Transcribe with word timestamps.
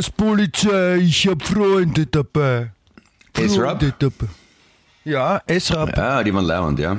Hast 0.00 0.16
Polizei, 0.16 0.96
ich 0.96 1.26
hab 1.28 1.42
Freunde 1.42 2.06
dabei. 2.06 2.70
Freunde 3.34 3.92
dabei. 3.98 4.28
Ja, 5.04 5.42
S-Rap. 5.46 5.94
Ja, 5.94 6.22
die 6.22 6.32
waren 6.32 6.46
leibend, 6.46 6.78
ja. 6.78 6.96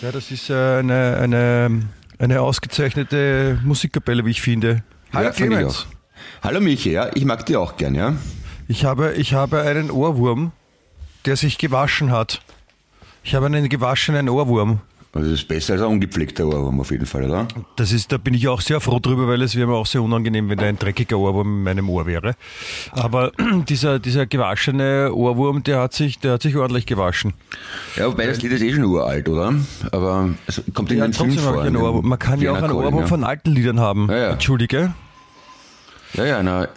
Ja, 0.00 0.10
das 0.10 0.30
ist 0.30 0.48
äh, 0.48 0.78
eine, 0.78 1.18
eine, 1.20 1.82
eine 2.18 2.40
ausgezeichnete 2.40 3.60
Musikkapelle, 3.62 4.24
wie 4.24 4.30
ich 4.30 4.40
finde. 4.40 4.82
Hallo 5.12 5.26
ja, 5.26 5.32
Clemens. 5.32 5.86
Hallo 6.42 6.60
Michi, 6.60 6.92
ja, 6.92 7.10
ich 7.14 7.26
mag 7.26 7.44
die 7.44 7.56
auch 7.56 7.76
gern, 7.76 7.94
ja. 7.94 8.14
Ich 8.68 8.86
habe, 8.86 9.12
ich 9.12 9.34
habe 9.34 9.60
einen 9.60 9.90
Ohrwurm, 9.90 10.52
der 11.26 11.36
sich 11.36 11.58
gewaschen 11.58 12.10
hat. 12.10 12.40
Ich 13.22 13.34
habe 13.34 13.46
einen 13.46 13.68
gewaschenen 13.68 14.30
Ohrwurm. 14.30 14.80
Also 15.14 15.30
das 15.30 15.40
ist 15.40 15.48
besser 15.48 15.72
als 15.72 15.82
ein 15.82 15.88
ungepflegter 15.88 16.46
Ohrwurm 16.46 16.80
auf 16.80 16.90
jeden 16.90 17.06
Fall, 17.06 17.24
oder? 17.24 17.48
Das 17.76 17.92
ist, 17.92 18.12
da 18.12 18.18
bin 18.18 18.34
ich 18.34 18.46
auch 18.46 18.60
sehr 18.60 18.78
froh 18.80 18.98
drüber, 18.98 19.26
weil 19.26 19.40
es 19.40 19.56
wäre 19.56 19.66
mir 19.66 19.74
auch 19.74 19.86
sehr 19.86 20.02
unangenehm, 20.02 20.50
wenn 20.50 20.58
da 20.58 20.66
ein 20.66 20.78
dreckiger 20.78 21.18
Ohrwurm 21.18 21.58
in 21.58 21.62
meinem 21.62 21.88
Ohr 21.88 22.06
wäre. 22.06 22.34
Aber 22.92 23.32
dieser, 23.68 23.98
dieser 23.98 24.26
gewaschene 24.26 25.10
Ohrwurm, 25.14 25.62
der 25.62 25.80
hat 25.80 25.94
sich, 25.94 26.18
der 26.18 26.32
hat 26.32 26.42
sich 26.42 26.56
ordentlich 26.56 26.84
gewaschen. 26.84 27.32
Ja, 27.96 28.06
wobei 28.06 28.26
das 28.26 28.42
Lied 28.42 28.52
ist 28.52 28.62
eh 28.62 28.72
schon 28.72 28.84
uralt, 28.84 29.28
oder? 29.28 29.54
Aber 29.92 30.30
es 30.46 30.62
kommt 30.74 30.92
in 30.92 30.98
Ja, 30.98 31.06
den 31.06 31.14
Film 31.14 31.32
vor. 31.38 31.56
Ohrwurm. 31.56 32.06
Man 32.06 32.18
kann 32.18 32.40
ja 32.40 32.52
auch 32.52 32.62
einen 32.62 32.72
Ohrwurm 32.72 33.00
ja. 33.00 33.06
von 33.06 33.24
alten 33.24 33.52
Liedern 33.52 33.80
haben. 33.80 34.08
Ja, 34.10 34.16
ja. 34.16 34.30
Entschuldige. 34.30 34.92
Ja, 36.14 36.24
ja, 36.26 36.42
na, 36.42 36.68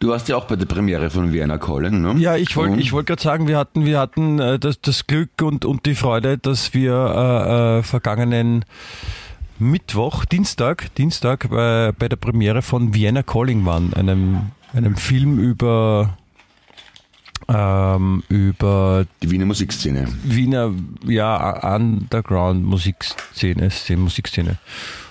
du 0.00 0.08
warst 0.08 0.28
ja 0.28 0.36
auch 0.36 0.44
bei 0.46 0.56
der 0.56 0.66
Premiere 0.66 1.10
von 1.10 1.32
Vienna 1.32 1.58
Calling, 1.58 2.00
ne? 2.00 2.14
Ja, 2.18 2.36
ich 2.36 2.56
wollte 2.56 2.80
ich 2.80 2.92
wollt 2.92 3.06
gerade 3.06 3.22
sagen, 3.22 3.48
wir 3.48 3.58
hatten, 3.58 3.84
wir 3.84 3.98
hatten 3.98 4.38
äh, 4.38 4.58
das, 4.58 4.80
das 4.80 5.06
Glück 5.06 5.30
und, 5.42 5.64
und 5.64 5.86
die 5.86 5.94
Freude, 5.94 6.38
dass 6.38 6.74
wir 6.74 6.92
äh, 6.94 7.78
äh, 7.78 7.82
vergangenen 7.82 8.64
Mittwoch, 9.58 10.24
Dienstag, 10.24 10.94
Dienstag 10.94 11.48
bei, 11.50 11.92
bei 11.98 12.08
der 12.08 12.16
Premiere 12.16 12.62
von 12.62 12.94
Vienna 12.94 13.22
Calling 13.24 13.66
waren, 13.66 13.92
einem, 13.94 14.52
einem 14.72 14.96
Film 14.96 15.38
über, 15.40 16.16
ähm, 17.48 18.22
über 18.28 19.04
Die 19.22 19.30
Wiener 19.32 19.46
Musikszene. 19.46 20.06
Wiener 20.22 20.70
ja, 21.06 21.74
Underground-Musikszene, 21.76 23.70
Szene- 23.70 24.00
Musikszene. 24.00 24.58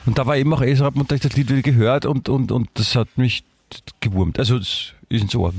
Und 0.06 0.18
da 0.18 0.26
war 0.26 0.38
eben 0.38 0.54
auch 0.54 0.62
Esrap 0.62 0.96
und 0.96 1.12
da 1.12 1.16
ich 1.16 1.22
das 1.22 1.36
Lied 1.36 1.50
wieder 1.50 1.62
gehört 1.62 2.06
und, 2.06 2.30
und, 2.30 2.52
und 2.54 2.70
das 2.76 2.96
hat 2.96 3.10
mich 3.18 3.44
gewurmt. 4.00 4.40
Also 4.40 4.58
es 4.58 4.94
ist 5.10 5.22
ins 5.22 5.36
Ohr. 5.36 5.54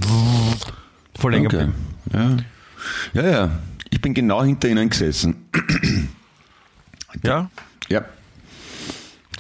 Voll 1.19 1.33
länger 1.33 1.47
Okay. 1.47 1.69
Ja. 2.13 2.37
ja, 3.13 3.31
ja. 3.31 3.59
Ich 3.91 4.01
bin 4.01 4.15
genau 4.15 4.43
hinter 4.45 4.69
ihnen 4.69 4.89
gesessen. 4.89 5.49
Ja? 7.23 7.51
Ja. 7.89 8.05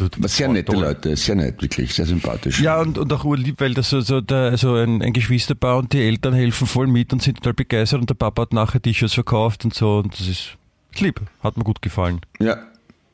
Aber 0.01 0.29
sehr 0.29 0.49
nette 0.49 0.73
Leute, 0.73 1.17
sehr 1.17 1.35
nett, 1.35 1.61
wirklich, 1.61 1.93
sehr 1.93 2.07
sympathisch. 2.07 2.61
Ja, 2.61 2.81
und, 2.81 2.99
und 2.99 3.13
auch 3.13 3.25
urlieb, 3.25 3.61
weil 3.61 3.75
das 3.75 3.91
so, 3.91 4.01
so, 4.01 4.21
der, 4.21 4.57
so 4.57 4.75
ein, 4.75 5.03
ein 5.03 5.13
Geschwisterpaar 5.13 5.79
und 5.79 5.93
die 5.93 6.01
Eltern 6.01 6.35
helfen 6.35 6.69
voll 6.69 6.87
mit 6.87 7.13
und 7.13 7.21
sind 7.21 7.39
total 7.39 7.55
begeistert 7.55 8.01
und 8.01 8.09
der 8.09 8.15
Papa 8.15 8.43
hat 8.43 8.53
nachher 8.53 8.81
T-Shirts 8.81 9.15
verkauft 9.15 9.65
und 9.65 9.75
so 9.75 9.99
und 9.99 10.19
das 10.19 10.29
ist 10.29 10.57
lieb, 10.99 11.21
hat 11.43 11.57
mir 11.57 11.65
gut 11.65 11.83
gefallen. 11.83 12.21
Ja, 12.39 12.59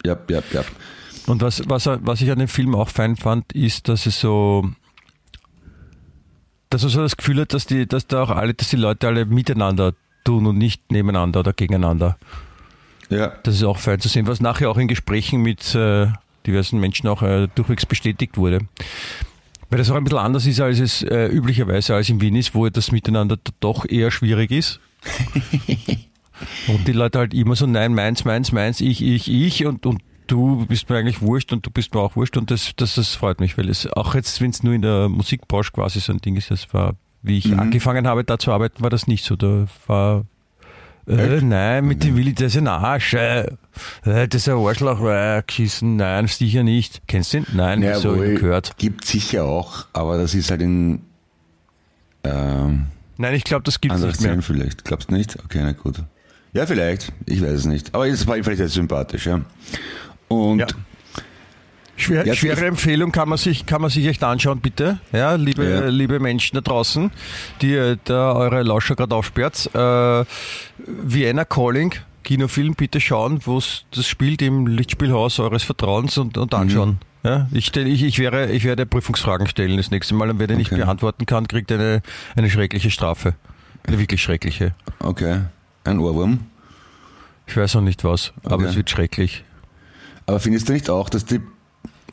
ja, 0.05 0.19
ja, 0.29 0.43
ja. 0.53 0.65
Und 1.27 1.41
was, 1.41 1.63
was, 1.67 1.87
was 1.87 2.21
ich 2.21 2.31
an 2.31 2.39
dem 2.39 2.49
Film 2.49 2.75
auch 2.75 2.91
fein 2.91 3.17
fand, 3.17 3.53
ist, 3.55 3.89
dass 3.89 4.05
es 4.05 4.21
so, 4.21 4.71
dass 6.75 6.83
er 6.83 6.89
so 6.89 7.01
das 7.03 7.17
Gefühl 7.17 7.41
hat, 7.41 7.55
dass 7.55 7.67
die, 7.67 7.87
dass 7.87 8.09
da 8.09 8.25
auch 8.25 8.31
alle, 8.31 8.53
dass 8.53 8.69
die 8.69 8.77
Leute 8.77 9.07
alle 9.07 9.27
miteinander 9.27 9.95
tun 10.25 10.45
und 10.45 10.59
nicht 10.59 10.91
nebeneinander 10.91 11.41
oder 11.41 11.53
gegeneinander. 11.53 12.19
Ja, 13.11 13.29
Das 13.45 13.55
ist 13.55 13.63
auch 13.63 13.79
fein 13.79 14.01
zu 14.01 14.09
sehen, 14.09 14.27
was 14.27 14.41
nachher 14.41 14.71
auch 14.71 14.77
in 14.77 14.89
Gesprächen 14.89 15.41
mit 15.41 15.73
äh, 15.77 16.09
diversen 16.45 16.81
Menschen 16.81 17.07
auch 17.07 17.23
äh, 17.23 17.47
durchwegs 17.55 17.87
bestätigt 17.87 18.37
wurde. 18.37 18.67
Weil 19.71 19.79
das 19.79 19.89
auch 19.89 19.95
ein 19.95 20.03
bisschen 20.03 20.19
anders 20.19 20.47
ist, 20.47 20.61
als 20.61 20.81
es 20.81 21.05
äh, 21.05 21.27
üblicherweise 21.27 21.95
als 21.95 22.09
in 22.09 22.21
Wien 22.21 22.35
ist, 22.35 22.57
wo 22.57 22.69
das 22.69 22.91
Miteinander 22.91 23.37
doch 23.61 23.89
eher 23.89 24.11
schwierig 24.11 24.51
ist. 24.51 24.81
und 26.67 26.89
die 26.89 26.93
Leute 26.93 27.21
halt 27.21 27.35
immer 27.35 27.55
so, 27.55 27.67
nein, 27.67 27.95
meins, 27.95 28.25
meins, 28.25 28.51
meins, 28.51 28.81
ich, 28.81 29.01
ich, 29.01 29.31
ich 29.31 29.65
und, 29.65 29.87
und 29.87 30.03
du 30.27 30.67
bist 30.67 30.89
mir 30.89 30.97
eigentlich 30.97 31.21
wurscht 31.21 31.53
und 31.53 31.65
du 31.67 31.71
bist 31.71 31.95
mir 31.95 32.01
auch 32.01 32.17
wurscht 32.17 32.37
und 32.37 32.51
das, 32.51 32.73
das, 32.77 32.95
das 32.95 33.15
freut 33.15 33.41
mich, 33.41 33.59
weil 33.59 33.69
es 33.69 33.87
auch 33.93 34.15
jetzt, 34.15 34.41
wenn 34.41 34.51
es 34.51 34.63
nur 34.63 34.75
in 34.75 34.83
der 34.83 35.09
Musikbranche 35.09 35.73
quasi 35.73 36.01
so 36.01 36.13
ein 36.13 36.21
Ding 36.21 36.37
ist, 36.37 36.51
das 36.51 36.73
war, 36.73 36.95
wie 37.23 37.39
ich 37.39 37.57
angefangen 37.57 38.07
habe, 38.07 38.25
da 38.25 38.39
zu 38.39 38.53
arbeiten, 38.53 38.83
war 38.83 38.91
das 38.91 39.07
nicht 39.07 39.25
so. 39.25 39.37
Da 39.37 39.67
war 39.87 40.25
äh, 41.07 41.41
nein, 41.43 41.85
mit 41.85 42.03
dem 42.03 42.17
Willi, 42.17 42.33
das 42.33 42.55
ist 42.55 42.59
ein 42.59 42.69
Arsch. 42.69 43.15
Äh, 43.15 43.47
äh, 44.05 44.29
das 44.29 44.35
ist 44.35 44.49
ein 44.49 44.57
Arschloch, 44.57 45.05
äh, 45.05 45.43
Kissen, 45.47 45.97
nein, 45.97 46.27
sicher 46.27 46.63
nicht. 46.63 47.03
Kennst 47.07 47.35
du 47.35 47.39
ihn? 47.39 47.47
Nein, 47.53 47.83
ja 47.83 47.99
so 47.99 48.15
gehört. 48.15 48.79
gibt 48.79 49.05
sicher 49.05 49.45
auch, 49.45 49.87
aber 49.93 50.17
das 50.17 50.35
ist 50.35 50.51
halt 50.51 50.63
in 50.63 51.03
ähm, 52.25 52.87
Nein, 53.17 53.35
ich 53.35 53.45
glaube, 53.45 53.63
das 53.63 53.81
gibt 53.81 53.95
es 53.95 54.01
nicht 54.01 54.21
mehr. 54.21 54.31
Szenen 54.31 54.43
vielleicht. 54.43 54.85
Glaubst 54.85 55.11
du 55.11 55.15
nicht? 55.15 55.39
Okay, 55.45 55.61
na 55.63 55.73
gut. 55.73 56.03
Ja, 56.53 56.67
vielleicht. 56.67 57.13
Ich 57.27 57.43
weiß 57.43 57.51
es 57.51 57.67
nicht. 57.67 57.95
Aber 57.95 58.07
es 58.07 58.27
war 58.27 58.37
jedenfalls 58.37 58.59
sehr 58.59 58.69
sympathisch, 58.69 59.27
ja. 59.27 59.41
Und 60.29 60.59
Ja. 60.61 60.67
Schwer, 61.97 62.27
Ja, 62.27 62.35
schwere 62.35 62.67
Empfehlung 62.67 63.13
kann 63.13 63.29
man 63.29 63.39
sich 63.39 63.67
kann 63.67 63.81
man 63.81 63.89
sich 63.89 64.07
echt 64.07 64.25
anschauen, 64.25 64.59
bitte. 64.61 64.99
Ja, 65.13 65.35
liebe 65.37 65.65
Ja. 65.65 65.87
liebe 65.87 66.19
Menschen 66.19 66.57
da 66.57 66.61
draußen, 66.61 67.13
die 67.63 67.75
äh, 67.75 67.97
da 68.05 68.33
eure 68.33 68.63
Lauscher 68.65 68.97
gerade 68.97 69.15
aufsperrt. 69.15 69.71
Äh, 69.75 70.25
Vienna 70.87 71.45
Calling 71.45 71.93
Kinofilm 72.25 72.75
bitte 72.75 73.01
schauen, 73.01 73.41
wo 73.45 73.59
es 73.59 73.85
das 73.95 74.09
spielt 74.09 74.43
im 74.43 74.67
Lichtspielhaus 74.67 75.39
eures 75.39 75.63
Vertrauens 75.63 76.19
und, 76.19 76.37
und 76.37 76.53
anschauen. 76.55 76.99
Ja, 77.23 77.47
ich, 77.53 77.67
stell, 77.67 77.87
ich, 77.87 78.03
ich, 78.03 78.19
wäre, 78.19 78.51
ich 78.51 78.65
werde 78.65 78.87
Prüfungsfragen 78.87 79.47
stellen 79.47 79.77
das 79.77 79.91
nächste 79.93 80.15
Mal 80.15 80.31
und 80.31 80.39
wer 80.41 80.47
die 80.49 80.57
nicht 80.57 80.73
Okay. 80.73 80.81
beantworten 80.83 81.27
kann, 81.27 81.47
kriegt 81.47 81.71
eine, 81.71 82.03
eine 82.35 82.51
schreckliche 82.51 82.91
Strafe. 82.91 83.35
Eine 83.87 83.99
wirklich 84.01 84.21
schreckliche. 84.23 84.75
okay, 84.99 85.43
ein 85.85 85.99
Ohrwurm. 86.01 86.41
Ich 87.47 87.57
weiß 87.57 87.75
noch 87.75 87.83
nicht 87.83 88.03
was, 88.05 88.33
aber 88.43 88.57
Okay. 88.57 88.65
es 88.67 88.77
wird 88.77 88.91
schrecklich. 88.91 89.45
Aber 90.27 90.41
findest 90.41 90.69
du 90.69 90.73
nicht 90.73 90.89
auch, 90.91 91.09
dass 91.09 91.25
die, 91.25 91.41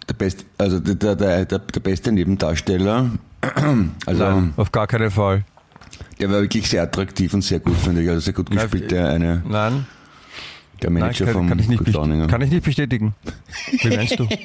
der, 0.07 0.13
best, 0.13 0.45
also 0.57 0.79
der, 0.79 1.15
der, 1.15 1.45
der, 1.45 1.59
der, 1.59 1.79
beste 1.79 2.11
Nebendarsteller, 2.11 3.11
also 4.05 4.23
Nein, 4.23 4.53
auf 4.57 4.71
gar 4.71 4.87
keinen 4.87 5.11
Fall. 5.11 5.45
der 6.19 6.29
war 6.31 6.41
wirklich 6.41 6.69
sehr 6.69 6.83
attraktiv 6.83 7.33
und 7.33 7.41
sehr 7.43 7.59
gut, 7.59 7.77
finde 7.77 8.03
ich. 8.03 8.09
Also 8.09 8.21
sehr 8.21 8.33
gut 8.33 8.49
Nein, 8.49 8.59
gespielt, 8.69 8.91
der 8.91 9.09
eine, 9.09 9.41
Nein, 9.47 9.85
der 10.81 10.89
nein 10.89 11.01
Manager 11.03 11.25
kann, 11.25 11.33
vom 11.33 11.49
kann, 11.49 11.59
ich 11.59 11.69
nicht, 11.69 11.93
kann 12.29 12.41
ich 12.41 12.51
nicht 12.51 12.65
bestätigen. 12.65 13.15
Wie 13.81 13.95
meinst 13.95 14.19
du? 14.19 14.27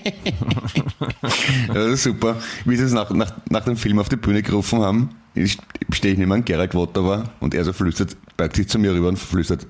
Ja, 1.74 1.96
super. 1.96 2.36
Wie 2.64 2.76
sie 2.76 2.84
es 2.84 2.92
nach, 2.92 3.10
nach, 3.10 3.32
nach 3.50 3.64
dem 3.64 3.76
Film 3.76 3.98
auf 3.98 4.08
die 4.08 4.16
Bühne 4.16 4.42
gerufen 4.42 4.80
haben, 4.80 5.10
ich- 5.34 5.58
stehe 5.92 6.14
ich 6.14 6.18
neben 6.18 6.44
Gerald 6.44 6.74
Wotowa 6.74 7.30
und 7.40 7.54
er 7.54 7.64
so 7.64 7.72
flüstert, 7.72 8.16
beugt 8.36 8.56
sich 8.56 8.68
zu 8.68 8.78
mir 8.78 8.92
rüber 8.92 9.08
und 9.08 9.18
flüstert, 9.18 9.66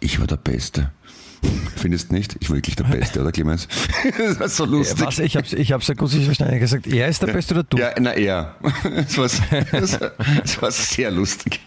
ich 0.00 0.20
war 0.20 0.26
der 0.26 0.36
Beste. 0.36 0.90
Findest 1.76 2.12
nicht? 2.12 2.36
Ich 2.40 2.48
war 2.50 2.56
wirklich 2.56 2.76
der 2.76 2.84
Beste, 2.84 3.20
oder 3.20 3.32
Clemens? 3.32 3.68
das 4.18 4.40
war 4.40 4.48
so 4.48 4.64
lustig. 4.64 5.06
Was? 5.06 5.18
Ich 5.18 5.36
habe 5.36 5.46
ich 5.56 5.72
hab's 5.72 5.86
ja 5.88 5.94
kurz 5.94 6.14
nicht 6.14 6.24
verstanden. 6.24 6.52
Er 6.52 6.56
hat 6.56 6.60
gesagt, 6.62 6.86
er 6.86 7.08
ist 7.08 7.22
der 7.22 7.26
Beste 7.28 7.54
oder 7.54 7.62
du? 7.64 7.76
Ja, 7.78 7.92
na 8.00 8.12
er. 8.12 8.54
Das 8.94 9.18
war, 9.18 9.28
das, 9.72 10.00
war, 10.00 10.12
das 10.60 10.90
sehr 10.90 11.10
lustig. 11.10 11.60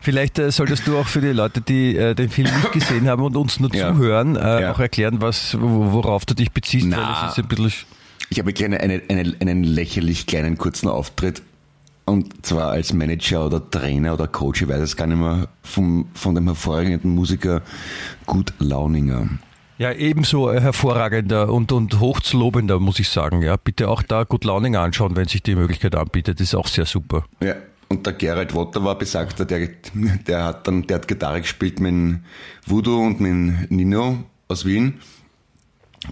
Vielleicht 0.00 0.38
äh, 0.38 0.50
solltest 0.50 0.86
du 0.86 0.96
auch 0.98 1.06
für 1.06 1.20
die 1.20 1.28
Leute, 1.28 1.60
die 1.60 1.96
äh, 1.96 2.14
den 2.14 2.28
Film 2.30 2.48
nicht 2.54 2.72
gesehen 2.72 3.08
haben 3.08 3.22
und 3.22 3.36
uns 3.36 3.60
nur 3.60 3.72
Ja. 3.74 3.92
zuhören, 3.92 4.36
äh, 4.36 4.62
Ja. 4.62 4.72
auch 4.72 4.80
erklären, 4.80 5.20
was, 5.20 5.56
wo- 5.60 5.92
worauf 5.92 6.24
du 6.24 6.34
dich 6.34 6.50
beziehst. 6.50 6.86
Na. 6.88 6.96
Weil 6.96 7.26
es 7.28 7.32
ist 7.32 7.38
ein 7.44 7.48
bisschen, 7.48 7.68
sch- 7.68 7.84
Ich 8.30 8.38
habe 8.40 8.52
eine, 8.64 8.80
eine, 8.80 9.02
eine, 9.08 9.34
einen 9.40 9.62
lächerlich 9.64 10.26
kleinen 10.26 10.58
kurzen 10.58 10.88
Auftritt. 10.88 11.42
Und 12.04 12.44
zwar 12.44 12.70
als 12.70 12.92
Manager 12.92 13.46
oder 13.46 13.70
Trainer 13.70 14.14
oder 14.14 14.26
Coach, 14.26 14.62
ich 14.62 14.68
weiß 14.68 14.80
es 14.80 14.96
gar 14.96 15.06
nicht 15.06 15.18
mehr, 15.18 15.48
vom, 15.62 16.06
von 16.14 16.34
dem 16.34 16.46
hervorragenden 16.46 17.14
Musiker 17.14 17.62
Gut 18.26 18.52
Launinger. 18.58 19.28
ja, 19.78 19.92
ebenso 19.92 20.52
hervorragender 20.52 21.52
und, 21.52 21.70
und 21.72 22.00
hochzulobender, 22.00 22.80
muss 22.80 22.98
ich 22.98 23.08
sagen. 23.08 23.42
Ja, 23.42 23.56
bitte 23.56 23.88
auch 23.88 24.02
da 24.02 24.24
gut 24.24 24.44
Launing 24.44 24.76
anschauen, 24.76 25.16
wenn 25.16 25.28
sich 25.28 25.42
die 25.42 25.54
Möglichkeit 25.54 25.94
anbietet. 25.94 26.40
Das 26.40 26.48
ist 26.48 26.54
auch 26.54 26.66
sehr 26.66 26.86
super. 26.86 27.24
Ja, 27.40 27.54
und 27.88 28.06
der 28.06 28.14
Gerald 28.14 28.54
Wotter 28.54 28.82
war 28.84 28.96
besagter, 28.96 29.44
der, 29.44 29.68
der 30.26 30.44
hat 30.44 30.66
dann, 30.66 30.86
der 30.86 30.96
hat 30.96 31.08
Gitarre 31.08 31.40
gespielt 31.40 31.78
mit 31.78 32.20
Voodoo 32.66 33.00
und 33.00 33.20
mit 33.20 33.70
Nino 33.70 34.18
aus 34.48 34.64
Wien. 34.64 35.00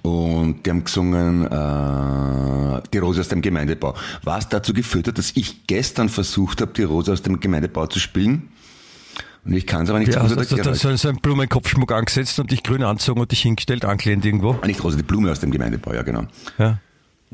Und 0.03 0.65
die 0.65 0.71
haben 0.71 0.85
gesungen 0.85 1.47
äh, 1.47 2.83
Die 2.93 2.99
Rose 2.99 3.21
aus 3.21 3.29
dem 3.29 3.43
Gemeindebau. 3.43 3.95
Was 4.23 4.49
dazu 4.49 4.73
geführt 4.73 5.09
hat, 5.09 5.19
dass 5.19 5.33
ich 5.35 5.67
gestern 5.67 6.09
versucht 6.09 6.61
habe, 6.61 6.73
die 6.73 6.85
Rose 6.85 7.13
aus 7.13 7.23
dem 7.23 7.41
Gemeindebau 7.41 7.87
zu 7.87 7.99
spielen. 7.99 8.49
Und 9.45 9.55
ich 9.55 9.67
kann 9.67 9.85
es 9.85 9.91
aber 9.91 9.99
nicht 9.99 10.15
Ja, 10.15 10.27
so 10.29 10.37
hast 10.37 10.53
du 10.53 10.75
so, 10.75 10.97
so 10.97 11.09
einen 11.09 11.19
Blumenkopfschmuck 11.19 11.93
angesetzt 11.93 12.39
und 12.39 12.51
dich 12.51 12.63
grün 12.63 12.83
anzogen 12.83 13.21
und 13.21 13.33
dich 13.33 13.41
hingestellt, 13.43 13.85
angelehnt 13.85 14.25
irgendwo? 14.25 14.59
Ah, 14.61 14.67
nicht 14.67 14.85
Rose, 14.85 14.97
die 14.97 15.03
Blume 15.03 15.31
aus 15.31 15.41
dem 15.41 15.51
Gemeindebau, 15.51 15.95
ja 15.95 16.03
genau. 16.03 16.27
Ja. 16.59 16.79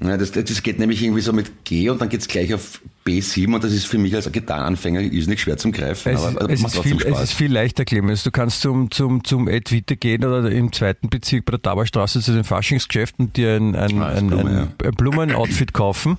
Ja, 0.03 0.19
das, 0.19 0.31
das 0.31 0.63
geht 0.63 0.79
nämlich 0.79 1.03
irgendwie 1.03 1.23
so 1.23 1.33
mit 1.33 1.65
G 1.65 1.89
und 1.89 1.99
dann 2.01 2.11
geht's 2.11 2.29
gleich 2.29 2.53
auf 2.53 2.83
B7 3.07 3.55
und 3.55 3.65
das 3.65 3.73
ist 3.73 3.87
für 3.87 3.97
mich 3.97 4.15
als 4.15 4.31
Gitarrenanfänger 4.31 5.01
irrsinnig 5.01 5.41
schwer 5.41 5.57
zum 5.57 5.73
Greifen, 5.73 6.13
Es, 6.13 6.23
aber 6.23 6.51
ist, 6.51 6.59
es, 6.59 6.63
macht 6.63 6.75
ist 6.75 6.83
viel, 6.83 6.93
trotzdem 6.93 7.13
es 7.13 7.17
Spaß. 7.19 7.31
ist 7.31 7.33
viel 7.33 7.53
leichter, 7.53 7.85
Clemens. 7.87 8.23
Du 8.23 8.31
kannst 8.31 8.61
zum, 8.61 8.91
zum, 8.91 9.25
zum 9.25 9.49
Ed 9.49 9.73
Witte 9.73 9.97
gehen 9.97 10.23
oder 10.25 10.51
im 10.51 10.71
zweiten 10.73 11.09
Bezirk 11.09 11.47
bei 11.47 11.53
der 11.53 11.63
Tabarstraße 11.63 12.21
zu 12.21 12.33
den 12.35 12.45
Faschingsgeschäften 12.45 13.33
dir 13.33 13.57
ein, 13.57 13.75
ein, 13.75 14.03
Ah, 14.03 14.09
ein, 14.09 14.27
Blume, 14.27 14.51
ein, 14.51 14.87
ein 14.87 14.95
Blumenoutfit 14.95 15.73
kaufen 15.73 16.19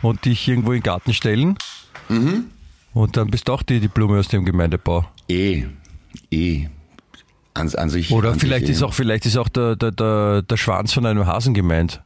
und 0.00 0.24
dich 0.24 0.46
irgendwo 0.46 0.70
in 0.70 0.78
den 0.78 0.84
Garten 0.84 1.12
stellen. 1.12 1.56
Mhm. 2.08 2.44
Und 2.94 3.16
dann 3.16 3.30
bist 3.30 3.48
du 3.48 3.52
auch 3.52 3.62
die, 3.64 3.80
die 3.80 3.88
Blume 3.88 4.20
aus 4.20 4.28
dem 4.28 4.44
Gemeindebau. 4.44 5.04
E, 5.28 5.64
E. 6.30 6.66
An, 7.54 7.68
an 7.74 7.90
sich, 7.90 8.12
Oder 8.12 8.32
an 8.32 8.38
vielleicht 8.38 8.66
sich, 8.66 8.76
ist 8.76 8.82
eh. 8.82 8.84
auch, 8.84 8.94
vielleicht 8.94 9.26
ist 9.26 9.36
auch 9.36 9.48
der, 9.48 9.74
der, 9.74 9.90
der, 9.90 10.42
der 10.42 10.56
Schwanz 10.56 10.92
von 10.92 11.04
einem 11.04 11.26
Hasen 11.26 11.52
gemeint. 11.54 12.00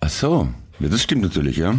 Ach 0.00 0.08
so, 0.10 0.48
ja, 0.80 0.88
das 0.88 1.02
stimmt 1.02 1.22
natürlich, 1.22 1.56
ja. 1.56 1.74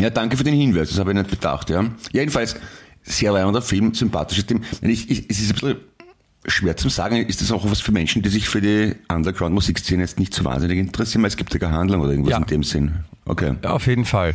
Ja, 0.00 0.10
danke 0.10 0.36
für 0.36 0.44
den 0.44 0.54
Hinweis, 0.54 0.90
das 0.90 0.98
habe 0.98 1.10
ich 1.12 1.16
nicht 1.18 1.30
bedacht, 1.30 1.70
ja. 1.70 1.84
Jedenfalls, 2.12 2.56
sehr 3.02 3.32
leibender 3.32 3.62
Film, 3.62 3.94
sympathisches 3.94 4.46
Team. 4.46 4.62
Ich, 4.82 5.10
ich, 5.10 5.28
es 5.28 5.40
ist 5.40 5.50
ein 5.50 5.54
bisschen 5.54 5.76
schwer 6.46 6.76
zu 6.76 6.88
sagen, 6.88 7.16
ist 7.26 7.40
das 7.42 7.52
auch 7.52 7.70
was 7.70 7.80
für 7.80 7.92
Menschen, 7.92 8.22
die 8.22 8.28
sich 8.30 8.48
für 8.48 8.60
die 8.60 8.94
Underground-Musikszene 9.12 10.02
jetzt 10.02 10.18
nicht 10.18 10.32
so 10.34 10.44
wahnsinnig 10.44 10.78
interessieren, 10.78 11.22
weil 11.22 11.28
es 11.28 11.36
gibt 11.36 11.52
ja 11.52 11.58
keine 11.60 11.76
Handlung 11.76 12.00
oder 12.00 12.10
irgendwas 12.12 12.32
Ja. 12.32 12.38
in 12.38 12.44
dem 12.46 12.62
Sinn. 12.62 12.94
Okay. 13.26 13.54
Ja, 13.62 13.70
auf 13.70 13.86
jeden 13.86 14.04
Fall. 14.06 14.34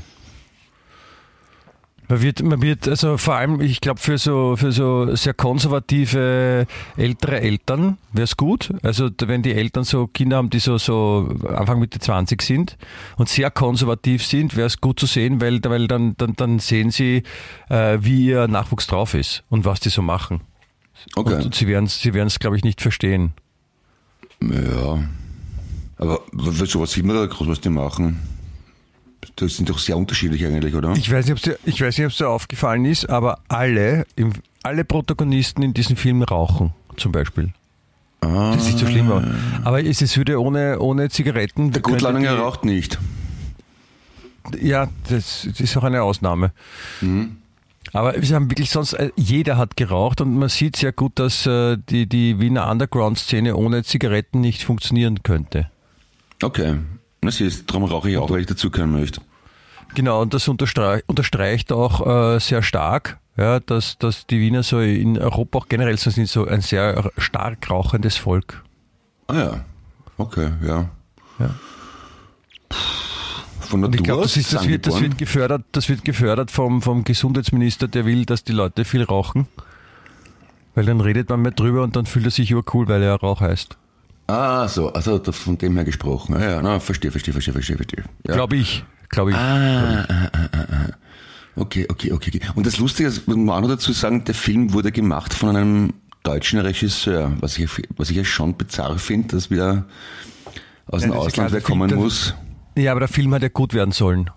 Man 2.07 2.21
wird, 2.21 2.43
man 2.43 2.61
wird, 2.61 2.87
also 2.87 3.17
vor 3.17 3.35
allem, 3.35 3.61
ich 3.61 3.81
glaube, 3.81 3.99
für 3.99 4.17
so, 4.17 4.55
für 4.57 4.71
so 4.71 5.15
sehr 5.15 5.33
konservative 5.33 6.67
ältere 6.97 7.41
Eltern 7.41 7.97
wäre 8.13 8.25
es 8.25 8.37
gut. 8.37 8.71
Also 8.83 9.09
wenn 9.25 9.41
die 9.41 9.53
Eltern 9.53 9.83
so 9.83 10.07
Kinder 10.07 10.37
haben, 10.37 10.49
die 10.49 10.59
so, 10.59 10.77
so 10.77 11.35
Anfang 11.47 11.79
Mitte 11.79 11.99
20 11.99 12.41
sind 12.41 12.77
und 13.17 13.29
sehr 13.29 13.49
konservativ 13.49 14.25
sind, 14.25 14.55
wäre 14.55 14.67
es 14.67 14.81
gut 14.81 14.99
zu 14.99 15.07
sehen, 15.07 15.41
weil, 15.41 15.63
weil 15.63 15.87
dann, 15.87 16.15
dann, 16.17 16.35
dann 16.35 16.59
sehen 16.59 16.91
sie, 16.91 17.23
äh, 17.69 17.97
wie 18.01 18.27
ihr 18.27 18.47
Nachwuchs 18.47 18.87
drauf 18.87 19.13
ist 19.13 19.43
und 19.49 19.65
was 19.65 19.79
die 19.79 19.89
so 19.89 20.01
machen. 20.01 20.41
Okay. 21.15 21.43
Und 21.43 21.55
sie 21.55 21.67
werden 21.67 21.85
es, 21.85 22.01
sie 22.01 22.13
werden's, 22.13 22.39
glaube 22.39 22.57
ich, 22.57 22.63
nicht 22.63 22.81
verstehen. 22.81 23.33
Ja. 24.41 25.03
Aber 25.97 26.21
sowas 26.65 26.91
sieht 26.91 27.05
man 27.05 27.15
da 27.15 27.25
groß, 27.25 27.47
was 27.47 27.61
die 27.61 27.69
machen. 27.69 28.19
Das 29.35 29.57
sind 29.57 29.69
doch 29.69 29.79
sehr 29.79 29.97
unterschiedlich 29.97 30.45
eigentlich, 30.45 30.75
oder? 30.75 30.93
Ich 30.95 31.11
weiß 31.11 31.25
nicht, 31.25 31.31
ob 31.33 31.37
es 31.37 31.43
dir, 31.43 31.59
ich 31.65 31.81
weiß 31.81 31.97
nicht, 31.97 32.05
ob 32.05 32.11
es 32.11 32.17
dir 32.17 32.29
aufgefallen 32.29 32.85
ist, 32.85 33.09
aber 33.09 33.39
alle, 33.47 34.05
im, 34.15 34.33
alle 34.63 34.85
Protagonisten 34.85 35.61
in 35.61 35.73
diesem 35.73 35.95
Film 35.95 36.23
rauchen, 36.23 36.73
zum 36.97 37.11
Beispiel. 37.11 37.51
Das 38.21 38.57
ist 38.57 38.65
nicht 38.65 38.79
so 38.79 38.87
schlimm. 38.87 39.11
Aber, 39.11 39.23
aber 39.63 39.85
es, 39.85 40.01
es 40.01 40.17
würde 40.17 40.41
ohne, 40.41 40.79
ohne 40.79 41.09
Zigaretten. 41.09 41.71
Der 41.71 41.81
Gutlaninger 41.81 42.35
raucht 42.37 42.65
nicht. 42.65 42.97
Ja, 44.59 44.87
das, 45.09 45.47
das 45.47 45.59
ist 45.59 45.77
auch 45.77 45.83
eine 45.83 46.01
Ausnahme. 46.03 46.51
Aber 47.93 48.13
wir 48.19 48.35
haben 48.35 48.49
wirklich 48.49 48.71
sonst, 48.71 48.93
äh, 48.93 49.11
jeder 49.15 49.57
hat 49.57 49.77
geraucht 49.77 50.21
und 50.21 50.35
man 50.37 50.49
sieht 50.49 50.75
sehr 50.75 50.91
gut, 50.91 51.13
dass 51.19 51.45
äh, 51.45 51.77
die, 51.89 52.07
die 52.07 52.39
Wiener 52.39 52.69
Underground-Szene 52.69 53.55
ohne 53.55 53.83
Zigaretten 53.83 54.41
nicht 54.41 54.63
funktionieren 54.63 55.23
könnte. 55.23 55.69
Okay. 56.41 56.77
Na 57.25 57.31
siehst, 57.31 57.69
darum 57.69 57.83
rauche 57.85 58.09
ich 58.09 58.17
auch, 58.17 58.29
weil 58.29 58.41
ich 58.41 58.47
dazukommen 58.47 58.91
möchte. 58.99 59.21
Genau, 59.93 60.21
und 60.21 60.33
das 60.33 60.47
unterstreich, 60.47 61.03
unterstreicht 61.07 61.71
auch 61.71 62.35
äh, 62.35 62.39
sehr 62.39 62.61
stark, 62.63 63.17
ja, 63.37 63.59
dass, 63.59 63.97
dass 63.97 64.25
die 64.27 64.39
Wiener 64.39 64.63
so 64.63 64.79
in 64.79 65.17
Europa 65.17 65.59
auch 65.59 65.67
generell 65.67 65.97
so 65.97 66.09
sind, 66.09 66.27
so 66.27 66.45
ein 66.45 66.61
sehr 66.61 67.11
stark 67.17 67.69
rauchendes 67.69 68.17
Volk. 68.17 68.63
Ah 69.27 69.35
ja. 69.37 69.65
Okay, 70.17 70.51
ja. 70.65 70.89
Ja. 71.39 71.49
Von 73.61 73.83
Und 73.83 73.91
Natur 73.91 73.95
ich 73.99 74.03
glaube, 74.03 74.23
das, 74.23 74.37
ist- 74.37 74.53
das, 74.53 74.67
wird, 74.67 74.85
das, 74.87 75.01
wird 75.01 75.17
gefördert, 75.17 75.63
das 75.71 75.89
wird 75.89 76.05
gefördert 76.05 76.51
vom, 76.51 76.81
vom 76.81 77.03
Gesundheitsminister, 77.03 77.87
der 77.87 78.05
will, 78.05 78.25
dass 78.25 78.43
die 78.43 78.51
Leute 78.53 78.85
viel 78.85 79.03
rauchen. 79.03 79.47
Weil 80.75 80.85
dann 80.85 80.99
redet 81.01 81.29
man 81.29 81.41
mehr 81.41 81.51
drüber 81.53 81.83
und 81.83 81.95
dann 81.95 82.05
fühlt 82.05 82.25
er 82.25 82.31
sich 82.31 82.53
urcool, 82.53 82.87
weil 82.87 83.01
er 83.01 83.15
Rauch 83.15 83.39
heißt. 83.41 83.77
Ah, 84.27 84.67
so, 84.67 84.91
also 84.93 85.21
von 85.31 85.57
dem 85.57 85.75
her 85.75 85.85
gesprochen. 85.85 86.35
Ah, 86.35 86.43
ja, 86.43 86.61
na, 86.61 86.79
verstehe, 86.79 87.11
verstehe, 87.11 87.33
verstehe, 87.33 87.53
verstehe, 87.53 87.77
verstehe. 87.77 88.03
Ja. 88.27 88.33
Glaube 88.33 88.55
ich. 88.57 88.83
Glaube 89.09 89.31
ich. 89.31 89.37
Ah, 89.37 90.05
ah, 90.09 90.29
ah, 90.33 90.49
ah, 90.51 90.65
ah. 90.71 90.89
Okay, 91.57 91.87
okay, 91.89 92.11
okay, 92.11 92.31
okay. 92.35 92.41
Und 92.55 92.65
das 92.65 92.79
Lustige 92.79 93.07
ist, 93.07 93.27
muss 93.27 93.37
man 93.37 93.49
auch 93.49 93.61
noch 93.61 93.69
dazu 93.69 93.93
sagen, 93.93 94.25
der 94.25 94.35
Film 94.35 94.73
wurde 94.73 94.91
gemacht 94.91 95.33
von 95.33 95.55
einem 95.55 95.93
deutschen 96.23 96.59
Regisseur, 96.59 97.31
was 97.39 97.57
ich, 97.57 97.69
was 97.95 98.09
ich 98.09 98.17
ja 98.17 98.25
schon 98.25 98.55
bizarr 98.55 98.97
finde, 98.97 99.29
dass 99.29 99.49
wieder 99.51 99.85
aus 100.87 101.03
dem 101.03 101.11
Ja, 101.11 101.17
klar, 101.17 101.27
Ausland 101.27 101.51
wer 101.53 101.61
kommen 101.61 101.93
muss. 101.95 102.33
Ja, 102.75 102.91
aber 102.91 103.01
der 103.01 103.09
Film 103.09 103.33
hat 103.33 103.41
ja 103.41 103.47
gut 103.47 103.73
werden 103.73 103.91
sollen. 103.91 104.29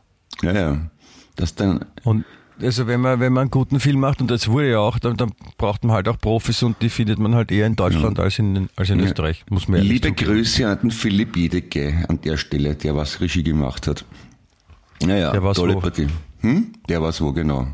Ja, 0.42 0.52
ja. 0.52 0.90
Das 1.34 1.54
dann, 1.54 1.84
Und 2.04 2.24
also 2.60 2.86
wenn 2.86 3.00
man, 3.00 3.20
wenn 3.20 3.32
man 3.32 3.42
einen 3.42 3.50
guten 3.50 3.80
Film 3.80 4.00
macht, 4.00 4.20
und 4.20 4.30
das 4.30 4.48
wurde 4.48 4.70
ja 4.70 4.78
auch, 4.78 4.98
dann, 4.98 5.16
dann 5.16 5.32
braucht 5.56 5.84
man 5.84 5.94
halt 5.94 6.08
auch 6.08 6.18
Profis 6.18 6.62
und 6.62 6.80
die 6.82 6.88
findet 6.88 7.18
man 7.18 7.34
halt 7.34 7.50
eher 7.50 7.66
in 7.66 7.76
Deutschland 7.76 8.18
als 8.18 8.38
in, 8.38 8.68
als 8.76 8.90
in 8.90 9.00
Österreich, 9.00 9.44
muss 9.50 9.68
man 9.68 9.80
liebe. 9.80 10.12
Grüße 10.12 10.68
an 10.68 10.78
den 10.80 10.90
Philipp 10.90 11.36
Jedecke 11.36 12.04
an 12.08 12.20
der 12.20 12.36
Stelle, 12.36 12.74
der 12.74 12.96
was 12.96 13.20
Regie 13.20 13.42
gemacht 13.42 13.86
hat. 13.86 14.04
Naja, 15.02 15.30
Der 15.32 15.52
tolle 15.52 15.74
wo? 15.74 15.80
Partie. 15.80 16.08
Hm? 16.40 16.72
Der 16.88 17.02
war's 17.02 17.20
wo, 17.20 17.32
genau. 17.32 17.68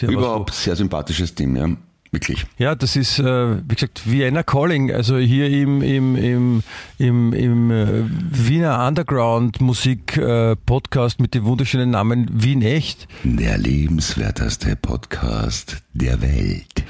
Der 0.00 0.08
Überhaupt 0.08 0.54
sehr 0.54 0.76
sympathisches 0.76 1.34
Team, 1.34 1.56
ja. 1.56 1.68
Wirklich. 2.12 2.44
Ja, 2.58 2.74
das 2.74 2.94
ist, 2.94 3.18
äh, 3.20 3.56
wie 3.66 3.74
gesagt, 3.74 4.02
Vienna 4.04 4.42
Calling, 4.42 4.92
also 4.92 5.16
hier 5.16 5.48
im, 5.48 5.80
im, 5.80 6.14
im, 6.14 6.62
im, 6.98 7.32
im 7.32 7.70
äh, 7.70 8.04
Wiener 8.30 8.86
Underground 8.86 9.62
Musik 9.62 10.18
äh, 10.18 10.54
Podcast 10.54 11.20
mit 11.20 11.32
dem 11.32 11.46
wunderschönen 11.46 11.88
Namen 11.88 12.28
Wien 12.30 12.60
Echt. 12.60 13.08
Der 13.24 13.56
lebenswerteste 13.56 14.76
Podcast 14.76 15.78
der 15.94 16.20
Welt. 16.20 16.84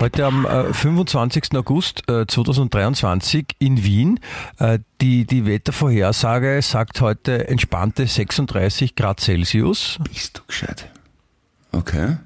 Heute 0.00 0.26
am 0.26 0.44
äh, 0.44 0.74
25. 0.74 1.56
August 1.56 2.06
äh, 2.10 2.26
2023 2.26 3.46
in 3.58 3.82
Wien. 3.84 4.20
Äh, 4.58 4.80
die, 5.00 5.24
die 5.24 5.46
Wettervorhersage 5.46 6.60
sagt 6.60 7.00
heute 7.00 7.48
entspannte 7.48 8.06
36 8.06 8.96
Grad 8.96 9.20
Celsius. 9.20 9.98
Bist 10.12 10.38
du 10.38 10.42
gescheit? 10.46 10.90
Okay. 11.72 12.18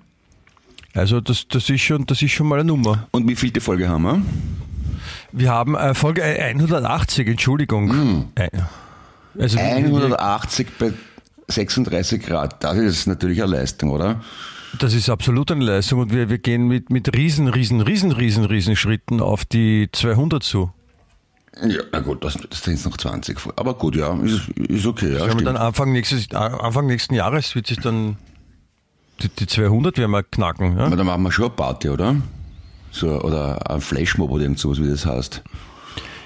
Also 0.94 1.20
das, 1.20 1.46
das, 1.48 1.68
ist 1.70 1.80
schon, 1.80 2.04
das 2.06 2.20
ist 2.22 2.32
schon 2.32 2.46
mal 2.48 2.56
eine 2.60 2.64
Nummer. 2.64 3.08
Und 3.12 3.26
wie 3.28 3.36
viel 3.36 3.50
die 3.50 3.60
Folge 3.60 3.88
haben 3.88 4.02
wir? 4.02 4.22
Wir 5.32 5.50
haben 5.50 5.74
äh, 5.74 5.94
Folge 5.94 6.22
180, 6.22 7.26
Entschuldigung. 7.28 8.28
Äh, 8.34 8.48
Also 9.38 9.56
wir- 9.56 9.64
180 9.64 10.66
bei 10.78 10.92
36 11.48 12.22
Grad. 12.22 12.62
Das 12.62 12.76
ist 12.76 13.06
natürlich 13.06 13.42
eine 13.42 13.52
Leistung, 13.56 13.90
oder? 13.90 14.20
Das 14.78 14.94
ist 14.94 15.08
absolut 15.10 15.50
eine 15.50 15.64
Leistung 15.64 16.00
und 16.00 16.12
wir, 16.12 16.28
wir 16.30 16.38
gehen 16.38 16.66
mit, 16.68 16.90
mit 16.90 17.14
riesen, 17.16 17.48
riesen, 17.48 17.80
riesen, 17.82 18.12
riesen, 18.12 18.44
riesen 18.44 18.76
Schritten 18.76 19.20
auf 19.20 19.44
die 19.44 19.88
200 19.92 20.42
zu. 20.42 20.70
Ja, 21.66 21.82
na 21.92 22.00
gut, 22.00 22.24
das, 22.24 22.38
das 22.48 22.62
sind 22.62 22.82
noch 22.86 22.96
20. 22.96 23.38
vor- 23.38 23.52
Aber 23.56 23.74
gut, 23.74 23.96
ja, 23.96 24.14
ist, 24.22 24.48
ist 24.68 24.86
okay. 24.86 25.14
Ja, 25.18 25.26
Wenn 25.28 25.38
wir 25.40 25.44
dann 25.44 25.56
Anfang, 25.58 25.92
nächstes, 25.92 26.30
Anfang 26.34 26.86
nächsten 26.86 27.12
Jahres 27.14 27.54
wird 27.54 27.66
sich 27.66 27.78
dann 27.80 28.16
die, 29.20 29.28
die 29.28 29.46
200 29.46 29.98
werden 29.98 30.10
wir 30.10 30.22
knacken. 30.22 30.76
Ja? 30.78 30.86
Aber 30.86 30.96
dann 30.96 31.06
machen 31.06 31.22
wir 31.22 31.32
schon 31.32 31.46
eine 31.46 31.54
Party, 31.54 31.88
oder? 31.88 32.16
So, 32.90 33.20
oder 33.20 33.70
ein 33.70 33.80
Flashmob 33.80 34.30
oder 34.30 34.42
irgend 34.42 34.58
sowas, 34.58 34.80
wie 34.80 34.88
das 34.88 35.06
heißt. 35.06 35.42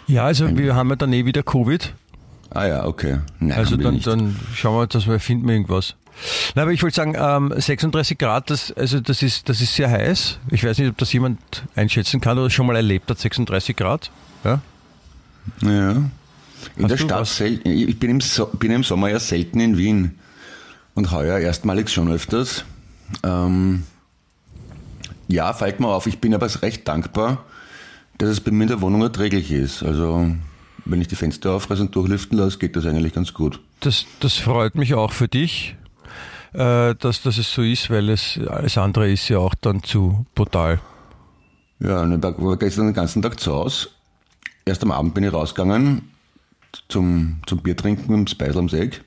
ja, 0.09 0.25
also 0.25 0.57
wir 0.57 0.75
haben 0.75 0.91
ja 0.91 0.97
dann 0.97 1.13
eh 1.13 1.25
wieder 1.25 1.43
Covid. 1.43 1.95
Ah 2.51 2.67
ja, 2.67 2.85
okay. 2.87 3.19
Nein, 3.41 3.59
Also 3.59 3.77
dann, 3.77 4.01
dann 4.01 4.37
schauen 4.55 4.77
wir, 4.77 4.87
dass 4.87 5.07
wir 5.07 5.21
finden 5.21 5.47
wir 5.47 5.55
irgendwas. 5.55 5.95
Na, 6.55 6.63
aber 6.63 6.73
ich 6.73 6.83
wollte 6.83 6.97
sagen, 6.97 7.15
ähm, 7.19 7.53
36 7.55 8.17
Grad, 8.17 8.49
das, 8.51 8.73
also 8.73 9.01
das 9.01 9.23
ist, 9.23 9.49
das 9.49 9.61
ist 9.61 9.75
sehr 9.75 9.91
heiß. 9.91 10.39
Ich 10.51 10.65
weiß 10.65 10.79
nicht, 10.79 10.89
ob 10.89 10.97
das 10.97 11.13
jemand 11.13 11.65
einschätzen 11.75 12.21
kann 12.21 12.39
oder 12.39 12.49
schon 12.49 12.67
mal 12.67 12.77
erlebt 12.77 13.11
hat, 13.11 13.19
36 13.19 13.77
Grad. 13.77 14.11
Ja? 14.43 14.61
Ja. 15.63 15.91
In 15.91 16.11
Hast 16.85 16.91
der 16.91 16.97
Stadt 16.97 17.27
selten. 17.27 17.69
Ich 17.69 17.99
bin 17.99 18.11
im, 18.11 18.21
so 18.21 18.47
bin 18.47 18.71
im 18.73 18.83
Sommer 18.83 19.11
ja 19.11 19.21
selten 19.21 19.61
in 19.61 19.77
Wien. 19.77 20.19
Und 20.95 21.11
heuer 21.11 21.39
erstmalig 21.39 21.91
schon 21.91 22.11
öfters. 22.11 22.65
Ähm, 23.23 23.85
ja, 25.29 25.53
fällt 25.53 25.81
mir 25.81 25.89
auf. 25.89 26.07
Ich 26.07 26.21
bin 26.21 26.35
aber 26.35 26.49
recht 26.63 26.87
dankbar, 26.87 27.45
dass 28.19 28.31
es 28.31 28.41
bei 28.41 28.51
mir 28.51 28.65
in 28.65 28.69
der 28.69 28.81
Wohnung 28.81 29.03
erträglich 29.03 29.51
ist. 29.51 29.83
Also, 29.83 30.31
wenn 30.85 31.01
ich 31.01 31.09
die 31.09 31.17
Fenster 31.17 31.53
aufreiße 31.53 31.83
und 31.83 31.95
durchlüften 31.95 32.39
lasse, 32.39 32.59
geht 32.59 32.77
das 32.77 32.87
eigentlich 32.87 33.13
ganz 33.15 33.35
gut. 33.35 33.61
Das, 33.81 34.07
das 34.21 34.35
freut 34.35 34.75
mich 34.75 34.95
auch 34.95 35.13
für 35.13 35.29
dich, 35.29 35.77
äh, 36.53 36.95
dass, 36.95 37.23
dass 37.23 37.39
es 37.39 37.53
so 37.53 37.63
ist, 37.63 37.91
weil 37.91 38.09
es 38.09 38.39
alles 38.49 38.79
andere 38.79 39.11
ist 39.11 39.29
ja 39.29 39.39
auch 39.39 39.55
dann 39.55 39.83
zu 39.83 40.25
brutal. 40.35 40.81
Ja, 41.81 42.07
ich 42.07 42.23
war 42.23 42.57
gestern 42.57 42.87
den 42.87 42.95
ganzen 42.95 43.21
Tag 43.21 43.39
zu 43.39 43.53
Hause 43.53 43.89
erst 44.67 44.83
am 44.83 44.91
Abend 44.91 45.15
bin 45.15 45.25
ich 45.25 45.33
rausgegangen 45.33 46.11
zum, 46.89 47.39
zum 47.47 47.59
Bier 47.59 47.77
trinken 47.77 48.13
im 48.13 48.27
Speisel 48.27 48.59
am 48.59 48.69
Seeg. 48.69 49.03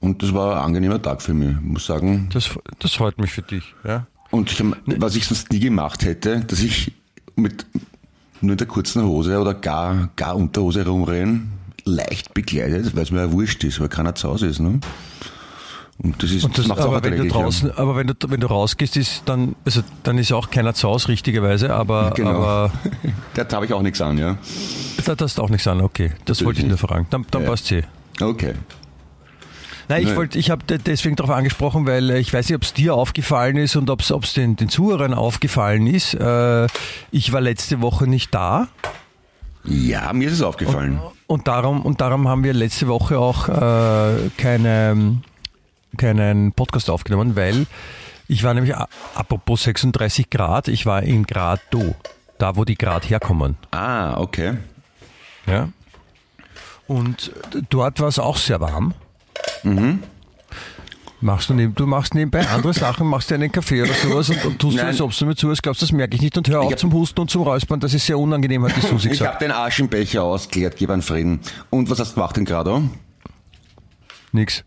Und 0.00 0.22
das 0.22 0.32
war 0.32 0.56
ein 0.56 0.64
angenehmer 0.66 1.00
Tag 1.00 1.20
für 1.22 1.34
mich, 1.34 1.54
muss 1.60 1.86
sagen. 1.86 2.28
Das, 2.32 2.50
das 2.78 2.94
freut 2.94 3.18
mich 3.18 3.32
für 3.32 3.42
dich. 3.42 3.74
Ja. 3.84 4.06
Und 4.30 4.50
ich 4.50 4.60
hab, 4.60 4.66
was 4.86 5.14
ich 5.16 5.26
sonst 5.26 5.52
nie 5.52 5.60
gemacht 5.60 6.04
hätte, 6.04 6.40
dass 6.40 6.60
ich 6.60 6.92
mit 7.36 7.66
nur 8.40 8.52
in 8.52 8.58
der 8.58 8.66
kurzen 8.66 9.02
Hose 9.04 9.38
oder 9.38 9.52
gar, 9.54 10.08
gar 10.16 10.36
Unterhose 10.36 10.86
rumrennen, 10.86 11.52
leicht 11.84 12.32
bekleidet, 12.32 12.94
weil 12.96 13.02
es 13.02 13.10
mir 13.10 13.20
ja 13.20 13.32
wurscht 13.32 13.62
ist, 13.64 13.80
weil 13.80 13.88
keiner 13.88 14.14
zu 14.14 14.28
Hause 14.28 14.46
ist. 14.46 14.60
Ne? 14.60 14.80
Und 16.02 16.22
das 16.22 16.30
ist 16.30 16.44
Und 16.44 16.56
das, 16.56 16.70
auch 16.70 16.78
aber 16.78 17.02
wenn 17.04 17.16
du 17.18 17.28
draußen, 17.28 17.70
aber 17.72 17.94
wenn 17.96 18.06
du, 18.06 18.14
wenn 18.28 18.40
du 18.40 18.46
rausgehst, 18.46 18.96
ist 18.96 19.22
dann, 19.26 19.54
also 19.66 19.82
dann 20.02 20.16
ist 20.16 20.32
auch 20.32 20.50
keiner 20.50 20.72
zu 20.72 20.88
Hause, 20.88 21.08
richtigerweise, 21.08 21.74
aber, 21.74 22.12
Genau. 22.16 22.30
aber 22.30 22.72
Da 23.34 23.46
habe 23.52 23.66
ich 23.66 23.72
auch 23.74 23.82
nichts 23.82 24.00
an, 24.00 24.16
ja. 24.16 24.38
da 25.04 25.14
darfst 25.14 25.36
du 25.36 25.42
auch 25.42 25.50
nichts 25.50 25.66
an, 25.66 25.82
okay. 25.82 26.12
Das 26.24 26.42
wollte 26.42 26.60
ich 26.62 26.66
nur 26.66 26.78
fragen. 26.78 27.06
Dann, 27.10 27.26
dann 27.30 27.42
Ja. 27.42 27.48
passt 27.50 27.70
eh. 27.72 27.82
Okay. 28.18 28.54
Nein, 29.90 30.06
ich 30.06 30.14
wollte, 30.14 30.38
ich 30.38 30.50
habe 30.50 30.64
deswegen 30.78 31.16
darauf 31.16 31.34
angesprochen, 31.34 31.84
weil 31.84 32.10
äh, 32.10 32.20
ich 32.20 32.32
weiß 32.32 32.48
nicht, 32.48 32.54
ob 32.54 32.62
es 32.62 32.72
dir 32.72 32.94
aufgefallen 32.94 33.56
ist 33.56 33.74
und 33.74 33.90
ob 33.90 34.02
es 34.02 34.32
den, 34.34 34.54
den 34.54 34.68
Zuhörern 34.68 35.12
aufgefallen 35.12 35.88
ist. 35.88 36.14
Äh, 36.14 36.68
ich 37.10 37.32
war 37.32 37.40
letzte 37.40 37.82
Woche 37.82 38.06
nicht 38.06 38.32
da 38.32 38.68
Ja, 39.64 40.12
mir 40.12 40.28
ist 40.28 40.34
es 40.34 40.42
aufgefallen. 40.42 41.00
und 41.26 41.48
darum, 41.48 41.82
und 41.82 42.00
darum 42.00 42.28
haben 42.28 42.44
wir 42.44 42.54
letzte 42.54 42.86
Woche 42.86 43.18
auch 43.18 43.48
äh, 43.48 44.30
keine, 44.36 45.16
keinen 45.96 46.52
Podcast 46.52 46.88
aufgenommen, 46.88 47.34
weil 47.34 47.66
ich 48.28 48.44
war 48.44 48.54
nämlich, 48.54 48.76
apropos 49.16 49.64
36 49.64 50.30
Grad, 50.30 50.68
ich 50.68 50.86
war 50.86 51.02
in 51.02 51.24
Grado, 51.24 51.96
da 52.38 52.54
wo 52.54 52.64
die 52.64 52.78
Grad 52.78 53.10
herkommen. 53.10 53.56
Ah, 53.72 54.20
okay. 54.20 54.56
Ja. 55.46 55.68
Und 56.86 57.32
dort 57.70 57.98
war 57.98 58.06
es 58.06 58.20
auch 58.20 58.36
sehr 58.36 58.60
warm. 58.60 58.94
Machst 61.22 61.50
du, 61.50 61.54
neben, 61.54 61.74
du 61.74 61.86
machst 61.86 62.14
nebenbei 62.14 62.46
andere 62.48 62.72
Sachen, 62.72 63.06
machst 63.06 63.28
dir 63.30 63.34
einen 63.34 63.52
Kaffee 63.52 63.82
oder 63.82 63.92
sowas 63.92 64.30
und, 64.30 64.42
und 64.44 64.58
tust 64.58 64.76
Nein. 64.78 64.94
so, 64.94 65.04
als 65.04 65.14
ob 65.14 65.18
du 65.18 65.26
mir 65.26 65.36
zuhörst, 65.36 65.62
glaubst, 65.62 65.82
das 65.82 65.92
merke 65.92 66.14
ich 66.16 66.22
nicht 66.22 66.38
und 66.38 66.48
hör 66.48 66.60
auf 66.62 66.72
hab- 66.72 66.78
zum 66.78 66.92
Husten 66.94 67.20
und 67.20 67.30
zum 67.30 67.42
Räuspern, 67.42 67.78
das 67.78 67.92
ist 67.92 68.06
sehr 68.06 68.18
unangenehm, 68.18 68.64
hat 68.64 68.74
die 68.74 68.80
Susi 68.80 69.08
Ich 69.08 69.18
gesagt. 69.18 69.34
habe 69.34 69.44
den 69.44 69.52
Arsch 69.52 69.80
im 69.80 69.88
Becher 69.88 70.22
ausgeleert, 70.22 70.76
gib 70.76 70.88
einen 70.88 71.02
Frieden. 71.02 71.40
Und 71.68 71.90
was 71.90 71.98
hast 72.00 72.12
du 72.12 72.14
gemacht 72.14 72.38
in 72.38 72.46
Grado? 72.46 72.82
Nix. 74.32 74.64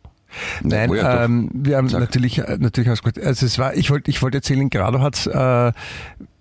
Nein, 0.62 0.90
oh 0.92 0.96
ja, 0.96 1.24
ähm, 1.26 1.50
wir 1.54 1.78
haben 1.78 1.90
Sag. 1.90 2.02
natürlich, 2.02 2.38
äh, 2.38 2.58
natürlich 2.60 2.88
du 2.88 2.96
gesagt, 3.04 3.20
also 3.24 3.46
es 3.48 3.58
war, 3.58 3.74
ich 3.76 3.90
wollte, 3.90 4.12
ich 4.12 4.22
wollte 4.22 4.38
erzählen, 4.38 4.70
Grado 4.70 5.00
hat 5.00 5.26
äh, 5.26 5.72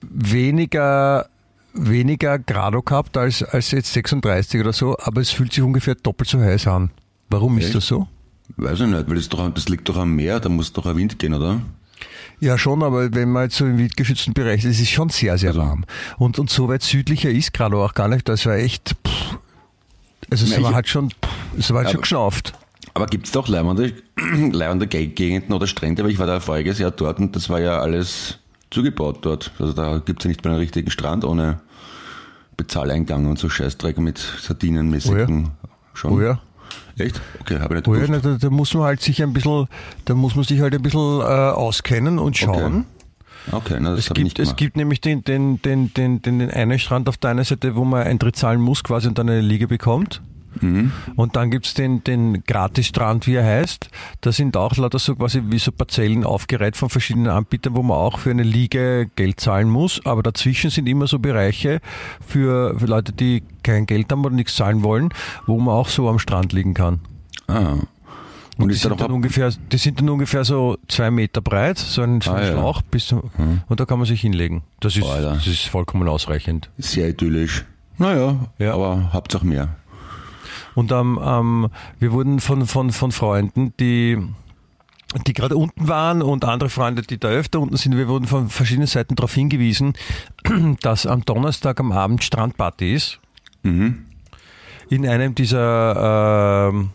weniger, 0.02 1.26
weniger 1.72 2.38
Grado 2.38 2.82
gehabt 2.82 3.16
als, 3.16 3.42
als 3.42 3.70
jetzt 3.70 3.92
36 3.94 4.60
oder 4.60 4.72
so, 4.74 4.96
aber 4.98 5.20
es 5.22 5.30
fühlt 5.30 5.52
sich 5.54 5.62
ungefähr 5.62 5.94
doppelt 5.94 6.28
so 6.28 6.38
heiß 6.40 6.66
an. 6.66 6.90
Warum 7.30 7.56
ist 7.58 7.66
Echt? 7.66 7.76
das 7.76 7.86
so? 7.86 8.08
Weiß 8.56 8.80
ich 8.80 8.86
nicht, 8.86 9.08
weil 9.08 9.16
das, 9.16 9.28
doch, 9.28 9.48
das 9.52 9.68
liegt 9.68 9.88
doch 9.88 9.96
am 9.96 10.14
Meer, 10.14 10.40
da 10.40 10.48
muss 10.48 10.72
doch 10.72 10.86
ein 10.86 10.96
Wind 10.96 11.18
gehen, 11.18 11.34
oder? 11.34 11.60
Ja, 12.40 12.58
schon, 12.58 12.82
aber 12.82 13.14
wenn 13.14 13.30
man 13.30 13.44
jetzt 13.44 13.56
so 13.56 13.64
im 13.64 13.78
windgeschützten 13.78 14.34
Bereich 14.34 14.64
ist, 14.64 14.76
ist 14.76 14.82
es 14.82 14.90
schon 14.90 15.08
sehr, 15.08 15.38
sehr 15.38 15.54
warm. 15.54 15.84
Und, 16.18 16.38
und 16.38 16.50
so 16.50 16.68
weit 16.68 16.82
südlicher 16.82 17.30
ist 17.30 17.52
gerade 17.52 17.76
auch 17.76 17.94
gar 17.94 18.08
nicht. 18.08 18.28
Das 18.28 18.44
war 18.46 18.56
echt, 18.56 18.96
pff, 19.06 19.38
also 20.30 20.44
es 20.44 20.62
war 20.62 20.74
halt 20.74 20.88
schon, 20.88 21.10
pff, 21.10 21.16
es 21.58 21.70
war 21.70 21.78
halt 21.78 21.88
schon 21.88 21.96
Aber- 21.96 22.02
geschnauft. 22.02 22.52
Aber 22.94 23.06
gibt's 23.06 23.30
doch 23.32 23.48
leibende, 23.48 23.94
leibende 24.52 24.86
Ge- 24.86 25.06
Gegenden 25.06 25.54
oder 25.54 25.66
Strände, 25.66 26.04
weil 26.04 26.10
ich 26.10 26.18
war 26.18 26.26
da 26.26 26.40
voriges 26.40 26.78
Jahr 26.78 26.90
dort 26.90 27.18
und 27.20 27.34
das 27.34 27.48
war 27.48 27.58
ja 27.60 27.78
alles 27.78 28.38
zugebaut 28.70 29.20
dort. 29.22 29.50
Also 29.58 29.72
da 29.72 29.98
gibt's 30.04 30.24
ja 30.24 30.28
nicht 30.28 30.44
mal 30.44 30.50
einen 30.50 30.58
richtigen 30.60 30.90
Strand 30.90 31.24
ohne 31.24 31.60
Bezahleingang 32.56 33.26
und 33.26 33.38
so 33.38 33.48
Scheißdreck 33.48 33.98
mit 33.98 34.18
Sardinenmäßigen. 34.18 35.50
Schon? 35.94 36.12
Oh 36.12 36.20
ja. 36.20 36.40
Echt? 36.98 37.20
Okay, 37.40 37.58
habe 37.58 37.74
ich 37.78 37.86
nicht 37.86 37.88
Oh 37.88 37.94
ja, 37.94 38.06
na, 38.08 38.18
da, 38.18 38.36
da 38.36 38.50
muss 38.50 38.74
man 38.74 38.84
halt 38.84 39.00
sich 39.00 39.22
ein 39.22 39.32
bisschen, 39.32 39.66
da 40.04 40.14
muss 40.14 40.34
man 40.34 40.44
sich 40.44 40.60
halt 40.60 40.74
ein 40.74 40.82
bisschen 40.82 41.20
äh, 41.20 41.24
auskennen 41.24 42.18
und 42.18 42.36
schauen. 42.36 42.86
Okay, 43.50 43.78
na, 43.80 43.90
das 43.90 44.00
Es 44.00 44.10
habe 44.10 44.20
ich 44.20 44.24
gibt, 44.24 44.24
nicht 44.24 44.38
es 44.38 44.44
gemacht. 44.48 44.56
gibt 44.58 44.76
nämlich 44.76 45.00
den, 45.00 45.24
den, 45.24 45.60
den, 45.62 45.92
den, 45.94 46.22
den, 46.22 46.38
den 46.38 46.50
einen 46.50 46.78
Strand 46.78 47.08
auf 47.08 47.16
der 47.16 47.30
einen 47.30 47.44
Seite, 47.44 47.74
wo 47.74 47.84
man 47.84 48.02
Eintritt 48.06 48.36
zahlen 48.36 48.60
muss 48.60 48.84
quasi 48.84 49.08
und 49.08 49.18
dann 49.18 49.28
eine 49.28 49.40
Liege 49.40 49.66
bekommt. 49.66 50.22
Mhm. 50.60 50.92
Und 51.16 51.36
dann 51.36 51.50
gibt's 51.50 51.74
den, 51.74 52.04
den 52.04 52.44
Gratisstrand, 52.44 53.26
wie 53.26 53.34
er 53.34 53.44
heißt. 53.44 53.88
Da 54.20 54.32
sind 54.32 54.56
auch 54.56 54.76
lauter 54.76 54.98
so 54.98 55.14
quasi 55.16 55.42
wie 55.46 55.58
so 55.58 55.72
Parzellen 55.72 56.24
aufgereiht 56.24 56.76
von 56.76 56.88
verschiedenen 56.90 57.28
Anbietern, 57.28 57.74
wo 57.74 57.82
man 57.82 57.96
auch 57.96 58.18
für 58.18 58.30
eine 58.30 58.42
Liege 58.42 59.10
Geld 59.16 59.40
zahlen 59.40 59.68
muss. 59.70 60.04
Aber 60.04 60.22
dazwischen 60.22 60.70
sind 60.70 60.88
immer 60.88 61.06
so 61.06 61.18
Bereiche 61.18 61.80
für, 62.26 62.78
für 62.78 62.86
Leute, 62.86 63.12
die 63.12 63.42
kein 63.62 63.86
Geld 63.86 64.10
haben 64.12 64.24
oder 64.24 64.34
nichts 64.34 64.54
zahlen 64.56 64.82
wollen, 64.82 65.08
wo 65.46 65.58
man 65.58 65.74
auch 65.74 65.88
so 65.88 66.08
am 66.08 66.18
Strand 66.18 66.52
liegen 66.52 66.74
kann. 66.74 67.00
Ah. 67.48 67.76
Und, 68.58 68.64
Und 68.64 68.68
die, 68.68 68.74
sind 68.74 69.00
dann 69.00 69.10
ungefähr, 69.10 69.50
die 69.72 69.78
sind 69.78 69.98
dann 70.00 70.10
ungefähr 70.10 70.44
so 70.44 70.76
zwei 70.86 71.10
Meter 71.10 71.40
breit, 71.40 71.78
so 71.78 72.02
ein, 72.02 72.20
so 72.20 72.32
Ah, 72.32 72.42
ja. 72.42 72.52
Schlauch, 72.52 72.82
bis 72.82 73.06
zu, 73.06 73.30
und 73.68 73.80
da 73.80 73.86
kann 73.86 73.98
man 73.98 74.06
sich 74.06 74.20
hinlegen. 74.20 74.62
Das 74.80 74.94
ist, 74.94 75.06
Alter. 75.06 75.32
das 75.32 75.46
ist 75.46 75.68
vollkommen 75.68 76.06
ausreichend. 76.06 76.68
sehr 76.76 77.08
idyllisch. 77.08 77.64
Naja, 77.96 78.36
Ja. 78.58 78.74
aber 78.74 79.10
Hauptsache 79.14 79.46
mehr. 79.46 79.68
Und 80.74 80.92
ähm, 80.92 81.18
ähm, 81.22 81.68
wir 81.98 82.12
wurden 82.12 82.40
von, 82.40 82.66
von, 82.66 82.92
von 82.92 83.12
Freunden, 83.12 83.74
die, 83.78 84.18
die 85.26 85.32
gerade 85.32 85.56
unten 85.56 85.88
waren 85.88 86.22
und 86.22 86.44
andere 86.44 86.70
Freunde, 86.70 87.02
die 87.02 87.18
da 87.18 87.28
öfter 87.28 87.60
unten 87.60 87.76
sind, 87.76 87.96
wir 87.96 88.08
wurden 88.08 88.26
von 88.26 88.48
verschiedenen 88.48 88.86
Seiten 88.86 89.14
darauf 89.14 89.34
hingewiesen, 89.34 89.94
dass 90.80 91.06
am 91.06 91.24
Donnerstag 91.24 91.80
am 91.80 91.92
Abend 91.92 92.24
Strandparty 92.24 92.94
ist. 92.94 93.18
Mhm. 93.62 94.06
In 94.88 95.08
einem 95.08 95.34
dieser 95.34 96.68
ähm, 96.70 96.90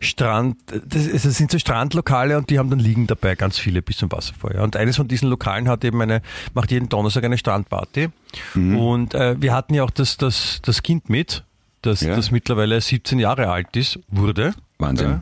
Strand, 0.00 0.56
das, 0.66 1.10
das 1.10 1.36
sind 1.36 1.50
so 1.50 1.58
Strandlokale 1.58 2.36
und 2.36 2.50
die 2.50 2.58
haben 2.58 2.68
dann 2.68 2.78
liegen 2.78 3.06
dabei, 3.06 3.34
ganz 3.34 3.58
viele 3.58 3.80
bis 3.80 3.96
zum 3.98 4.12
Wasserfeuer. 4.12 4.62
Und 4.62 4.76
eines 4.76 4.96
von 4.96 5.08
diesen 5.08 5.28
Lokalen 5.28 5.68
hat 5.68 5.84
eben 5.84 6.00
eine, 6.02 6.20
macht 6.54 6.70
jeden 6.70 6.88
Donnerstag 6.88 7.24
eine 7.24 7.38
Strandparty. 7.38 8.08
Mhm. 8.54 8.78
Und 8.78 9.14
äh, 9.14 9.40
wir 9.40 9.54
hatten 9.54 9.74
ja 9.74 9.84
auch 9.84 9.90
das, 9.90 10.16
das, 10.16 10.60
das 10.62 10.82
Kind 10.82 11.08
mit, 11.08 11.44
das, 11.86 12.00
Ja. 12.02 12.14
das 12.16 12.30
mittlerweile 12.30 12.80
17 12.80 13.18
Jahre 13.18 13.48
alt 13.48 13.74
ist, 13.76 13.98
wurde. 14.08 14.54
Wahnsinn. 14.78 15.20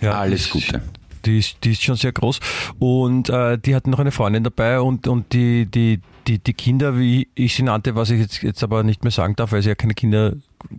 Ja, 0.00 0.12
Alles 0.12 0.42
ist- 0.46 0.50
Gute. 0.50 0.82
Die 1.26 1.38
ist, 1.38 1.56
die 1.64 1.72
ist 1.72 1.82
schon 1.82 1.96
sehr 1.96 2.12
groß. 2.12 2.40
Und 2.78 3.28
äh, 3.28 3.58
die 3.58 3.74
hatten 3.74 3.90
noch 3.90 3.98
eine 3.98 4.10
Freundin 4.10 4.42
dabei 4.42 4.80
und, 4.80 5.06
und 5.06 5.34
die, 5.34 5.66
die, 5.66 6.00
die, 6.26 6.38
die 6.38 6.54
Kinder, 6.54 6.98
wie 6.98 7.28
ich 7.34 7.54
sie 7.54 7.62
nannte, 7.62 7.94
was 7.94 8.08
ich 8.08 8.20
jetzt, 8.20 8.42
jetzt 8.42 8.62
aber 8.62 8.82
nicht 8.84 9.04
mehr 9.04 9.10
sagen 9.10 9.36
darf, 9.36 9.52
weil 9.52 9.60
sie 9.60 9.68
ja 9.68 9.74
keine 9.74 9.92
Kinder 9.92 10.32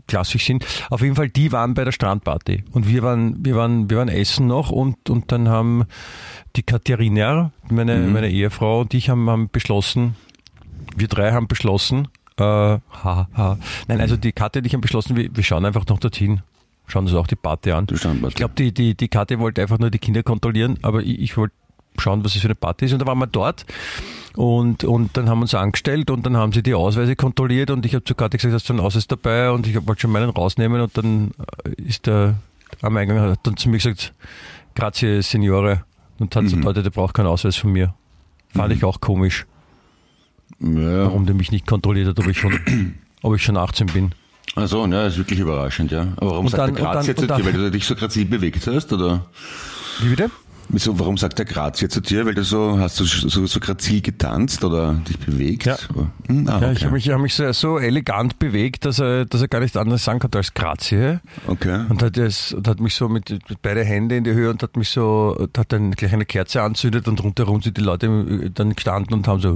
klassisch 0.07 0.45
sind. 0.47 0.65
Auf 0.89 1.03
jeden 1.03 1.13
Fall, 1.15 1.29
die 1.29 1.51
waren 1.51 1.75
bei 1.75 1.83
der 1.83 1.91
Strandparty. 1.91 2.63
Und 2.71 2.87
wir 2.89 3.03
waren, 3.03 3.45
wir 3.45 3.55
waren, 3.55 3.87
wir 3.91 3.97
waren 3.97 4.09
essen 4.09 4.47
noch 4.47 4.71
und, 4.71 5.11
und 5.11 5.31
dann 5.31 5.47
haben 5.47 5.83
die 6.55 6.63
Katharina, 6.63 7.51
meine, 7.69 7.97
meine 7.99 8.29
Ehefrau 8.31 8.81
und 8.81 8.95
ich 8.95 9.09
haben, 9.09 9.29
haben 9.29 9.49
beschlossen, 9.51 10.15
wir 10.95 11.07
drei 11.07 11.33
haben 11.33 11.47
beschlossen, 11.47 12.07
äh, 12.37 12.43
ha, 12.43 13.27
ha. 13.35 13.57
Nein, 13.87 14.01
also 14.01 14.17
die 14.17 14.31
Katja 14.31 14.59
und 14.59 14.65
ich 14.65 14.73
haben 14.73 14.81
beschlossen, 14.81 15.15
wir, 15.15 15.35
wir 15.35 15.43
schauen 15.43 15.65
einfach 15.65 15.85
noch 15.87 15.99
dorthin. 15.99 16.41
Schauen 16.87 17.05
uns 17.05 17.13
auch 17.13 17.27
die 17.27 17.35
Party 17.35 17.71
an. 17.71 17.87
Die. 17.87 17.95
Ich 17.95 18.35
glaube, 18.35 18.53
die, 18.57 18.73
die, 18.73 18.95
die 18.95 19.07
Katja 19.07 19.39
wollte 19.39 19.61
einfach 19.61 19.79
nur 19.79 19.89
die 19.89 19.99
Kinder 19.99 20.23
kontrollieren, 20.23 20.77
aber 20.81 21.01
ich, 21.01 21.19
ich 21.19 21.37
wollte 21.37 21.53
schauen, 21.97 22.23
was 22.23 22.35
es 22.35 22.41
für 22.41 22.47
eine 22.47 22.55
Party 22.55 22.85
ist. 22.85 22.93
Und 22.93 22.99
da 22.99 23.05
waren 23.05 23.19
wir 23.19 23.27
dort 23.27 23.65
und, 24.35 24.83
und 24.83 25.15
dann 25.17 25.29
haben 25.29 25.39
wir 25.39 25.43
uns 25.43 25.53
angestellt 25.53 26.09
und 26.09 26.25
dann 26.25 26.37
haben 26.37 26.51
sie 26.51 26.63
die 26.63 26.73
Ausweise 26.73 27.15
kontrolliert 27.15 27.69
und 27.69 27.85
ich 27.85 27.93
habe 27.93 28.03
zu 28.03 28.15
Katja 28.15 28.37
gesagt, 28.37 28.53
hast 28.53 28.69
du 28.69 28.73
einen 28.73 28.79
Ausweis 28.79 29.07
dabei 29.07 29.51
und 29.51 29.67
ich 29.67 29.75
wollte 29.87 30.01
schon 30.01 30.11
meinen 30.11 30.29
rausnehmen 30.29 30.81
und 30.81 30.97
dann 30.97 31.31
äh, 31.65 31.81
ist 31.81 32.07
der 32.07 32.35
am 32.81 32.95
Eingang 32.95 33.19
hat 33.19 33.39
dann 33.43 33.57
zu 33.57 33.69
mir 33.69 33.77
gesagt, 33.77 34.13
grazie 34.75 35.21
Signore 35.21 35.83
und 36.19 36.35
hat 36.35 36.43
gesagt, 36.43 36.63
Leute, 36.63 36.83
der 36.83 36.89
braucht 36.89 37.13
keinen 37.13 37.27
Ausweis 37.27 37.57
von 37.57 37.71
mir. 37.71 37.93
Fand 38.53 38.73
ich 38.73 38.83
auch 38.83 39.01
komisch, 39.01 39.45
Ja. 40.59 41.05
warum 41.05 41.25
der 41.25 41.35
mich 41.35 41.51
nicht 41.51 41.65
kontrolliert 41.67 42.07
hat, 42.07 42.19
ob 42.19 42.27
ich 42.27 42.37
schon, 42.37 42.59
ob 43.21 43.35
ich 43.35 43.43
schon 43.43 43.57
18 43.57 43.87
bin. 43.87 44.11
Also, 44.55 44.85
ja, 44.85 45.07
ist 45.07 45.17
wirklich 45.17 45.39
überraschend, 45.39 45.91
ja. 45.91 46.07
Aber 46.17 46.31
warum 46.31 46.45
Und 46.45 46.51
sagt 46.51 46.61
dann- 46.67 46.75
der 46.75 46.83
Graz 46.83 46.93
dann- 46.95 47.05
jetzt 47.05 47.29
dann- 47.29 47.45
Weil 47.45 47.53
du 47.53 47.71
dich 47.71 47.85
so 47.85 47.95
grazil 47.95 48.25
bewegt 48.25 48.67
hast, 48.67 48.91
oder? 48.91 49.25
Wie 50.01 50.09
bitte? 50.09 50.29
Wieso, 50.69 50.97
warum 50.99 51.17
sagt 51.17 51.37
der 51.37 51.45
Graz 51.45 51.81
jetzt 51.81 51.93
zu 51.93 52.01
dir? 52.01 52.25
Weil 52.25 52.33
du 52.33 52.43
so, 52.43 52.79
hast 52.79 52.99
du 52.99 53.05
so, 53.05 53.45
so 53.45 53.59
grazil 53.59 54.01
getanzt 54.01 54.63
oder 54.63 54.93
dich 55.07 55.19
bewegt? 55.19 55.65
Ja. 55.65 55.77
Hm, 56.27 56.47
ah, 56.47 56.51
Ja, 56.51 56.57
okay. 56.57 56.71
ich 56.73 56.83
habe 56.83 56.93
mich, 56.93 57.07
ich 57.07 57.13
hab 57.13 57.21
mich 57.21 57.33
so, 57.35 57.51
so 57.51 57.77
elegant 57.77 58.39
bewegt, 58.39 58.85
dass 58.85 58.99
er, 58.99 59.25
dass 59.25 59.41
er 59.41 59.47
gar 59.47 59.59
nicht 59.59 59.75
anders 59.75 60.03
sagen 60.03 60.19
konnte 60.19 60.37
als 60.37 60.53
Grazie. 60.53 61.19
Okay. 61.47 61.85
Und 61.89 62.01
hat, 62.01 62.17
und 62.17 62.67
hat 62.67 62.79
mich 62.79 62.95
so 62.95 63.09
mit, 63.09 63.29
mit 63.29 63.61
beide 63.61 63.83
Hände 63.83 64.15
in 64.15 64.23
die 64.23 64.31
Höhe 64.33 64.49
und 64.49 64.63
hat 64.63 64.77
mich 64.77 64.89
so, 64.89 65.47
hat 65.57 65.71
dann 65.71 65.91
gleich 65.91 66.13
eine 66.13 66.25
Kerze 66.25 66.61
anzündet 66.61 67.07
und 67.07 67.21
rundherum 67.23 67.61
sind 67.61 67.77
die 67.77 67.81
Leute 67.81 68.51
dann 68.53 68.75
gestanden 68.75 69.13
und 69.13 69.27
haben 69.27 69.39
so. 69.39 69.51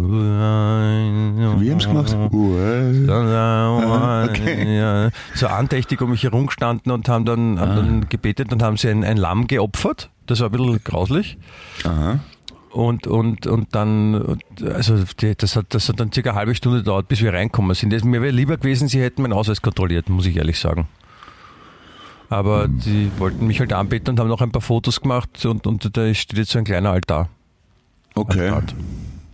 Wie 1.62 1.72
haben's 1.72 1.88
gemacht? 1.88 2.16
Uah. 2.32 4.30
Ja, 4.66 5.10
so 5.34 5.48
andächtig 5.48 6.02
um 6.02 6.12
mich 6.12 6.24
herumgestanden 6.24 6.92
und 6.92 7.08
haben 7.08 7.26
dann, 7.26 7.60
haben 7.60 7.76
dann 7.76 8.10
gebetet 8.10 8.52
und 8.52 8.62
haben 8.62 8.78
sie 8.78 8.90
ein, 8.90 9.04
ein 9.04 9.18
Lamm 9.18 9.48
geopfert. 9.48 10.10
Das 10.26 10.40
war 10.40 10.50
ein 10.50 10.52
bisschen 10.52 10.84
grauslich. 10.84 11.38
Aha. 11.84 12.20
Und, 12.72 13.08
und, 13.08 13.48
und 13.48 13.74
dann, 13.74 14.38
also 14.62 15.02
die, 15.22 15.34
das, 15.36 15.56
hat, 15.56 15.68
das 15.70 15.88
hat 15.88 16.00
dann 16.00 16.12
circa 16.12 16.32
eine 16.32 16.40
halbe 16.40 16.56
Stunde 16.56 16.80
gedauert, 16.80 17.08
bis 17.08 17.22
wir 17.22 17.32
reinkommen 17.32 17.74
sind. 17.74 17.94
Das, 17.94 18.04
mir 18.04 18.22
wäre 18.22 18.34
lieber 18.34 18.58
gewesen, 18.58 18.90
sie 18.90 19.02
hätten 19.02 19.22
meinen 19.22 19.32
Ausweis 19.32 19.62
kontrolliert, 19.62 20.10
muss 20.10 20.26
ich 20.26 20.36
ehrlich 20.36 20.60
sagen. 20.60 20.88
Aber 22.30 22.68
die 22.68 23.10
wollten 23.18 23.48
mich 23.48 23.60
halt 23.60 23.72
anbeten 23.72 24.10
und 24.10 24.20
haben 24.20 24.28
noch 24.28 24.42
ein 24.42 24.52
paar 24.52 24.62
Fotos 24.62 25.00
gemacht 25.00 25.46
und, 25.46 25.68
und 25.68 25.96
da 25.96 26.14
steht 26.14 26.38
jetzt 26.38 26.52
so 26.52 26.60
ein 26.60 26.66
kleiner 26.66 26.92
Altar. 26.92 27.30
Okay. 28.14 28.50
Altar. 28.50 28.76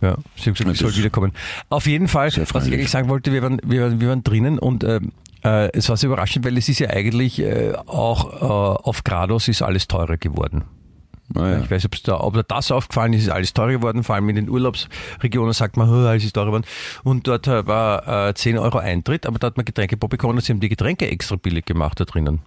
Ja, 0.02 0.16
sie 0.36 0.46
haben 0.46 0.54
gesagt, 0.54 0.70
ich 0.70 0.78
soll 0.78 0.94
wiederkommen. 0.96 1.32
Auf 1.68 1.86
jeden 1.86 2.08
Fall, 2.08 2.30
was 2.52 2.66
ich 2.66 2.74
eigentlich 2.74 2.90
sagen 2.90 3.08
wollte, 3.08 3.32
wir 3.32 3.42
waren, 3.42 3.60
wir 3.64 3.82
waren, 3.82 4.00
wir 4.00 4.08
waren 4.08 4.24
drinnen 4.24 4.58
und 4.58 4.84
äh, 4.84 5.00
äh, 5.44 5.70
es 5.72 5.88
war 5.88 5.96
sehr 5.96 6.08
überraschend, 6.08 6.44
weil 6.44 6.56
es 6.58 6.68
ist 6.68 6.80
ja 6.80 6.90
eigentlich 6.90 7.38
äh, 7.40 7.72
auch 7.86 8.42
äh, 8.42 8.44
auf 8.82 9.04
Grados 9.04 9.48
ist 9.48 9.62
alles 9.62 9.88
teurer 9.88 10.16
geworden. 10.16 10.64
Ah, 11.34 11.48
ja. 11.48 11.58
Ich 11.60 11.70
weiß, 11.70 11.84
ob's 11.86 12.02
da, 12.02 12.20
ob 12.20 12.34
da 12.34 12.42
das 12.42 12.70
aufgefallen 12.70 13.12
ist, 13.12 13.22
ist 13.24 13.30
alles 13.30 13.54
teurer 13.54 13.72
geworden. 13.72 14.04
Vor 14.04 14.14
allem 14.14 14.28
in 14.28 14.36
den 14.36 14.48
Urlaubsregionen 14.48 15.52
sagt 15.52 15.76
man, 15.76 15.88
"Oh, 15.88 16.06
alles 16.06 16.24
ist 16.24 16.32
teurer 16.32 16.46
geworden. 16.46 16.64
Und 17.04 17.26
dort 17.26 17.46
äh, 17.46 17.66
war 17.66 18.28
äh, 18.28 18.34
10 18.34 18.58
Euro 18.58 18.78
Eintritt, 18.78 19.26
aber 19.26 19.38
da 19.38 19.48
hat 19.48 19.56
man 19.56 19.64
Getränke 19.64 19.96
bekommen 19.96 20.34
und 20.34 20.44
sie 20.44 20.52
haben 20.52 20.60
die 20.60 20.68
Getränke 20.68 21.08
extra 21.10 21.36
billig 21.36 21.64
gemacht 21.64 22.00
da 22.00 22.04
drinnen. 22.04 22.40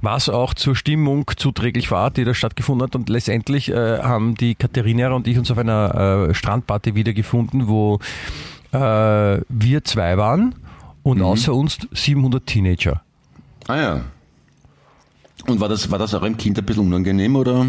Was 0.00 0.28
auch 0.28 0.54
zur 0.54 0.76
Stimmung 0.76 1.30
zuträglich 1.36 1.90
war, 1.90 2.10
die 2.10 2.24
da 2.24 2.32
stattgefunden 2.34 2.86
hat. 2.86 2.94
Und 2.94 3.08
letztendlich 3.08 3.70
äh, 3.70 3.98
haben 3.98 4.34
die 4.36 4.54
Katharina 4.54 5.10
und 5.12 5.26
ich 5.26 5.38
uns 5.38 5.50
auf 5.50 5.58
einer 5.58 6.28
äh, 6.28 6.34
Strandparty 6.34 6.94
wiedergefunden, 6.94 7.68
wo 7.68 7.98
äh, 8.72 8.78
wir 9.48 9.84
zwei 9.84 10.16
waren 10.16 10.54
und 11.02 11.22
außer 11.22 11.54
uns 11.54 11.78
700 11.92 12.46
Teenager. 12.46 13.02
Ah 13.66 13.76
ja. 13.76 14.00
Und 15.46 15.60
war 15.60 15.68
das, 15.68 15.90
war 15.90 15.98
das 15.98 16.14
eurem 16.14 16.36
Kind 16.36 16.58
ein 16.58 16.64
bisschen 16.64 16.86
unangenehm 16.86 17.36
oder? 17.36 17.66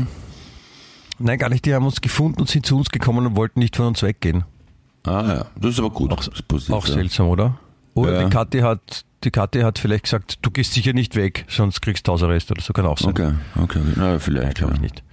Nein, 1.19 1.37
gar 1.37 1.49
nicht. 1.49 1.65
Die 1.65 1.73
haben 1.73 1.85
uns 1.85 2.01
gefunden 2.01 2.39
und 2.41 2.49
sind 2.49 2.65
zu 2.65 2.77
uns 2.77 2.89
gekommen 2.89 3.25
und 3.25 3.35
wollten 3.35 3.59
nicht 3.59 3.75
von 3.75 3.87
uns 3.87 4.01
weggehen. 4.03 4.43
Ah 5.03 5.23
ja, 5.27 5.45
das 5.59 5.71
ist 5.73 5.79
aber 5.79 5.89
gut. 5.89 6.11
ist 6.19 6.47
positiv, 6.47 6.75
Auch 6.75 6.87
ja. 6.87 6.93
seltsam, 6.93 7.27
oder? 7.27 7.57
Oder 7.93 8.13
Ja. 8.21 8.23
die 8.25 8.29
Kathi 8.29 8.59
hat, 8.59 9.05
die 9.23 9.31
Kathi 9.31 9.61
hat 9.61 9.79
vielleicht 9.79 10.03
gesagt, 10.03 10.39
du 10.41 10.51
gehst 10.51 10.73
sicher 10.73 10.93
nicht 10.93 11.15
weg, 11.15 11.45
sonst 11.49 11.81
kriegst 11.81 12.07
du 12.07 12.11
Hausarrest 12.13 12.51
oder 12.51 12.61
so, 12.61 12.73
kann 12.73 12.85
auch 12.85 12.97
sein. 12.97 13.09
Okay, 13.09 13.33
okay, 13.55 13.79
okay. 13.79 13.93
Na, 13.95 14.19
vielleicht. 14.19 14.57
Glaube 14.57 14.73
ich 14.73 14.79
ja. 14.79 14.83
nicht. 14.83 15.03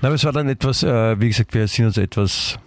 Na, 0.00 0.08
aber 0.08 0.14
es 0.14 0.24
war 0.24 0.32
dann 0.32 0.48
etwas, 0.48 0.82
äh, 0.82 1.20
wie 1.20 1.28
gesagt, 1.28 1.54
wir 1.54 1.66
sind 1.68 1.86
uns 1.86 1.96
etwas 1.98 2.58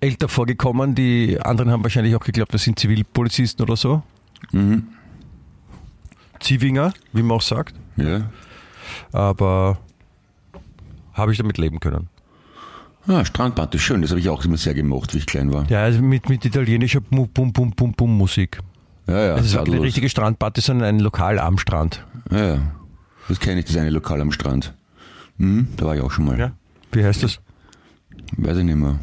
älter 0.00 0.28
vorgekommen. 0.28 0.94
Die 0.94 1.38
anderen 1.40 1.70
haben 1.70 1.82
wahrscheinlich 1.82 2.14
auch 2.16 2.24
geglaubt, 2.24 2.52
wir 2.52 2.58
sind 2.58 2.78
Zivilpolizisten 2.78 3.64
oder 3.64 3.76
so. 3.76 4.02
Mhm. 4.52 4.84
Zivinger, 6.40 6.92
wie 7.12 7.22
man 7.22 7.36
auch 7.38 7.42
sagt. 7.42 7.74
Ja. 7.96 8.30
Aber 9.12 9.78
habe 11.16 11.32
ich 11.32 11.38
damit 11.38 11.58
leben 11.58 11.80
können. 11.80 12.08
Ah, 13.08 13.24
Strandparty, 13.24 13.78
schön. 13.78 14.02
Das 14.02 14.10
habe 14.10 14.20
ich 14.20 14.28
auch 14.28 14.44
immer 14.44 14.56
sehr 14.56 14.74
gemocht, 14.74 15.14
wie 15.14 15.18
ich 15.18 15.26
klein 15.26 15.52
war. 15.52 15.68
Ja, 15.70 15.82
also 15.82 16.02
mit, 16.02 16.28
mit 16.28 16.44
italienischer 16.44 17.00
Bum 17.00 17.28
Bum 17.28 17.52
Bum 17.52 17.70
Bum 17.70 17.92
Bum 17.92 18.16
Musik. 18.16 18.58
Ja, 19.06 19.26
ja. 19.26 19.34
Also 19.34 19.44
es 19.44 19.54
war 19.54 19.64
keine 19.64 19.80
richtige 19.80 20.08
Strandparty, 20.08 20.60
sondern 20.60 20.88
ein 20.88 21.00
Lokal 21.00 21.38
am 21.38 21.58
Strand. 21.58 22.04
Ja, 22.30 22.54
ja. 22.54 22.62
Das 23.28 23.38
kenne 23.38 23.60
ich, 23.60 23.66
das 23.66 23.76
eine 23.76 23.90
Lokal 23.90 24.20
am 24.20 24.32
Strand. 24.32 24.74
Mhm, 25.38 25.68
da 25.76 25.86
war 25.86 25.94
ich 25.94 26.02
auch 26.02 26.10
schon 26.10 26.24
mal. 26.24 26.38
Ja. 26.38 26.52
Wie 26.92 27.04
heißt 27.04 27.22
das? 27.22 27.40
Weiß 28.36 28.58
ich 28.58 28.64
nicht 28.64 28.76
mehr. 28.76 28.98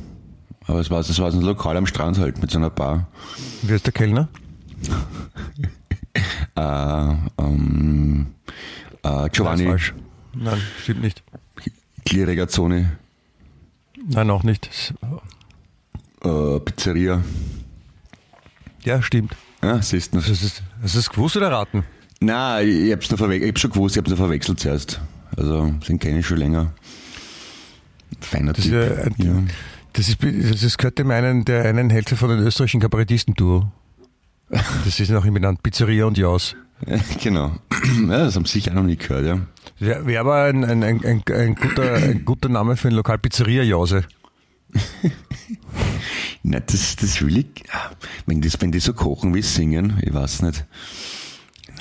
Aber 0.67 0.79
es 0.79 0.89
war, 0.89 0.97
das 0.97 1.17
war 1.19 1.31
so 1.31 1.39
ein 1.39 1.45
Lokal 1.45 1.77
am 1.77 1.85
Strand 1.85 2.19
halt 2.19 2.41
mit 2.41 2.51
so 2.51 2.57
einer 2.57 2.69
Bar. 2.69 3.07
Wie 3.61 3.71
heißt 3.71 3.85
der 3.85 3.93
Kellner? 3.93 4.27
Äh, 6.55 6.61
ähm, 7.37 8.27
äh, 9.03 9.29
Giovanni 9.29 9.65
falsch. 9.65 9.93
Nein, 10.33 10.59
stimmt 10.81 11.03
nicht. 11.03 11.23
Klirregazzone 12.05 12.97
Nein, 14.05 14.29
auch 14.29 14.43
nicht. 14.43 14.93
äh, 16.23 16.59
Pizzeria. 16.59 17.21
Ja, 18.83 19.01
stimmt. 19.01 19.35
Ja, 19.61 19.81
siehst 19.81 20.13
du. 20.13 20.17
Das 20.17 20.29
ist, 20.29 20.61
das 20.81 20.95
ist 20.95 21.09
gewusst 21.11 21.37
oder 21.37 21.51
raten? 21.51 21.85
Na, 22.19 22.61
ich 22.61 22.91
hab's 22.91 23.09
nur 23.09 23.17
verwechselt. 23.17 23.43
Ich 23.45 23.49
hab's 23.51 23.61
schon 23.61 23.71
gewusst, 23.71 23.95
ich 23.95 23.99
hab's 23.99 24.09
nur 24.09 24.17
verwechselt 24.17 24.59
zuerst. 24.59 24.99
Also, 25.37 25.73
kenne 25.99 26.19
ich 26.19 26.27
schon 26.27 26.37
länger. 26.37 26.73
Feiner 28.19 28.53
Das, 28.53 28.65
Typ. 28.65 28.73
ist, 28.73 29.23
ja, 29.23 29.33
das, 29.93 30.09
ist, 30.09 30.17
das 30.21 30.63
ist, 30.63 30.77
gehört 30.77 30.99
dem 30.99 31.11
einen, 31.11 31.45
der 31.45 31.65
einen 31.65 31.89
Hälfte 31.89 32.15
von 32.17 32.29
den 32.29 32.39
österreichischen 32.39 32.81
Kabarettisten-Duo. 32.81 33.71
Das 34.49 34.99
ist 34.99 35.09
noch 35.09 35.23
benannt, 35.23 35.63
Pizzeria 35.63 36.05
und 36.05 36.17
Jaus. 36.17 36.55
Ja, 36.87 36.97
genau. 37.23 37.51
Ja, 38.07 38.25
das 38.25 38.35
haben 38.35 38.45
Sie 38.45 38.53
sicher 38.53 38.71
auch 38.71 38.75
noch 38.75 38.83
nie 38.83 38.97
gehört, 38.97 39.25
ja. 39.25 39.39
Wäre 39.79 40.05
wär 40.05 40.19
aber 40.21 40.43
ein, 40.43 40.63
ein, 40.63 40.83
ein, 40.83 41.03
ein, 41.03 41.55
guter, 41.55 41.93
ein 41.93 42.25
guter 42.25 42.49
Name 42.49 42.77
für 42.77 42.89
ein 42.89 42.93
Lokal 42.93 43.17
Pizzeria 43.17 43.63
Jause. 43.63 44.05
Na, 46.43 46.59
das, 46.59 46.95
das 46.95 47.21
will 47.21 47.37
ich. 47.37 47.63
Wenn, 48.25 48.41
das, 48.41 48.59
wenn 48.61 48.71
die 48.71 48.79
so 48.79 48.93
kochen 48.93 49.33
wie 49.33 49.41
singen, 49.41 49.99
ich 50.01 50.13
weiß 50.13 50.41
nicht. 50.43 50.65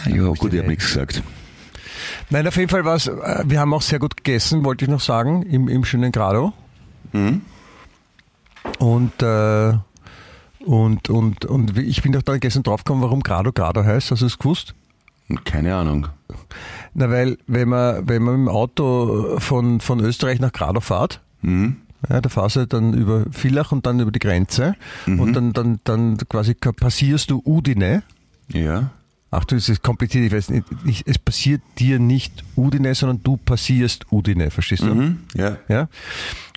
Na, 0.07 0.15
ja, 0.15 0.29
gut, 0.29 0.53
ich 0.53 0.59
habe 0.59 0.69
nichts 0.69 0.87
gesagt. 0.87 1.23
Nein, 2.31 2.47
auf 2.47 2.57
jeden 2.57 2.69
Fall 2.69 2.85
war 2.85 2.97
es, 2.97 3.07
äh, 3.07 3.45
wir 3.47 3.61
haben 3.61 3.75
auch 3.75 3.83
sehr 3.83 3.99
gut 3.99 4.17
gegessen, 4.17 4.65
wollte 4.65 4.85
ich 4.85 4.91
noch 4.91 5.01
sagen, 5.01 5.43
im, 5.43 5.69
im 5.69 5.85
schönen 5.85 6.13
Grado. 6.13 6.53
Und, 8.79 9.23
äh, 9.23 9.75
und, 10.65 11.11
und, 11.11 11.45
und 11.45 11.79
ich 11.79 12.03
bin 12.03 12.13
doch 12.13 12.23
dann 12.23 12.41
gestern 12.41 12.63
draufgekommen, 12.63 13.03
warum 13.03 13.23
Grado 13.23 13.53
Grado 13.53 13.85
heißt. 13.85 14.11
Hast 14.11 14.23
du 14.23 14.27
es 14.27 14.39
gewusst? 14.39 14.75
Keine 15.45 15.75
Ahnung. 15.75 16.09
Na, 16.95 17.11
weil, 17.11 17.39
wenn 17.47 17.69
man, 17.69 18.09
wenn 18.09 18.23
man 18.23 18.41
mit 18.41 18.49
dem 18.49 18.55
Auto 18.55 19.39
von, 19.39 19.81
von 19.81 20.01
Österreich 20.01 20.41
nach 20.41 20.53
Grado 20.53 20.81
fährt, 20.81 21.21
ja, 22.09 22.21
da 22.21 22.29
fahrst 22.29 22.57
du 22.57 22.67
dann 22.67 22.95
über 22.95 23.25
Villach 23.31 23.73
und 23.73 23.87
dann 23.87 24.01
über 24.01 24.11
die 24.11 24.19
Grenze 24.19 24.75
und 25.07 25.33
dann, 25.35 25.53
dann, 25.53 25.81
dann 25.85 26.17
quasi 26.29 26.55
passierst 26.55 27.31
du 27.31 27.43
Udine. 27.45 28.03
Ja. 28.49 28.91
Achtung, 29.31 29.57
es 29.57 29.71
ist 29.71 29.83
kompliziert, 29.83 30.27
ich 30.27 30.33
weiß 30.33 30.51
nicht, 30.51 30.67
ich, 30.85 31.07
es 31.07 31.19
passiert 31.19 31.63
dir 31.79 31.99
nicht 31.99 32.45
Udine, 32.55 32.95
sondern 32.95 33.23
du 33.23 33.39
passierst 33.39 34.13
Udine, 34.13 34.51
verstehst 34.51 34.83
du? 34.83 34.95
Mhm. 34.95 35.21
Ja. 35.35 35.57
Ja? 35.69 35.89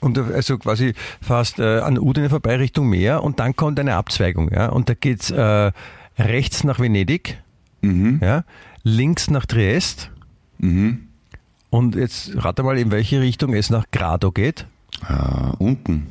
Und 0.02 0.18
du 0.18 0.24
also 0.26 0.58
quasi 0.58 0.94
fast 1.22 1.60
äh, 1.60 1.80
an 1.80 1.98
Udine 1.98 2.30
vorbei 2.30 2.58
Richtung 2.58 2.90
Meer 2.90 3.24
und 3.24 3.40
dann 3.40 3.56
kommt 3.56 3.80
eine 3.80 3.96
Abzweigung, 3.96 4.52
ja, 4.52 4.68
und 4.68 4.90
da 4.90 4.94
geht's 4.94 5.32
äh, 5.32 5.72
rechts 6.20 6.66
nach 6.66 6.80
Venedig, 6.80 7.42
Mhm. 7.86 8.20
ja, 8.22 8.44
links 8.84 9.30
nach 9.30 9.46
Triest 9.46 10.12
Mhm. 10.58 11.08
und 11.70 11.96
jetzt 11.96 12.32
rate 12.44 12.64
mal, 12.64 12.78
in 12.78 12.92
welche 12.92 13.20
Richtung 13.22 13.54
es 13.54 13.70
nach 13.70 13.86
Grado 13.92 14.32
geht. 14.32 14.66
Äh, 15.08 15.52
unten. 15.60 16.08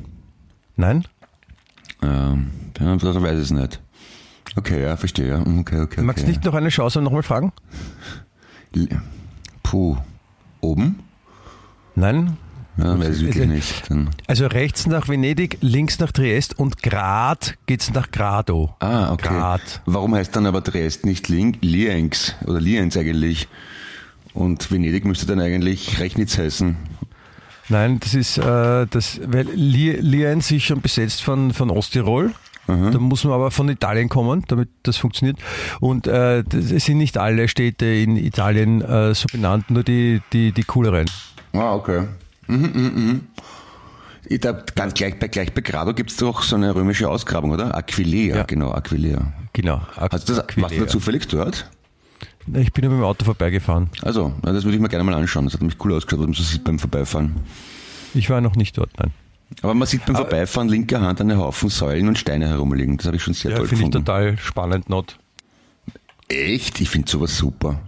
Nein? 0.75 1.05
Ähm, 2.01 2.51
ja, 2.79 2.95
das 2.95 3.21
weiß 3.21 3.37
ich 3.37 3.43
es 3.45 3.51
nicht. 3.51 3.81
Okay, 4.55 4.81
ja, 4.83 4.95
verstehe. 4.95 5.27
Ja. 5.29 5.39
Okay, 5.39 5.57
okay, 5.59 5.81
okay. 5.81 6.01
Magst 6.01 6.23
du 6.23 6.29
nicht 6.29 6.43
noch 6.45 6.53
eine 6.53 6.69
Chance 6.69 6.99
und 6.99 7.05
nochmal 7.05 7.23
fragen? 7.23 7.51
Puh. 9.63 9.97
Oben? 10.61 10.99
Nein? 11.95 12.37
Ja, 12.77 12.99
weiß 12.99 13.21
ich 13.21 13.27
Also- 13.35 13.45
nicht. 13.45 13.89
Dann, 13.89 14.09
Also 14.27 14.47
rechts 14.47 14.85
nach 14.87 15.07
Venedig, 15.07 15.57
links 15.61 15.99
nach 15.99 16.11
Triest 16.11 16.59
und 16.59 16.83
Grad 16.83 17.55
geht's 17.67 17.93
nach 17.93 18.11
Grado. 18.11 18.75
ah, 18.79 19.11
okay. 19.13 19.29
Grad. 19.29 19.81
Warum 19.85 20.13
heißt 20.15 20.35
dann 20.35 20.45
aber 20.45 20.61
Dresden 20.61 21.07
nicht 21.07 21.29
Lin- 21.29 21.57
Lienz 21.61 22.35
oder 22.45 22.59
Lienz 22.59 22.97
eigentlich? 22.97 23.47
Und 24.33 24.69
Venedig 24.69 25.05
müsste 25.05 25.25
dann 25.25 25.39
eigentlich 25.39 25.99
Rechnitz 25.99 26.37
heißen. 26.37 26.75
Nein, 27.69 27.99
das 28.01 28.13
ist, 28.13 28.37
äh, 28.37 28.85
das, 28.89 29.19
weil 29.25 29.47
Li- 29.53 29.97
Lienz 29.99 30.51
ist 30.51 30.63
schon 30.63 30.81
besetzt 30.81 31.23
von, 31.23 31.53
von 31.53 31.69
Osttirol. 31.69 32.33
Da 32.67 32.97
muss 32.97 33.23
man 33.23 33.33
aber 33.33 33.51
von 33.51 33.69
Italien 33.69 34.09
kommen, 34.09 34.43
damit 34.47 34.69
das 34.81 34.97
funktioniert. 34.97 35.37
Und 35.81 36.07
äh, 36.07 36.39
es 36.39 36.85
sind 36.85 36.97
nicht 36.97 37.15
alle 37.15 37.47
Städte 37.47 37.85
in 37.85 38.17
Italien 38.17 38.81
äh, 38.81 39.13
so 39.13 39.27
benannt, 39.31 39.69
nur 39.69 39.83
die, 39.83 40.19
die, 40.33 40.51
die 40.51 40.63
cooleren. 40.63 41.05
Ah, 41.53 41.75
okay. 41.75 42.05
Mhm, 42.47 42.71
mhm, 42.73 42.91
mhm. 43.05 43.21
Ich 44.27 44.41
glaub, 44.41 44.75
ganz 44.75 44.93
gleich 44.95 45.19
bei, 45.19 45.27
gleich 45.27 45.53
bei 45.53 45.61
Grado 45.61 45.93
gibt 45.93 46.09
es 46.11 46.17
doch 46.17 46.41
so 46.41 46.55
eine 46.55 46.73
römische 46.73 47.07
Ausgrabung, 47.09 47.51
oder? 47.51 47.75
Aquileia, 47.75 48.37
Ja. 48.37 48.43
genau, 48.43 48.71
Aquileia. 48.71 49.33
Genau. 49.53 49.81
Hast 49.95 50.27
du 50.29 50.33
das, 50.33 50.43
Aquileia. 50.43 50.63
warst 50.69 50.79
du 50.79 50.85
da 50.85 50.87
zufällig 50.87 51.27
dort? 51.27 51.69
Ich 52.53 52.73
bin 52.73 52.83
nur 52.85 52.93
mit 52.93 53.01
dem 53.01 53.05
Auto 53.05 53.23
vorbeigefahren. 53.25 53.89
Also, 54.01 54.33
das 54.41 54.63
würde 54.63 54.75
ich 54.75 54.81
mir 54.81 54.89
gerne 54.89 55.03
mal 55.03 55.13
anschauen. 55.15 55.45
Das 55.45 55.53
hat 55.53 55.61
nämlich 55.61 55.83
cool 55.83 55.93
ausgeschaut, 55.93 56.19
was 56.19 56.25
man 56.27 56.33
so 56.33 56.43
sieht 56.43 56.63
beim 56.63 56.77
Vorbeifahren. 56.79 57.35
Ich 58.13 58.29
war 58.29 58.41
noch 58.41 58.55
nicht 58.55 58.77
dort, 58.77 58.91
nein. 58.99 59.11
Aber 59.61 59.73
man 59.73 59.87
sieht 59.87 60.05
beim 60.05 60.15
Vorbeifahren 60.15 60.69
linker 60.69 61.01
Hand 61.01 61.21
einen 61.21 61.37
Haufen 61.37 61.69
Säulen 61.69 62.07
und 62.07 62.17
Steine 62.17 62.47
herumliegen. 62.47 62.97
Das 62.97 63.05
habe 63.07 63.15
ich 63.17 63.23
schon 63.23 63.33
sehr 63.33 63.51
Ja, 63.51 63.57
toll 63.57 63.67
finde 63.67 63.83
ich 63.85 63.89
gefunden. 63.91 64.05
total 64.05 64.37
spannend, 64.39 64.89
not. 64.89 65.17
Echt? 66.27 66.81
Ich 66.81 66.89
finde 66.89 67.09
sowas 67.09 67.37
super. 67.37 67.79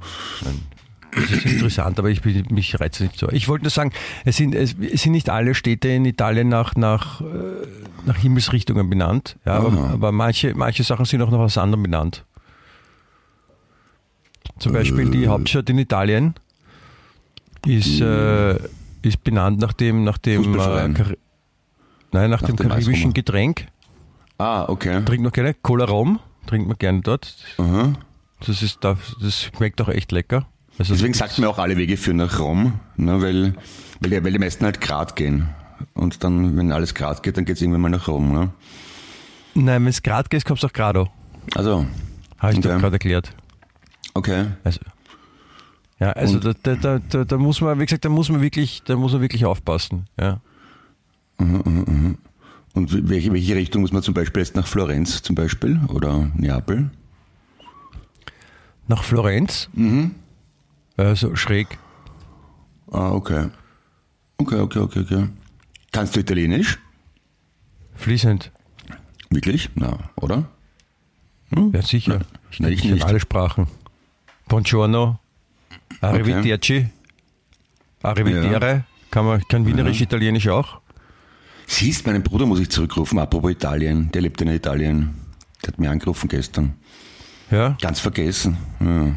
Das 1.20 1.32
ist 1.32 1.46
interessant, 1.46 1.98
aber 2.00 2.10
ich 2.10 2.22
bin, 2.22 2.46
mich 2.52 2.80
reizt 2.80 3.02
nicht 3.02 3.18
so. 3.18 3.30
Ich 3.30 3.48
wollte 3.48 3.64
nur 3.66 3.72
sagen, 3.72 3.92
es 4.26 4.38
sind, 4.38 4.54
es, 4.56 4.76
es 4.80 5.02
sind 5.02 5.12
nicht 5.14 5.30
alle 5.30 5.56
Städte 5.56 5.88
in 5.90 6.06
Italien 6.06 6.50
nach, 6.50 6.76
nach, 6.76 7.22
äh, 7.22 7.26
nach 8.06 8.18
Himmelsrichtungen 8.18 8.90
benannt, 8.90 9.38
ja, 9.46 9.54
aber, 9.54 9.90
aber 9.92 10.12
manche, 10.12 10.54
manche 10.56 10.84
Sachen 10.84 11.06
sind 11.06 11.22
auch 11.22 11.32
noch 11.32 11.40
aus 11.40 11.58
anderen 11.58 11.84
benannt. 11.84 12.24
Zum 14.60 14.74
Beispiel 14.74 15.08
Äh. 15.08 15.12
die 15.12 15.28
Hauptstadt 15.28 15.70
in 15.70 15.78
Italien 15.78 16.34
ist, 17.66 18.00
äh, 18.02 18.56
ist 19.02 19.24
benannt 19.24 19.60
nach 19.60 19.74
dem, 19.74 20.04
nach 20.04 20.18
dem 20.18 20.58
äh, 20.58 20.88
Nein, 22.12 22.30
nach, 22.30 22.42
Nach 22.42 22.42
dem 22.48 22.56
dem 22.56 22.70
karibischen. 22.70 23.14
Getränk. 23.14 23.68
Ah, 24.38 24.66
okay. 24.70 25.04
Trinkt 25.04 25.24
man 25.24 25.32
gerne. 25.32 25.54
Cola 25.56 25.86
Rom 25.86 26.20
trinkt 26.46 26.68
man 26.68 26.78
gerne 26.78 27.02
dort. 27.02 27.36
Aha. 27.58 27.94
Das, 28.46 28.62
ist, 28.62 28.78
da- 28.84 28.98
das 29.22 29.44
schmeckt 29.44 29.82
auch 29.82 29.90
echt 29.90 30.12
lecker. 30.12 30.48
Also 30.80 30.94
Deswegen 30.94 31.14
sagt 31.14 31.38
man 31.40 31.48
auch, 31.50 31.58
alle 31.58 31.76
Wege 31.78 31.98
führen 31.98 32.18
nach 32.18 32.40
Rom, 32.40 32.80
ne, 32.98 33.20
weil, 33.22 33.56
weil, 34.00 34.10
die, 34.12 34.24
weil 34.24 34.32
die 34.32 34.40
meisten 34.40 34.64
halt 34.66 34.80
grad 34.80 35.16
gehen. 35.16 35.50
Und 35.94 36.24
dann, 36.24 36.56
wenn 36.58 36.72
alles 36.72 36.94
grad 36.94 37.24
geht, 37.24 37.38
dann 37.38 37.46
geht's 37.46 37.62
irgendwann 37.62 37.82
mal 37.82 37.90
nach 37.90 38.08
Rom. 38.08 38.32
Ne? 38.32 38.52
Nein, 39.56 39.82
wenn 39.84 39.90
es 39.90 40.04
gerade 40.04 40.30
geht, 40.30 40.46
kommst 40.46 40.62
du 40.64 40.68
auch 40.68 40.74
gerade. 40.74 41.08
Also, 41.56 41.86
Habe 42.38 42.52
ich 42.54 42.60
Okay. 42.60 42.68
doch 42.70 42.80
gerade 42.80 42.96
erklärt. 42.96 43.34
okay. 44.14 44.46
Also, 44.64 44.80
ja, 46.00 46.12
also 46.12 46.38
da, 46.40 46.54
da, 46.62 46.76
da, 46.76 47.00
da, 47.00 47.24
da 47.26 47.38
muss 47.38 47.60
man, 47.60 47.80
wie 47.80 47.86
gesagt, 47.86 48.06
da 48.06 48.10
muss 48.10 48.30
man 48.30 48.42
wirklich, 48.42 48.84
da 48.86 48.96
muss 48.96 49.14
man 49.14 49.22
wirklich 49.22 49.46
aufpassen. 49.46 50.06
Ja. 50.20 50.42
Und 51.40 52.18
welche, 53.10 53.34
welche 53.34 53.56
Richtung 53.56 53.82
muss 53.82 53.92
man 53.92 54.04
zum 54.04 54.14
Beispiel 54.14 54.44
jetzt 54.44 54.56
nach 54.56 54.68
Florenz 54.68 55.24
zum 55.24 55.36
Beispiel 55.36 55.80
oder 55.88 56.30
Neapel? 56.36 56.92
Nach 58.88 59.04
Florenz. 59.04 59.70
Mhm. 59.74 60.12
Also 60.98 61.36
schräg. 61.36 61.78
Ah, 62.92 63.12
okay. 63.12 63.50
Okay, 64.38 64.60
okay, 64.60 64.80
okay, 64.80 65.00
okay. 65.00 65.28
Kannst 65.92 66.16
du 66.16 66.20
Italienisch? 66.20 66.80
Fließend. 67.96 68.52
Wirklich? 69.30 69.70
Na, 69.76 69.98
oder? 70.16 70.46
Ja, 71.74 71.82
sicher. 71.82 72.22
Ich, 72.52 72.60
Na, 72.60 72.70
ich, 72.70 72.80
ich 72.80 72.86
ich 72.86 72.92
nicht. 72.92 73.06
alle 73.06 73.20
Sprachen. 73.20 73.68
Buongiorno. 74.48 75.20
Arrivederci. 76.02 76.88
Arrivedere. 78.04 78.84
Kann 79.12 79.26
man, 79.26 79.42
kann 79.48 79.66
Wienerisch, 79.66 80.02
Italienisch 80.02 80.48
auch. 80.50 80.82
Siehst, 81.66 82.06
meinen 82.06 82.24
Bruder 82.24 82.46
muss 82.46 82.60
ich 82.60 82.70
zurückrufen, 82.70 83.20
apropos 83.20 83.52
Italien. 83.52 84.12
Der 84.12 84.22
lebt 84.22 84.42
in 84.42 84.50
Italien. 84.50 85.16
Der 85.64 85.70
hat 85.70 85.80
mir 85.80 85.90
angerufen 85.90 86.28
gestern. 86.30 86.76
Ja. 87.52 87.78
Ganz 87.82 88.00
vergessen. 88.00 88.58
Ja. 88.80 89.16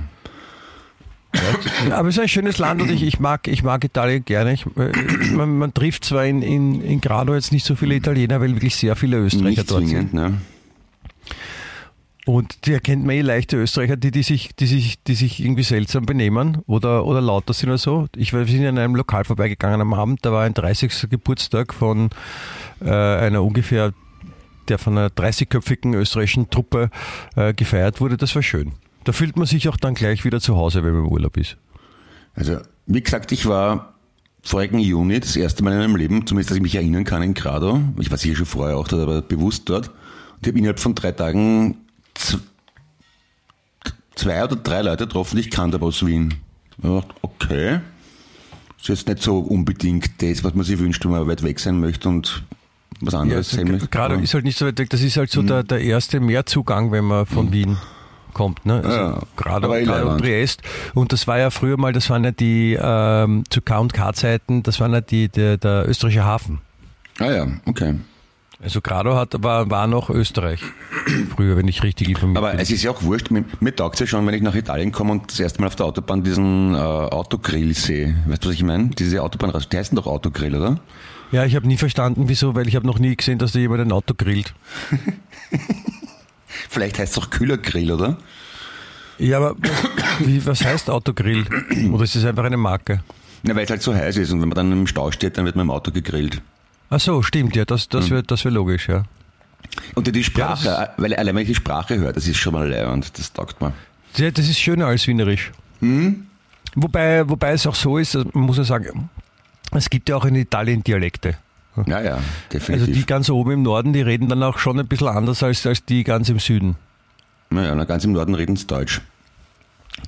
Aber 1.90 2.08
es 2.08 2.16
ist 2.16 2.22
ein 2.22 2.28
schönes 2.28 2.58
Land 2.58 2.82
und 2.82 2.90
ich, 2.90 3.02
ich, 3.02 3.20
mag, 3.20 3.46
ich 3.46 3.62
mag 3.62 3.84
Italien 3.84 4.24
gerne. 4.24 4.52
Ich, 4.52 4.66
äh, 4.76 4.92
man, 5.32 5.58
man 5.58 5.74
trifft 5.74 6.04
zwar 6.04 6.26
in, 6.26 6.42
in, 6.42 6.82
in 6.82 7.00
Grado 7.00 7.34
jetzt 7.34 7.52
nicht 7.52 7.64
so 7.64 7.76
viele 7.76 7.94
Italiener, 7.94 8.40
weil 8.40 8.54
wirklich 8.54 8.76
sehr 8.76 8.96
viele 8.96 9.18
Österreicher 9.18 9.60
Nicht 9.62 9.70
dort 9.70 9.86
sind. 9.86 10.14
ne? 10.14 10.40
Und 12.26 12.66
die 12.66 12.74
erkennt 12.74 13.04
man 13.06 13.16
eh 13.16 13.22
leichte 13.22 13.56
Österreicher, 13.56 13.96
die, 13.96 14.10
die, 14.10 14.22
sich, 14.22 14.54
die, 14.54 14.66
sich, 14.66 15.02
die 15.02 15.14
sich 15.14 15.40
irgendwie 15.40 15.62
seltsam 15.62 16.04
benehmen 16.04 16.58
oder, 16.66 17.06
oder 17.06 17.20
lauter 17.20 17.54
sind 17.54 17.70
oder 17.70 17.78
so. 17.78 18.06
Ich 18.14 18.32
wir 18.32 18.44
sind 18.46 18.62
in 18.62 18.78
einem 18.78 18.94
Lokal 18.94 19.24
vorbeigegangen 19.24 19.80
am 19.80 19.94
Abend, 19.94 20.20
da 20.22 20.30
war 20.30 20.44
ein 20.44 20.54
30. 20.54 21.08
Geburtstag 21.08 21.72
von 21.72 22.10
äh, 22.80 22.90
einer 22.90 23.42
ungefähr, 23.42 23.94
der 24.68 24.78
von 24.78 24.98
einer 24.98 25.08
30-köpfigen 25.08 25.94
österreichischen 25.96 26.50
Truppe 26.50 26.90
äh, 27.36 27.54
gefeiert 27.54 28.00
wurde. 28.00 28.16
Das 28.16 28.34
war 28.34 28.42
schön. 28.42 28.72
Da 29.04 29.12
fühlt 29.12 29.36
man 29.36 29.46
sich 29.46 29.68
auch 29.68 29.76
dann 29.76 29.94
gleich 29.94 30.24
wieder 30.24 30.40
zu 30.40 30.56
Hause, 30.56 30.84
wenn 30.84 30.92
man 30.92 31.04
im 31.06 31.08
Urlaub 31.12 31.36
ist. 31.36 31.56
Also, 32.34 32.58
wie 32.86 33.00
gesagt, 33.02 33.32
ich 33.32 33.46
war 33.46 33.94
vorigen 34.42 34.78
Juni 34.78 35.20
das 35.20 35.36
erste 35.36 35.62
Mal 35.62 35.72
in 35.72 35.78
meinem 35.78 35.96
Leben, 35.96 36.26
zumindest 36.26 36.50
dass 36.50 36.56
ich 36.56 36.62
mich 36.62 36.74
erinnern 36.74 37.04
kann, 37.04 37.22
in 37.22 37.34
Grado. 37.34 37.80
Ich 37.98 38.10
war 38.10 38.18
sicher 38.18 38.36
schon 38.36 38.46
vorher 38.46 38.76
auch 38.76 38.88
dort, 38.88 39.02
aber 39.02 39.22
bewusst 39.22 39.68
dort. 39.68 39.88
Und 39.88 40.42
ich 40.42 40.48
habe 40.48 40.58
innerhalb 40.58 40.80
von 40.80 40.94
drei 40.94 41.12
Tagen 41.12 41.76
zwei 44.14 44.44
oder 44.44 44.56
drei 44.56 44.82
Leute 44.82 45.06
getroffen, 45.06 45.36
die 45.36 45.42
ich 45.42 45.50
kannte 45.50 45.76
aber 45.76 45.86
aus 45.86 46.04
Wien. 46.04 46.34
Ich 46.76 46.76
gedacht, 46.82 47.08
okay. 47.22 47.80
Ist 48.78 48.88
jetzt 48.88 49.08
nicht 49.08 49.22
so 49.22 49.38
unbedingt 49.38 50.22
das, 50.22 50.42
was 50.42 50.54
man 50.54 50.64
sich 50.64 50.78
wünscht, 50.78 51.04
wenn 51.04 51.10
man 51.10 51.26
weit 51.26 51.42
weg 51.42 51.58
sein 51.60 51.80
möchte 51.80 52.08
und 52.08 52.42
was 53.00 53.12
Ja, 53.12 53.20
anderes 53.20 53.48
also, 53.48 53.56
sehen 53.58 53.72
möchte. 53.72 53.88
gerade 53.88 54.14
Aber- 54.14 54.22
ist 54.22 54.32
halt 54.34 54.44
nicht 54.44 54.56
so 54.58 54.66
weit 54.66 54.78
weg. 54.78 54.88
Das 54.90 55.02
ist 55.02 55.16
halt 55.16 55.30
so 55.30 55.42
der, 55.42 55.62
der 55.64 55.80
erste 55.82 56.20
Mehrzugang, 56.20 56.90
wenn 56.92 57.04
man 57.04 57.26
von 57.26 57.52
Wien 57.52 57.76
kommt. 58.30 58.64
Ne? 58.66 58.82
Also 58.84 58.88
Ja, 58.96 59.18
gerade 59.36 59.66
aber 59.66 59.80
gerade 59.80 60.06
um. 60.06 60.18
Triest. 60.18 60.62
Und 60.94 61.12
das 61.12 61.26
war 61.26 61.38
ja 61.38 61.50
früher 61.50 61.76
mal, 61.76 61.92
das 61.92 62.08
waren 62.10 62.24
ja 62.24 62.30
die 62.32 62.78
ähm, 62.80 63.44
zu 63.50 63.60
K&K-Zeiten, 63.60 64.62
das 64.62 64.80
waren 64.80 64.92
ja 64.92 65.00
die, 65.00 65.28
der, 65.28 65.56
der 65.56 65.88
österreichische 65.88 66.24
Hafen. 66.24 66.60
Ah 67.18 67.30
ja, 67.30 67.46
okay. 67.66 67.96
Also 68.62 68.82
Grado 68.82 69.16
hat, 69.16 69.42
war, 69.42 69.70
war 69.70 69.86
noch 69.86 70.10
Österreich. 70.10 70.60
Früher, 71.34 71.56
wenn 71.56 71.66
ich 71.66 71.82
richtig 71.82 72.10
informiert 72.10 72.36
Aber 72.38 72.50
bin. 72.50 72.60
es 72.60 72.70
ist 72.70 72.82
ja 72.82 72.90
auch 72.90 73.02
wurscht, 73.02 73.30
mir, 73.30 73.44
mir 73.60 73.74
taugt 73.74 73.98
ja 74.00 74.06
schon, 74.06 74.26
wenn 74.26 74.34
ich 74.34 74.42
nach 74.42 74.54
Italien 74.54 74.92
komme 74.92 75.12
und 75.12 75.30
das 75.30 75.40
erste 75.40 75.62
Mal 75.62 75.68
auf 75.68 75.76
der 75.76 75.86
Autobahn 75.86 76.22
diesen 76.22 76.74
äh, 76.74 76.78
Autogrill 76.78 77.72
sehe. 77.74 78.16
Weißt 78.26 78.44
du, 78.44 78.48
was 78.48 78.54
ich 78.56 78.62
meine? 78.62 78.88
Diese 78.88 79.22
Autobahn, 79.22 79.52
die 79.72 79.76
heißen 79.78 79.96
doch 79.96 80.06
Autogrill, 80.06 80.54
oder? 80.54 80.78
Ja, 81.32 81.44
ich 81.46 81.56
habe 81.56 81.66
nie 81.68 81.78
verstanden, 81.78 82.24
wieso, 82.26 82.54
weil 82.54 82.68
ich 82.68 82.76
habe 82.76 82.86
noch 82.86 82.98
nie 82.98 83.16
gesehen, 83.16 83.38
dass 83.38 83.52
da 83.52 83.58
jemand 83.60 83.80
ein 83.80 83.92
Auto 83.92 84.12
grillt. 84.14 84.52
Vielleicht 86.68 86.98
heißt 86.98 87.12
es 87.16 87.22
auch 87.22 87.30
Kühlergrill, 87.30 87.92
oder? 87.92 88.16
Ja, 89.18 89.36
aber 89.36 89.56
wie, 90.20 90.44
was 90.46 90.64
heißt 90.64 90.88
Autogrill? 90.90 91.44
Oder 91.92 92.04
ist 92.04 92.16
das 92.16 92.24
einfach 92.24 92.44
eine 92.44 92.56
Marke? 92.56 93.02
Na, 93.42 93.54
weil 93.54 93.64
es 93.64 93.70
halt 93.70 93.82
so 93.82 93.94
heiß 93.94 94.16
ist 94.16 94.32
und 94.32 94.40
wenn 94.40 94.48
man 94.48 94.56
dann 94.56 94.72
im 94.72 94.86
Stau 94.86 95.10
steht, 95.10 95.38
dann 95.38 95.44
wird 95.44 95.56
man 95.56 95.66
im 95.66 95.70
Auto 95.70 95.90
gegrillt. 95.90 96.40
Ach 96.90 97.00
so, 97.00 97.22
stimmt, 97.22 97.54
ja, 97.56 97.64
das, 97.64 97.88
das 97.88 98.10
wäre 98.10 98.22
das 98.22 98.44
wär 98.44 98.52
logisch, 98.52 98.88
ja. 98.88 99.04
Und 99.94 100.14
die, 100.14 100.24
Sprache, 100.24 100.66
Ja, 100.66 100.84
äh, 100.84 100.88
weil 100.96 101.14
allein 101.14 101.34
wenn 101.34 101.42
ich 101.42 101.48
die 101.48 101.54
Sprache 101.54 101.98
höre, 101.98 102.12
das 102.12 102.26
ist 102.26 102.36
schon 102.38 102.52
mal 102.52 102.68
leibend, 102.68 103.16
das 103.18 103.32
taugt 103.32 103.60
mir. 103.60 103.72
Ja, 104.16 104.30
das 104.30 104.48
ist 104.48 104.58
schöner 104.58 104.86
als 104.86 105.06
Wienerisch. 105.06 105.52
Wobei, 106.74 107.28
wobei 107.28 107.52
es 107.52 107.66
auch 107.66 107.74
so 107.74 107.98
ist, 107.98 108.14
man 108.14 108.44
muss 108.44 108.56
ja 108.56 108.64
sagen, 108.64 109.08
es 109.72 109.88
gibt 109.88 110.08
ja 110.08 110.16
auch 110.16 110.24
in 110.24 110.34
Italien 110.34 110.82
Dialekte. 110.82 111.36
Ja, 111.86 112.00
ja, 112.02 112.14
Also 112.14 112.22
definitiv. 112.52 112.94
die 112.94 113.06
ganz 113.06 113.30
oben 113.30 113.52
im 113.52 113.62
Norden, 113.62 113.92
die 113.92 114.02
reden 114.02 114.28
dann 114.28 114.42
auch 114.42 114.58
schon 114.58 114.78
ein 114.78 114.88
bisschen 114.88 115.08
anders 115.08 115.42
als, 115.42 115.66
als 115.66 115.84
die 115.84 116.04
ganz 116.04 116.28
im 116.28 116.38
Süden. 116.38 116.76
naja, 117.50 117.74
na, 117.74 117.84
ganz 117.84 118.04
im 118.04 118.12
Norden 118.12 118.34
reden 118.34 118.56
sie 118.56 118.66
Deutsch. 118.66 119.00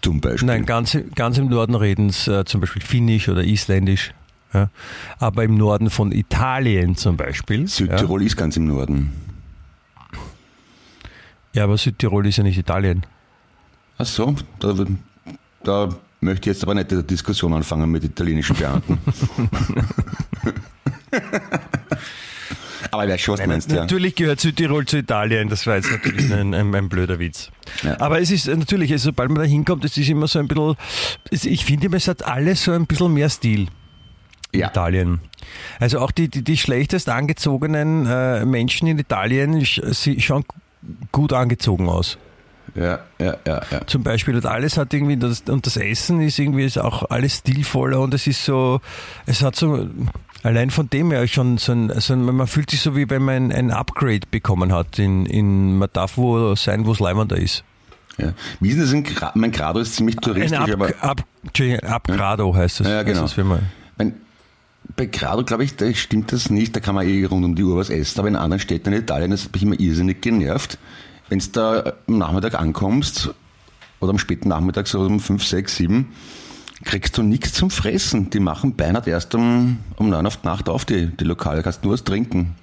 Zum 0.00 0.20
Beispiel. 0.20 0.46
Nein, 0.46 0.64
ganz, 0.66 0.96
ganz 1.14 1.38
im 1.38 1.48
Norden 1.48 1.74
reden 1.74 2.10
sie 2.10 2.32
äh, 2.40 2.44
zum 2.44 2.60
Beispiel 2.60 2.82
Finnisch 2.82 3.28
oder 3.28 3.44
Isländisch. 3.44 4.12
Ja. 4.52 4.68
Aber 5.18 5.44
im 5.44 5.56
Norden 5.56 5.88
von 5.90 6.12
Italien 6.12 6.96
zum 6.96 7.16
Beispiel. 7.16 7.66
Südtirol 7.68 8.22
ist 8.22 8.36
ganz 8.36 8.56
im 8.56 8.66
Norden. 8.66 9.12
Ja, 10.12 10.18
ja, 11.54 11.64
aber 11.64 11.76
Südtirol 11.78 12.26
ist 12.26 12.36
ja 12.38 12.44
nicht 12.44 12.58
Italien. 12.58 13.04
Ach 13.98 14.06
so, 14.06 14.34
da, 14.58 14.74
da 15.62 15.88
möchte 16.20 16.50
ich 16.50 16.54
jetzt 16.56 16.62
aber 16.64 16.74
nicht 16.74 16.92
eine 16.92 17.02
Diskussion 17.02 17.52
anfangen 17.52 17.90
mit 17.90 18.04
italienischen 18.04 18.56
Beamten. 18.56 18.98
aber 22.90 23.08
was 23.08 23.22
du 23.22 23.36
meinst, 23.46 23.70
ja. 23.70 23.80
Natürlich 23.82 24.14
gehört 24.14 24.40
Südtirol 24.40 24.84
zu 24.86 24.98
Italien, 24.98 25.48
das 25.48 25.66
war 25.66 25.76
jetzt 25.76 25.90
natürlich 25.90 26.32
ein, 26.32 26.52
ein, 26.54 26.74
ein 26.74 26.88
blöder 26.88 27.18
Witz. 27.18 27.50
Ja. 27.82 27.98
Aber 28.00 28.20
es 28.20 28.30
ist 28.30 28.48
äh, 28.48 28.56
natürlich, 28.56 28.92
also 28.92 29.10
sobald 29.10 29.30
man 29.30 29.38
da 29.42 29.44
hinkommt, 29.48 29.84
es 29.84 29.96
ist 29.96 30.08
immer 30.08 30.26
so 30.26 30.38
ein 30.40 30.48
bisschen, 30.48 30.76
ich 31.52 31.64
finde, 31.64 31.86
immer, 31.86 31.96
es 31.96 32.08
hat 32.08 32.24
alles 32.24 32.64
so 32.64 32.72
ein 32.72 32.86
bisschen 32.86 33.12
mehr 33.14 33.30
Stil. 33.30 33.68
in 34.52 34.60
Ja. 34.60 34.68
Italien. 34.68 35.20
Also 35.80 36.00
auch 36.00 36.10
die, 36.10 36.28
die, 36.28 36.42
die 36.42 36.56
schlechtest 36.56 37.08
angezogenen 37.08 38.06
äh, 38.06 38.44
Menschen 38.44 38.88
in 38.88 38.98
Italien 38.98 39.60
sch- 39.62 39.92
sie 39.94 40.20
schauen 40.20 40.44
gut 41.12 41.32
angezogen 41.32 41.88
aus. 41.88 42.18
Ja, 42.74 43.00
ja, 43.18 43.36
ja, 43.46 43.60
ja. 43.70 43.86
Zum 43.86 44.02
Beispiel 44.02 44.34
und 44.36 44.46
alles 44.46 44.76
hat 44.78 44.94
irgendwie 44.94 45.16
das 45.18 45.42
und 45.42 45.66
das 45.66 45.76
Essen 45.76 46.20
ist 46.22 46.38
irgendwie 46.38 46.64
ist 46.64 46.78
auch 46.78 47.10
alles 47.10 47.38
stilvoller 47.38 48.00
und 48.00 48.14
es 48.14 48.26
ist 48.26 48.44
so, 48.44 48.80
es 49.26 49.42
hat 49.42 49.56
so 49.56 49.88
allein 50.42 50.70
von 50.70 50.88
dem 50.90 51.10
her 51.10 51.26
schon 51.26 51.58
so 51.58 51.72
ein, 51.72 51.92
so 52.00 52.14
ein 52.14 52.24
man 52.24 52.46
fühlt 52.46 52.70
sich 52.70 52.80
so 52.80 52.96
wie 52.96 53.08
wenn 53.10 53.22
man 53.22 53.52
ein 53.52 53.70
Upgrade 53.70 54.26
bekommen 54.30 54.72
hat 54.72 54.98
in, 54.98 55.26
in 55.26 55.78
man 55.78 55.88
darf 55.92 56.16
wo 56.16 56.54
sein, 56.54 56.86
wo 56.86 56.92
es 56.92 57.00
leimender 57.00 57.36
ist. 57.36 57.64
ja. 58.18 58.32
Wie 58.60 58.68
ist 58.68 58.76
denn 58.76 58.84
das 58.84 58.92
in 58.92 59.04
Gra 59.04 59.32
mein 59.34 59.52
Grado 59.52 59.80
ist 59.80 59.94
ziemlich 59.94 60.16
touristisch, 60.16 60.58
ein 60.58 60.72
aber 60.72 60.88
Up, 60.88 61.02
Up, 61.02 61.24
Entschuldigung, 61.44 61.88
Upgrado 61.88 62.54
heißt 62.54 62.80
das. 62.80 62.88
Ja, 62.88 63.02
genau. 63.02 63.22
Das 63.22 63.36
ist, 63.36 63.44
man, 63.44 63.60
mein, 63.96 64.14
bei 64.96 65.06
Grado, 65.06 65.44
glaube 65.44 65.64
ich, 65.64 65.76
da 65.76 65.92
stimmt 65.94 66.32
das 66.32 66.50
nicht, 66.50 66.74
da 66.76 66.80
kann 66.80 66.94
man 66.94 67.06
eh 67.06 67.24
rund 67.24 67.44
um 67.44 67.54
die 67.54 67.62
Uhr 67.62 67.76
was 67.76 67.90
essen, 67.90 68.18
aber 68.18 68.28
in 68.28 68.36
anderen 68.36 68.60
Städten 68.60 68.92
in 68.92 69.00
Italien, 69.00 69.30
das 69.30 69.44
hat 69.44 69.52
mich 69.52 69.62
immer 69.62 69.78
irrsinnig 69.78 70.20
genervt. 70.20 70.78
Wenn 71.28 71.38
du 71.38 71.46
da 71.52 71.92
am 72.06 72.18
Nachmittag 72.18 72.54
ankommst, 72.54 73.32
oder 74.00 74.10
am 74.10 74.18
späten 74.18 74.48
Nachmittag, 74.48 74.88
so 74.88 75.00
um 75.00 75.20
5, 75.20 75.44
6, 75.44 75.76
7, 75.76 76.12
kriegst 76.82 77.16
du 77.18 77.22
nichts 77.22 77.52
zum 77.52 77.70
Fressen. 77.70 78.30
Die 78.30 78.40
machen 78.40 78.74
beinahe 78.76 79.06
erst 79.08 79.34
um, 79.34 79.78
um 79.96 80.10
9 80.10 80.26
auf 80.26 80.36
die 80.38 80.46
Nacht 80.46 80.68
auf, 80.68 80.84
die, 80.84 81.06
die 81.06 81.24
Lokale, 81.24 81.62
kannst 81.62 81.84
nur 81.84 81.92
was 81.94 82.04
trinken. 82.04 82.54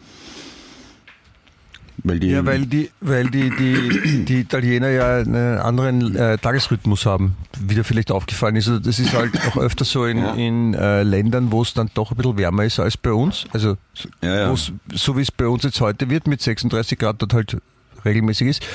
Weil 2.01 2.19
die, 2.19 2.27
ja, 2.29 2.45
weil 2.45 2.65
die, 2.65 2.89
weil 3.01 3.29
die, 3.29 3.49
die, 3.49 4.23
die 4.23 4.39
Italiener 4.39 4.89
ja 4.89 5.17
einen 5.17 5.57
anderen 5.57 6.15
äh, 6.15 6.37
Tagesrhythmus 6.37 7.05
haben, 7.05 7.35
wie 7.59 7.75
dir 7.75 7.83
vielleicht 7.83 8.09
aufgefallen 8.09 8.55
ist. 8.55 8.69
Also 8.69 8.79
das 8.79 8.99
ist 8.99 9.13
halt 9.13 9.33
auch 9.47 9.57
öfter 9.57 9.83
so 9.83 10.05
in, 10.05 10.17
Ja. 10.19 10.33
in 10.33 10.73
äh, 10.75 11.03
Ländern, 11.03 11.51
wo 11.51 11.61
es 11.61 11.73
dann 11.73 11.91
doch 11.93 12.11
ein 12.11 12.15
bisschen 12.17 12.37
wärmer 12.37 12.63
ist 12.63 12.79
als 12.79 12.95
bei 12.95 13.11
uns. 13.11 13.43
Also 13.51 13.75
Ja, 14.21 14.49
ja. 14.49 14.55
so 14.93 15.17
wie 15.17 15.21
es 15.21 15.31
bei 15.31 15.45
uns 15.47 15.63
jetzt 15.63 15.81
heute 15.81 16.09
wird, 16.09 16.25
mit 16.27 16.41
36 16.41 16.97
Grad 16.97 17.21
dort 17.21 17.33
halt 17.33 17.57
regelmäßig 18.05 18.47
ist, 18.47 18.65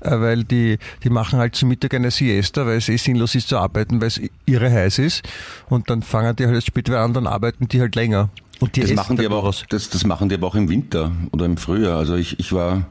weil 0.00 0.44
die, 0.44 0.78
die 1.02 1.10
machen 1.10 1.38
halt 1.38 1.54
zum 1.56 1.68
Mittag 1.68 1.94
eine 1.94 2.10
Siesta, 2.10 2.66
weil 2.66 2.78
es 2.78 2.88
eh 2.88 2.96
sinnlos 2.96 3.34
ist 3.34 3.48
zu 3.48 3.58
arbeiten, 3.58 4.00
weil 4.00 4.08
es 4.08 4.20
irre 4.46 4.70
heiß 4.70 4.98
ist 4.98 5.22
und 5.68 5.88
dann 5.90 6.02
fangen 6.02 6.34
die 6.36 6.46
halt 6.46 6.64
spät 6.64 6.88
wieder 6.88 7.00
an, 7.00 7.12
dann 7.14 7.26
arbeiten 7.26 7.68
die 7.68 7.80
halt 7.80 7.94
länger. 7.94 8.30
Und 8.58 8.74
die 8.76 8.80
Das 8.80 8.90
essen 8.90 8.96
machen, 8.96 9.16
die 9.18 9.26
aber 9.26 9.36
auch, 9.42 9.54
das, 9.68 9.90
das 9.90 10.04
machen 10.04 10.28
die 10.28 10.34
aber 10.36 10.46
auch 10.46 10.54
im 10.54 10.68
Winter 10.70 11.12
oder 11.32 11.44
im 11.44 11.56
Frühjahr. 11.58 11.98
Also 11.98 12.14
ich, 12.16 12.38
ich 12.40 12.52
war, 12.52 12.86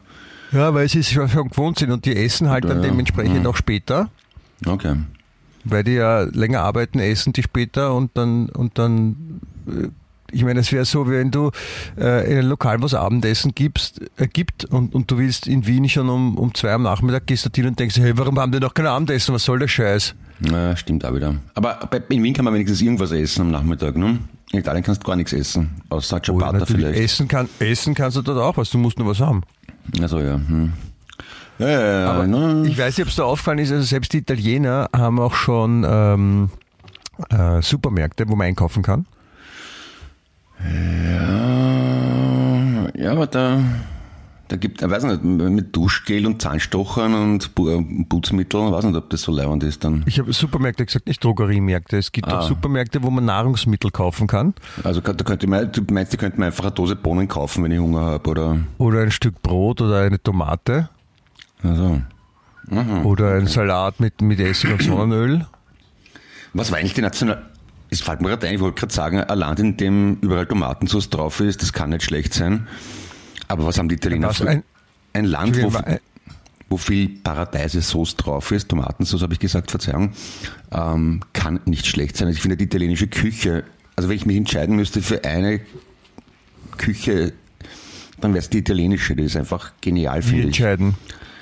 Ja, 0.52 0.74
weil 0.74 0.88
sie 0.88 1.00
es 1.00 1.10
schon, 1.12 1.28
schon 1.28 1.50
gewohnt 1.50 1.80
sind 1.80 1.91
und 1.91 2.06
die 2.06 2.15
essen 2.15 2.50
halt 2.50 2.65
dann 2.65 2.84
Ja, 2.84 2.89
dementsprechend 2.89 3.44
ja. 3.44 3.50
auch 3.50 3.56
später, 3.58 4.10
okay. 4.68 4.96
weil 5.63 5.84
die 5.84 5.94
ja 5.94 6.22
länger 6.22 6.62
arbeiten, 6.62 7.00
essen 7.00 7.34
die 7.34 7.41
später 7.44 7.96
und 7.96 8.12
dann 8.15 8.50
und 8.50 8.78
dann 8.78 9.41
äh, 9.68 9.88
ich 10.31 10.43
meine, 10.43 10.59
es 10.59 10.71
wäre 10.71 10.85
so, 10.85 11.07
wenn 11.09 11.31
du 11.31 11.51
äh, 11.97 12.31
in 12.31 12.38
ein 12.39 12.45
Lokal 12.45 12.81
was 12.81 12.93
Abendessen 12.93 13.53
gibst, 13.55 14.01
äh, 14.17 14.27
gibt 14.27 14.65
und, 14.65 14.93
und 14.95 15.09
du 15.11 15.17
willst 15.17 15.47
in 15.47 15.65
Wien 15.67 15.88
schon 15.89 16.09
um, 16.09 16.38
um 16.38 16.53
zwei 16.53 16.73
am 16.73 16.83
Nachmittag 16.83 17.27
gehst 17.27 17.45
du 17.45 17.49
hin 17.53 17.67
und 17.67 17.79
denkst, 17.79 17.97
hey, 17.97 18.17
warum 18.17 18.39
haben 18.39 18.51
die 18.51 18.59
noch 18.59 18.73
kein 18.73 18.88
Abendessen? 18.88 19.33
Was 19.35 19.43
soll 19.45 19.59
der 19.59 19.67
Scheiß? 19.67 20.15
Ja, 20.51 20.75
stimmt 20.75 21.05
auch 21.05 21.13
wieder. 21.13 21.35
Aber 21.53 21.79
bei, 21.89 22.01
in 22.09 22.21
Wien 22.23 22.33
kann 22.33 22.43
man 22.45 22.53
wenigstens 22.53 22.81
irgendwas 22.81 23.11
essen 23.11 23.41
am 23.41 23.51
Nachmittag, 23.51 23.95
ne? 23.95 24.19
In 24.51 24.59
Italien 24.59 24.83
kannst 24.83 25.01
du 25.03 25.07
gar 25.07 25.15
nichts 25.15 25.33
essen. 25.33 25.69
Außer 25.89 26.17
Oh, 26.17 26.19
Ciabatta 26.19 26.59
natürlich, 26.59 26.85
vielleicht. 26.85 26.99
essen, 26.99 27.27
kann, 27.27 27.47
essen 27.59 27.93
kannst 27.95 28.17
du 28.17 28.21
dort 28.21 28.39
auch 28.39 28.57
was, 28.57 28.69
du 28.69 28.77
musst 28.77 28.99
nur 28.99 29.07
was 29.07 29.19
haben. 29.19 29.41
Also 30.01 30.19
ja. 30.19 30.35
Hm. 30.35 30.73
Ja, 31.57 31.69
ja, 31.69 31.99
ja. 32.01 32.11
Aber 32.11 32.27
ne? 32.27 32.67
ich 32.67 32.77
weiß 32.77 32.97
nicht, 32.97 33.05
ob 33.05 33.09
es 33.09 33.15
da 33.15 33.23
aufgefallen 33.23 33.59
ist, 33.59 33.71
also 33.71 33.83
selbst 33.83 34.11
die 34.11 34.17
Italiener 34.17 34.89
haben 34.95 35.19
auch 35.19 35.33
schon 35.35 35.85
ähm, 35.88 36.49
äh, 37.29 37.61
Supermärkte, 37.61 38.27
wo 38.27 38.35
man 38.35 38.47
einkaufen 38.47 38.83
kann. 38.83 39.05
Ja, 41.45 42.88
ja, 42.95 43.12
aber 43.12 43.28
da, 43.28 43.60
da 44.47 44.56
gibt, 44.58 44.82
ich 44.82 44.89
weiß 44.89 45.04
nicht, 45.04 45.23
mit 45.23 45.75
Duschgel 45.75 46.25
und 46.25 46.41
Zahnstochern 46.41 47.13
und 47.13 47.56
Bu- 47.56 47.84
Putzmitteln, 48.10 48.71
weiß 48.71 48.86
nicht, 48.86 48.95
ob 48.95 49.10
das 49.10 49.21
so 49.23 49.32
leibend 49.32 49.63
ist 49.63 49.84
dann. 49.84 50.04
Ich 50.06 50.19
habe 50.19 50.32
Supermärkte 50.34 50.86
gesagt, 50.86 51.08
nicht 51.08 51.23
Drogeriemärkte. 51.23 51.97
Es 51.97 52.12
gibt 52.12 52.28
Ah. 52.28 52.39
auch 52.39 52.47
Supermärkte, 52.47 53.04
wo 53.04 53.10
man 53.10 53.25
Nahrungsmittel 53.25 53.91
kaufen 53.91 54.28
kann. 54.28 54.54
Also 54.84 55.01
da 55.01 55.13
könnte 55.13 55.47
man, 55.47 55.71
du 55.71 55.82
meinst, 55.91 56.13
du 56.13 56.17
könnte 56.17 56.39
man 56.39 56.47
einfach 56.47 56.63
eine 56.65 56.73
Dose 56.73 56.95
Bohnen 56.95 57.28
kaufen, 57.28 57.63
wenn 57.63 57.71
ich 57.71 57.80
Hunger 57.80 58.01
habe, 58.01 58.30
oder? 58.30 58.58
Oder 58.78 59.01
ein 59.01 59.12
Stück 59.12 59.41
Brot 59.41 59.82
oder 59.82 60.01
eine 60.01 60.21
Tomate. 60.21 60.89
Also. 61.63 62.01
Oder 63.04 63.34
ein 63.36 63.45
Salat 63.47 63.99
mit, 63.99 64.21
mit 64.21 64.39
Essig 64.39 64.71
und 64.71 64.82
Sonnenöl. 64.82 65.45
Was 66.54 66.71
war 66.71 66.80
eigentlich 66.80 66.93
die 66.95 67.01
National... 67.01 67.43
Es 67.89 68.02
fällt 68.02 68.21
mir 68.21 68.30
gerade 68.30 68.48
ein, 68.48 68.56
ich 68.56 68.62
wollte 68.62 68.80
gerade 68.80 68.93
sagen, 68.93 69.19
ein 69.19 69.38
Land, 69.38 69.60
in 69.60 69.78
dem 69.78 70.17
überall 70.21 70.45
Tomatensauce 70.45 71.10
drauf 71.10 71.39
ist, 71.39 71.62
das 71.62 71.71
kann 71.74 71.91
nicht 71.91 72.04
schlecht 72.04 72.34
sein. 72.34 72.67
Aber 73.48 73.65
was 73.65 73.78
haben 73.78 73.89
die 73.89 73.95
Italiener 73.95 74.30
Was, 74.30 74.41
ein- 74.41 74.63
Ein 75.13 75.26
Land, 75.26 75.62
wo, 75.62 75.71
wo 76.69 76.78
viel 76.78 77.10
Paradeisensoße 77.24 78.17
drauf 78.17 78.52
ist, 78.52 78.69
Tomatensauce 78.69 79.21
habe 79.21 79.34
ich 79.34 79.39
gesagt, 79.39 79.69
Verzeihung, 79.71 80.13
ähm, 80.71 81.21
kann 81.34 81.60
nicht 81.65 81.86
schlecht 81.86 82.17
sein. 82.17 82.28
Also 82.28 82.38
ich 82.38 82.41
finde 82.41 82.58
die 82.58 82.65
italienische 82.65 83.08
Küche, 83.08 83.63
also 83.95 84.10
wenn 84.10 84.15
ich 84.17 84.26
mich 84.26 84.36
entscheiden 84.38 84.76
müsste 84.76 85.02
für 85.02 85.24
eine 85.24 85.62
Küche, 86.78 87.34
dann 88.19 88.32
wäre 88.34 88.39
es 88.39 88.50
die 88.50 88.58
italienische, 88.60 89.15
die 89.15 89.24
ist 89.24 89.36
einfach 89.38 89.71
genial, 89.82 90.21
finde 90.21 90.39
ich. 90.41 90.45
entscheiden? 90.48 90.95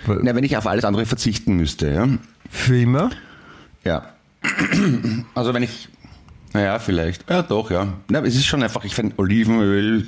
Na, 0.06 0.36
wenn 0.36 0.44
ich 0.44 0.58
auf 0.58 0.68
alles 0.68 0.84
andere 0.84 1.06
verzichten 1.06 1.56
müsste, 1.56 1.90
ja. 1.92 2.08
Für 2.50 2.78
immer? 2.80 3.10
Ja. 3.84 4.10
Also 5.36 5.54
wenn 5.54 5.64
ich, 5.64 5.88
naja, 6.54 6.80
vielleicht, 6.80 7.30
ja 7.30 7.42
doch, 7.42 7.72
ja. 7.72 7.88
Na, 8.10 8.22
es 8.22 8.36
ist 8.36 8.46
schon 8.46 8.64
einfach, 8.64 8.84
ich 8.84 8.96
finde 8.96 9.14
Olivenöl, 9.18 10.08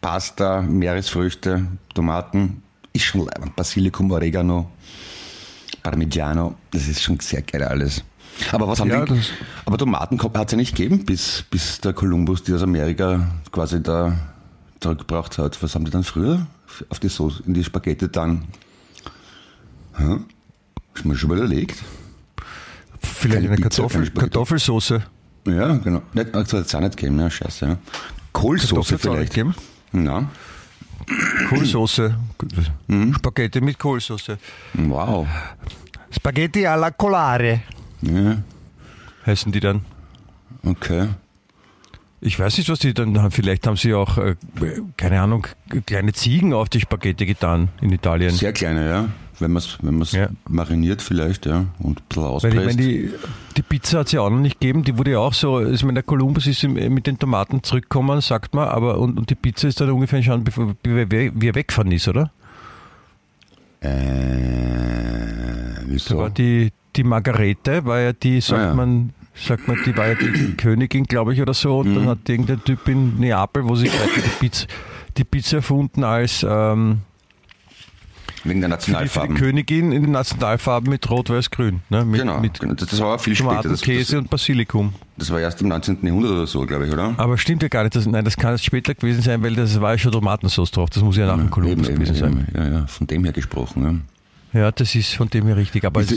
Pasta, 0.00 0.62
Meeresfrüchte, 0.62 1.66
Tomaten, 1.94 2.62
ist 2.92 3.04
schon 3.04 3.24
leibend. 3.26 3.56
Basilikum, 3.56 4.10
Oregano, 4.10 4.70
Parmigiano, 5.82 6.54
das 6.70 6.88
ist 6.88 7.02
schon 7.02 7.18
sehr 7.20 7.42
geil 7.42 7.62
alles. 7.62 8.04
Aber 8.52 8.68
was 8.68 8.80
haben 8.80 8.90
Ja, 8.90 9.04
die, 9.04 9.20
aber 9.64 9.78
Tomaten 9.78 10.20
hat 10.20 10.46
es 10.46 10.52
ja 10.52 10.56
nicht 10.56 10.74
gegeben, 10.76 11.04
bis, 11.04 11.44
bis 11.50 11.80
der 11.80 11.92
Kolumbus 11.92 12.42
die 12.42 12.52
aus 12.52 12.62
Amerika 12.62 13.28
quasi 13.52 13.82
da 13.82 14.16
zurückgebracht 14.80 15.38
hat. 15.38 15.62
Was 15.62 15.74
haben 15.74 15.84
die 15.84 15.90
dann 15.90 16.04
früher 16.04 16.46
auf 16.88 16.98
die 16.98 17.08
Soße, 17.08 17.44
in 17.46 17.54
die 17.54 17.64
Spaghetti 17.64 18.10
dann? 18.10 18.44
Hä? 19.96 20.18
Ist 20.94 21.04
mir 21.04 21.16
schon 21.16 21.30
überlegt. 21.30 21.82
Vielleicht 23.00 23.34
Keine 23.34 23.48
eine 23.48 23.56
Pizza, 23.56 23.82
Kartoffel. 23.82 24.10
Kartoffelsoße. 24.10 25.02
Ja, 25.46 25.74
genau. 25.76 26.02
Nicht, 26.12 26.34
also 26.34 26.58
hat's 26.58 26.74
auch 26.74 26.80
nicht 26.80 26.96
gegeben, 26.96 27.20
ja, 27.20 27.30
scheiße. 27.30 27.66
Ja. 27.66 27.76
Kohlsoße 28.32 28.98
vielleicht. 28.98 29.34
geben? 29.34 29.54
Ja. 29.92 30.28
Kohlsoße. 31.48 32.16
Mhm. 32.86 33.14
Spaghetti 33.14 33.60
mit 33.60 33.78
Kohlsoße. 33.78 34.38
Wow. 34.74 35.26
Spaghetti 36.10 36.66
alla 36.66 36.90
colare. 36.90 37.62
Ja, 38.02 38.38
Heißen 39.26 39.52
die 39.52 39.60
dann? 39.60 39.82
okay. 40.64 41.08
Ich 42.20 42.38
weiß 42.38 42.56
nicht, 42.56 42.70
was 42.70 42.78
die 42.78 42.94
dann 42.94 43.20
haben. 43.20 43.30
Vielleicht 43.30 43.66
haben 43.66 43.76
sie 43.76 43.92
auch, 43.92 44.16
äh, 44.16 44.36
keine 44.96 45.20
Ahnung, 45.20 45.46
kleine 45.84 46.14
Ziegen 46.14 46.54
auf 46.54 46.70
die 46.70 46.80
Spaghetti 46.80 47.26
getan 47.26 47.68
in 47.82 47.92
Italien. 47.92 48.30
Sehr 48.30 48.54
kleine, 48.54 48.88
ja. 48.88 49.08
Wenn 49.40 49.52
man 49.52 49.62
es 49.62 49.76
wenn 49.82 49.98
man's 49.98 50.12
Ja. 50.12 50.28
mariniert 50.48 51.02
vielleicht, 51.02 51.44
ja. 51.44 51.66
Und 51.80 52.00
ein 52.00 52.04
bisschen 52.08 52.22
Weil 52.22 52.30
auspresst. 52.30 52.56
ich 52.56 52.64
meine, 52.64 52.76
die, 52.76 53.10
die 53.56 53.62
Pizza 53.62 54.00
hat 54.00 54.06
es 54.06 54.12
ja 54.12 54.20
auch 54.20 54.30
noch 54.30 54.38
nicht 54.40 54.60
gegeben. 54.60 54.82
Die 54.84 54.96
wurde 54.98 55.12
ja 55.12 55.18
auch 55.18 55.32
so, 55.34 55.60
ich 55.64 55.82
meine, 55.82 55.94
der 55.94 56.02
Kolumbus 56.02 56.46
ist 56.46 56.62
mit 56.64 57.06
den 57.06 57.18
Tomaten 57.18 57.62
zurückgekommen, 57.62 58.20
sagt 58.20 58.54
man, 58.54 58.68
aber 58.68 58.98
und, 58.98 59.18
und 59.18 59.30
die 59.30 59.34
Pizza 59.34 59.68
ist 59.68 59.80
dann 59.80 59.90
ungefähr 59.90 60.22
schon, 60.22 60.42
bevor 60.44 60.74
er 60.84 61.12
er 61.12 61.54
weggefahren 61.54 61.92
ist, 61.92 62.08
oder? 62.08 62.30
äh, 63.80 65.74
Da 65.76 65.80
wieso? 65.86 66.18
war 66.18 66.30
die, 66.30 66.72
die 66.96 67.04
Margarete, 67.04 67.84
war 67.84 68.00
ja 68.00 68.12
die, 68.12 68.40
sagt 68.40 68.60
Ah, 68.62 68.66
ja. 68.68 68.74
man, 68.74 69.12
sagt 69.34 69.68
man, 69.68 69.78
die 69.84 69.96
war 69.96 70.08
ja 70.08 70.14
die 70.14 70.54
Königin, 70.56 71.04
glaube 71.04 71.32
ich, 71.34 71.40
oder 71.42 71.54
so. 71.54 71.78
Und 71.80 71.90
Mhm. 71.90 71.94
dann 71.94 72.06
hat 72.08 72.28
irgendein 72.28 72.62
Typ 72.64 72.88
in 72.88 73.18
Neapel, 73.18 73.64
wo 73.68 73.74
sie 73.76 73.88
die 73.88 74.30
Pizza, 74.40 74.66
die 75.16 75.24
Pizza 75.24 75.56
erfunden 75.58 76.02
als 76.04 76.44
ähm, 76.48 77.00
Wegen 78.44 78.60
der 78.60 78.70
für, 78.70 78.76
die, 78.76 78.82
für 78.82 78.90
die 78.90 78.92
Nationalfarben. 78.92 79.36
Königin 79.36 79.92
in 79.92 80.02
den 80.02 80.12
Nationalfarben 80.12 80.90
mit 80.90 81.08
Rot, 81.10 81.30
Weiß, 81.30 81.50
Grün. 81.50 81.80
Ne? 81.88 82.04
Mit, 82.04 82.20
genau. 82.20 82.40
mit 82.40 82.60
genau. 82.60 82.74
Das, 82.74 83.00
war 83.00 83.18
viel 83.18 83.34
später. 83.34 83.50
Tomaten, 83.50 83.68
Das, 83.70 83.80
Käse 83.80 84.12
das, 84.12 84.20
und 84.22 84.30
Basilikum. 84.30 84.92
das 85.16 85.30
war 85.30 85.40
erst 85.40 85.62
im 85.62 85.68
19. 85.68 85.98
Jahrhundert 86.02 86.32
oder 86.32 86.46
so, 86.46 86.64
glaube 86.66 86.86
ich, 86.86 86.92
oder? 86.92 87.14
Aber 87.16 87.38
stimmt 87.38 87.62
ja 87.62 87.68
gar 87.68 87.82
nicht. 87.84 87.96
Das, 87.96 88.04
nein, 88.06 88.24
das 88.24 88.36
kann 88.36 88.52
erst 88.52 88.64
später 88.64 88.94
gewesen 88.94 89.22
sein, 89.22 89.42
weil 89.42 89.54
das 89.54 89.80
war 89.80 89.92
ja 89.92 89.98
schon 89.98 90.12
Tomatensauce 90.12 90.70
drauf. 90.70 90.90
Das 90.90 91.02
muss 91.02 91.16
ja 91.16 91.26
nach 91.26 91.36
dem 91.38 91.50
Kolumbus 91.50 91.88
eben, 91.88 91.96
gewesen 91.98 92.14
sein. 92.16 92.46
eben, 92.54 92.62
ja, 92.72 92.78
ja, 92.80 92.86
von 92.86 93.06
dem 93.06 93.24
her 93.24 93.32
gesprochen. 93.32 94.02
Ja, 94.52 94.70
das 94.70 94.94
ist 94.94 95.14
von 95.14 95.28
dem 95.30 95.46
her 95.46 95.56
richtig. 95.56 95.84
Aber 95.84 96.00
es, 96.02 96.14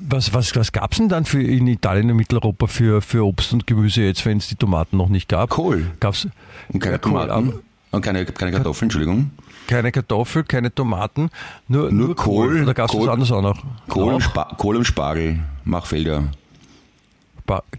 was, 0.00 0.32
was, 0.32 0.54
was 0.56 0.72
gab 0.72 0.92
es 0.92 0.98
denn 0.98 1.08
dann 1.10 1.24
für 1.26 1.42
in 1.42 1.66
Italien 1.66 2.10
und 2.10 2.16
Mitteleuropa 2.16 2.68
für, 2.68 3.02
für 3.02 3.26
Obst 3.26 3.52
und 3.52 3.66
Gemüse 3.66 4.02
jetzt, 4.02 4.24
wenn 4.24 4.38
es 4.38 4.46
die 4.48 4.54
Tomaten 4.56 4.96
noch 4.96 5.08
nicht 5.10 5.28
gab? 5.28 5.50
Ja. 5.50 5.56
Kohl. 5.56 5.86
Gab's 6.00 6.26
Und 6.68 6.80
keine 6.80 6.94
Ja, 6.94 6.98
Kohl, 6.98 7.12
Tomaten. 7.12 7.30
aber- 7.32 7.52
Und 7.90 8.00
keine, 8.02 8.24
keine 8.24 8.52
Kartoffeln, 8.52 8.86
Entschuldigung. 8.86 9.30
Keine 9.66 9.92
Kartoffel, 9.92 10.44
keine 10.44 10.74
Tomaten, 10.74 11.30
nur, 11.68 11.90
Nur 11.92 12.14
Kohl, 12.16 12.62
Oder 12.62 12.74
gab 12.74 12.88
es 12.88 12.94
was 12.94 13.00
Kohl- 13.00 13.10
anderes 13.10 13.32
auch 13.32 13.42
noch? 13.42 13.62
Kohl, 13.88 14.12
und 14.14 14.22
Auch? 14.22 14.30
Spa 14.30 14.44
Kohl 14.56 14.76
und 14.76 14.84
Spargel, 14.84 15.38
Machfelder. 15.64 16.24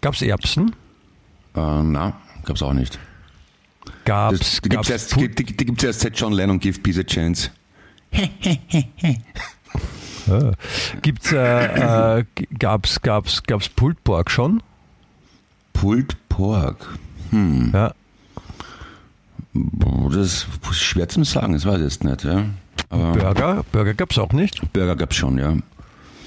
Gab 0.02 0.14
es 0.14 0.22
Erbsen? 0.22 0.76
Äh, 1.56 1.84
na, 1.84 2.14
gab's 2.46 2.62
auch 2.62 2.74
nicht. 2.74 3.00
Gab 4.06 4.32
Das, 4.32 4.42
es 4.42 4.62
die 4.62 4.70
gibt's 4.70 4.90
erst, 4.90 5.16
die, 5.20 5.30
die, 5.30 5.44
die 5.46 5.66
gibt's 5.66 5.84
erst 5.84 6.02
seit 6.02 6.18
John 6.18 6.34
Lennon 6.34 6.60
Give 6.60 6.80
Peace 6.80 7.00
a 7.00 7.04
Chance. 7.04 7.50
gibt's, 11.02 11.32
äh, 11.32 12.20
äh, 12.20 12.26
gab's, 12.58 13.02
gab's, 13.02 13.44
gab's 13.44 13.70
Pulled 13.70 14.04
Pork 14.04 14.30
schon? 14.32 14.62
Pulled 15.74 16.16
Pork. 16.30 16.98
Ja. 17.32 17.94
Das 20.10 20.16
ist 20.16 20.48
schwer 20.74 21.08
zu 21.10 21.24
sagen, 21.24 21.54
das 21.54 21.66
weiß 21.66 21.78
ich 21.78 21.84
jetzt 21.84 22.04
nicht. 22.04 22.24
Ja. 22.24 22.46
Aber 22.90 23.12
Burger? 23.14 23.66
Burger 23.72 23.94
gab 23.94 24.12
es 24.12 24.20
auch 24.20 24.32
nicht? 24.32 24.62
Burger 24.74 24.96
gab's 24.96 25.16
schon, 25.16 25.38
ja. 25.38 25.56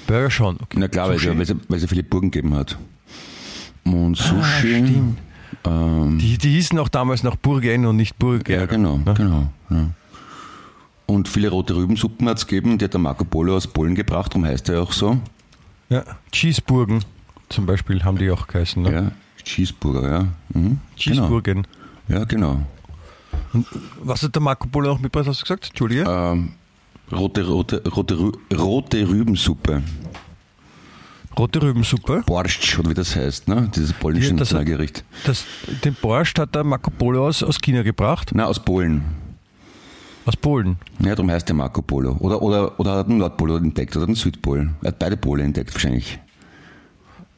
Burger 0.07 0.29
schon. 0.29 0.57
Okay. 0.61 0.77
Na 0.79 0.87
klar, 0.87 1.07
weil 1.09 1.15
es, 1.15 1.21
Sushi? 1.23 1.35
weil, 1.35 1.41
es, 1.41 1.55
weil 1.67 1.77
es 1.77 1.81
ja 1.83 1.87
viele 1.87 2.03
Burgen 2.03 2.31
gegeben 2.31 2.53
hat. 2.55 2.77
Und 3.83 4.15
Sushi. 4.17 4.35
Ah, 4.41 4.59
stimmt. 4.59 5.17
ähm, 5.65 6.17
Die, 6.19 6.37
die 6.37 6.49
hießen 6.51 6.77
auch 6.79 6.89
damals 6.89 7.23
noch 7.23 7.35
Burgen 7.35 7.85
und 7.85 7.95
nicht 7.97 8.17
Burger. 8.19 8.53
ja, 8.55 8.65
genau, 8.65 8.97
Ne? 8.97 9.13
genau. 9.15 9.49
Ja. 9.69 9.87
Und 11.07 11.27
viele 11.27 11.49
rote 11.49 11.75
Rübensuppen 11.75 12.27
hat's 12.29 12.47
gegeben, 12.47 12.77
die 12.77 12.85
hat 12.85 12.93
der 12.93 12.99
Marco 13.01 13.25
Polo 13.25 13.55
aus 13.57 13.67
Polen 13.67 13.95
gebracht, 13.95 14.31
darum 14.33 14.45
heißt 14.45 14.69
er 14.69 14.75
ja 14.75 14.81
auch 14.81 14.91
so. 14.93 15.17
Ja. 15.89 16.03
Cheeseburgen 16.31 17.03
zum 17.49 17.65
Beispiel 17.65 18.01
haben 18.03 18.17
die 18.17 18.31
auch 18.31 18.47
geheißen. 18.47 18.81
Ne? 18.83 18.91
Ja, 18.93 19.11
Cheeseburger, 19.43 20.09
ja. 20.09 20.19
Mhm. 20.53 20.61
Genau. 20.63 20.79
Cheeseburgen. 20.95 21.67
Ja, 22.07 22.23
genau. 22.23 22.61
Was 24.03 24.23
hat 24.23 24.33
der 24.35 24.41
Marco 24.41 24.67
Polo 24.67 24.89
noch 24.89 24.99
mitgebracht, 24.99 25.27
hast 25.29 25.39
du 25.41 25.43
gesagt? 25.43 25.67
Entschuldige. 25.69 26.03
Ähm, 26.07 26.53
rote, 27.11 27.45
rote, 27.45 27.81
rote, 27.89 28.31
rote 28.57 29.07
Rübensuppe. 29.09 29.81
Rote 31.37 31.61
Rübensuppe. 31.61 32.23
Borscht, 32.25 32.77
oder 32.79 32.89
wie 32.89 32.93
das 32.93 33.15
heißt, 33.15 33.47
ne? 33.47 33.69
Dieses 33.73 33.93
polnische 33.93 34.27
Ja, 34.27 34.31
das 34.33 34.39
Nationalgericht. 34.51 35.03
Das, 35.25 35.45
den 35.83 35.93
Borscht 35.95 36.37
hat 36.39 36.53
der 36.55 36.63
Marco 36.63 36.91
Polo 36.91 37.25
aus, 37.27 37.41
aus 37.41 37.59
China 37.61 37.83
gebracht, 37.83 38.31
Na, 38.33 38.45
aus 38.45 38.59
Polen. 38.63 39.01
aus 40.25 40.35
Polen. 40.35 40.77
Ja, 40.99 41.15
darum 41.15 41.31
heißt 41.31 41.47
der 41.47 41.55
Marco 41.55 41.81
Polo. 41.81 42.17
Oder, 42.19 42.41
oder, 42.41 42.77
oder 42.79 42.95
hat 42.97 43.07
den 43.07 43.17
Nordpolo 43.17 43.55
entdeckt 43.57 43.95
oder 43.95 44.05
den 44.07 44.15
Südpol. 44.15 44.71
Er 44.81 44.87
hat 44.89 44.99
beide 44.99 45.15
Pole 45.17 45.43
entdeckt, 45.43 45.73
wahrscheinlich. 45.73 46.19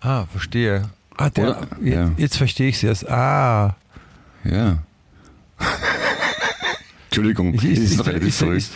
Ah, 0.02 0.26
verstehe. 0.26 0.90
Ah, 1.16 1.30
der, 1.30 1.50
Oder? 1.50 1.68
jetzt, 1.82 1.94
Ja. 1.94 2.12
jetzt 2.18 2.38
verstehe 2.38 2.70
ich 2.70 2.78
es 2.78 2.84
erst. 2.84 3.10
Ah, 3.10 3.76
Ja. 4.44 4.80
Entschuldigung, 7.10 7.54
es 7.54 7.64
ist, 7.64 7.98
noch 7.98 8.08
relativ 8.08 8.36
früh. 8.36 8.56
ist- 8.58 8.72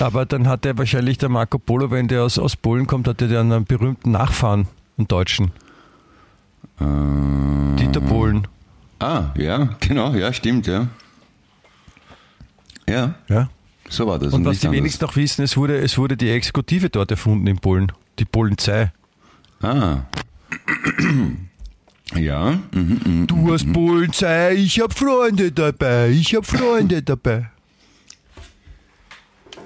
aber 0.00 0.24
dann 0.24 0.46
hat 0.48 0.64
er 0.64 0.78
wahrscheinlich 0.78 1.18
der 1.18 1.28
Marco 1.28 1.58
Polo, 1.58 1.90
wenn 1.90 2.08
der 2.08 2.22
aus, 2.22 2.38
aus 2.38 2.56
Polen 2.56 2.86
kommt, 2.86 3.08
hat 3.08 3.20
er 3.22 3.28
dann 3.28 3.50
einen 3.52 3.64
berühmten 3.64 4.12
Nachfahren, 4.12 4.68
einen 4.98 5.08
Deutschen. 5.08 5.50
Äh, 6.80 7.76
Dieter 7.78 8.00
Bohlen. 8.00 8.46
ah, 9.00 9.30
ja, 9.36 9.70
genau, 9.80 10.14
ja, 10.14 10.32
stimmt, 10.32 10.66
ja. 10.66 10.88
Ja, 12.88 13.14
Ja. 13.28 13.48
so 13.88 14.06
war 14.06 14.18
das. 14.18 14.32
Und 14.32 14.44
was 14.44 14.52
nicht 14.52 14.62
die 14.62 14.66
anders. 14.68 14.78
wenigsten 14.78 15.04
noch 15.04 15.16
wissen, 15.16 15.42
es 15.42 15.56
wurde, 15.56 15.78
es 15.78 15.98
wurde 15.98 16.16
die 16.16 16.30
Exekutive 16.30 16.88
dort 16.90 17.10
erfunden 17.10 17.46
in 17.48 17.58
Polen. 17.58 17.90
Die 18.18 18.24
Polizei. 18.24 18.92
Ah. 19.60 19.98
Ja, 22.16 22.58
mhm, 22.72 23.26
Du 23.26 23.52
hast 23.52 23.72
Polizei, 23.72 24.54
ich 24.54 24.80
hab 24.80 24.92
Freunde 24.96 25.50
dabei, 25.50 26.10
ich 26.10 26.34
hab 26.34 26.46
Freunde 26.46 27.02
dabei. 27.02 27.50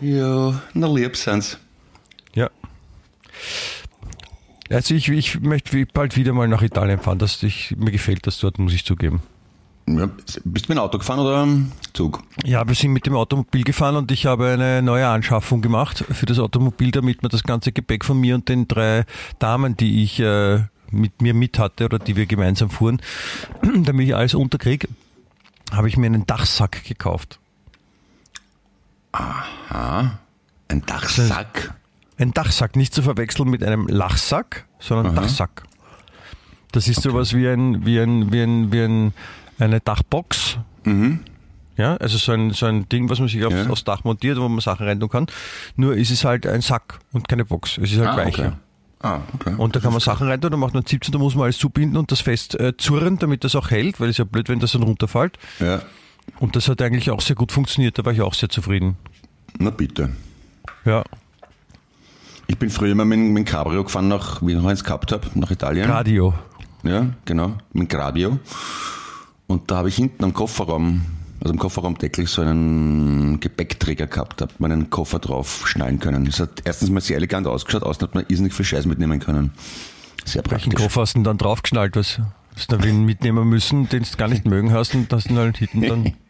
ja, 0.00 0.60
na 0.74 0.86
lieb 0.86 1.16
sind's. 1.16 1.58
Ja. 2.34 2.50
Also 4.70 4.94
ich, 4.94 5.08
ich 5.08 5.40
möchte 5.40 5.86
bald 5.86 6.16
wieder 6.16 6.32
mal 6.32 6.48
nach 6.48 6.62
Italien 6.62 6.98
fahren. 7.00 7.18
Das, 7.18 7.42
ich, 7.42 7.74
mir 7.76 7.90
gefällt 7.90 8.26
das 8.26 8.38
dort, 8.38 8.58
muss 8.58 8.72
ich 8.74 8.84
zugeben. 8.84 9.22
Ja, 9.88 10.06
bist 10.06 10.40
du 10.44 10.48
mit 10.48 10.68
dem 10.68 10.78
Auto 10.78 10.98
gefahren 10.98 11.20
oder 11.20 11.46
Zug? 11.92 12.22
Ja, 12.44 12.66
wir 12.66 12.74
sind 12.74 12.92
mit 12.92 13.06
dem 13.06 13.14
Automobil 13.14 13.62
gefahren 13.62 13.94
und 13.94 14.10
ich 14.10 14.26
habe 14.26 14.48
eine 14.48 14.82
neue 14.82 15.06
Anschaffung 15.06 15.62
gemacht 15.62 16.04
für 16.10 16.26
das 16.26 16.40
Automobil, 16.40 16.90
damit 16.90 17.22
man 17.22 17.30
das 17.30 17.44
ganze 17.44 17.70
Gepäck 17.70 18.04
von 18.04 18.18
mir 18.18 18.34
und 18.34 18.48
den 18.48 18.66
drei 18.66 19.04
Damen, 19.38 19.76
die 19.76 20.02
ich 20.02 20.18
äh, 20.18 20.64
mit 20.90 21.20
mir 21.22 21.34
mit 21.34 21.58
hatte 21.58 21.84
oder 21.86 21.98
die 21.98 22.16
wir 22.16 22.26
gemeinsam 22.26 22.70
fuhren, 22.70 23.00
damit 23.84 24.08
ich 24.08 24.14
alles 24.14 24.34
unterkriege, 24.34 24.88
habe 25.72 25.88
ich 25.88 25.96
mir 25.96 26.06
einen 26.06 26.26
Dachsack 26.26 26.84
gekauft. 26.84 27.38
Ein 29.68 30.82
Dachsack. 30.86 31.74
Ein 32.18 32.32
Dachsack, 32.32 32.76
nicht 32.76 32.94
zu 32.94 33.02
verwechseln 33.02 33.48
mit 33.48 33.62
einem 33.62 33.86
Lachsack, 33.86 34.66
sondern 34.78 35.14
Dachsack. 35.14 35.64
Das 36.72 36.88
ist 36.88 37.02
sowas 37.02 37.34
wie 37.34 37.46
ein, 37.48 37.84
wie 37.86 37.98
ein, 37.98 38.32
wie 38.32 38.42
ein, 38.42 38.72
wie 38.72 38.82
ein, 38.82 39.14
eine 39.58 39.80
Dachbox. 39.80 40.58
Ja, 41.76 41.96
also 41.96 42.16
so 42.18 42.32
ein, 42.32 42.50
so 42.52 42.66
ein 42.66 42.88
Ding, 42.88 43.10
was 43.10 43.18
man 43.18 43.28
sich 43.28 43.44
aufs, 43.44 43.54
Ja. 43.56 43.68
aufs 43.68 43.84
Dach 43.84 44.04
montiert, 44.04 44.38
wo 44.38 44.48
man 44.48 44.60
Sachen 44.60 44.86
rein 44.86 44.98
tun 45.00 45.08
kann. 45.10 45.26
Nur 45.76 45.94
ist 45.96 46.10
es 46.10 46.24
halt 46.24 46.46
ein 46.46 46.62
Sack 46.62 47.00
und 47.12 47.28
keine 47.28 47.44
Box. 47.44 47.76
Es 47.78 47.92
ist 47.92 47.98
halt 47.98 48.08
Ah, 48.10 48.16
weicher. 48.16 48.46
okay. 48.48 48.56
Ah, 49.00 49.20
okay. 49.34 49.54
Und 49.58 49.76
da 49.76 49.80
kann 49.80 49.92
man 49.92 50.00
Sachen 50.00 50.26
rein 50.26 50.40
tun, 50.40 50.50
da 50.50 50.56
macht 50.56 50.74
man 50.74 50.84
17, 50.84 51.12
da 51.12 51.18
muss 51.18 51.34
man 51.34 51.44
alles 51.44 51.58
zubinden 51.58 51.96
und 51.98 52.10
das 52.10 52.20
fest 52.22 52.58
äh, 52.58 52.76
zurren, 52.76 53.18
damit 53.18 53.44
das 53.44 53.54
auch 53.54 53.70
hält, 53.70 54.00
weil 54.00 54.08
es 54.08 54.16
ja 54.16 54.24
blöd, 54.24 54.48
wenn 54.48 54.58
das 54.58 54.72
dann 54.72 54.82
runterfällt. 54.82 55.38
Ja, 55.60 55.82
Und 56.40 56.56
das 56.56 56.68
hat 56.68 56.80
eigentlich 56.82 57.10
auch 57.10 57.20
sehr 57.20 57.36
gut 57.36 57.52
funktioniert, 57.52 57.98
da 57.98 58.04
war 58.04 58.12
ich 58.12 58.22
auch 58.22 58.34
sehr 58.34 58.48
zufrieden. 58.48 58.96
na 59.58 59.70
bitte. 59.70 60.10
Ja, 60.84 61.04
Ich 62.48 62.58
bin 62.58 62.70
früher 62.70 62.94
mal 62.94 63.04
mit, 63.04 63.18
mit 63.18 63.46
Cabrio 63.46 63.84
gefahren, 63.84 64.08
nach, 64.08 64.40
wie 64.42 64.52
ich 64.52 64.58
noch 64.58 64.66
eins 64.66 64.82
gehabt 64.82 65.12
habe, 65.12 65.26
nach 65.34 65.50
Italien. 65.50 65.90
Radio. 65.90 66.32
Ja, 66.82 67.06
genau, 67.24 67.58
mit 67.72 67.88
Cabrio. 67.88 68.38
Und 69.48 69.70
da 69.70 69.76
habe 69.78 69.88
ich 69.88 69.96
hinten 69.96 70.24
am 70.24 70.32
Kofferraum, 70.32 71.02
also 71.40 71.52
im 71.52 71.58
Kofferraumdeckel, 71.58 72.26
so 72.26 72.42
einen 72.42 73.40
Gepäckträger 73.40 74.06
gehabt, 74.06 74.40
hat 74.42 74.58
man 74.60 74.72
einen 74.72 74.90
Koffer 74.90 75.18
drauf 75.18 75.64
schnallen 75.66 75.98
können. 76.00 76.24
Das 76.24 76.40
hat 76.40 76.62
erstens 76.64 76.90
mal 76.90 77.00
sehr 77.00 77.16
elegant 77.16 77.46
ausgeschaut, 77.46 77.82
außerdem 77.82 78.08
hat 78.08 78.14
man 78.14 78.24
irrsinnig 78.28 78.54
viel 78.54 78.64
Scheiß 78.64 78.86
mitnehmen 78.86 79.20
können. 79.20 79.52
Sehr 80.24 80.42
Welchen 80.48 80.70
praktisch. 80.70 80.82
Koffer 80.82 81.02
hast 81.02 81.14
du 81.14 81.18
denn 81.18 81.24
dann 81.24 81.38
draufgeschnallt? 81.38 81.96
Was 81.96 82.20
hast 82.54 82.72
du 82.72 82.76
da 82.76 82.84
wen 82.84 83.04
mitnehmen 83.04 83.48
müssen, 83.48 83.88
den 83.88 84.02
du 84.02 84.08
gar 84.16 84.28
nicht 84.28 84.44
mögen 84.48 84.72
hast 84.72 84.94
und 84.94 85.12
hast 85.12 85.30
ihn 85.30 85.36
halt 85.36 85.58
hinten 85.58 85.82
dann. 85.82 86.14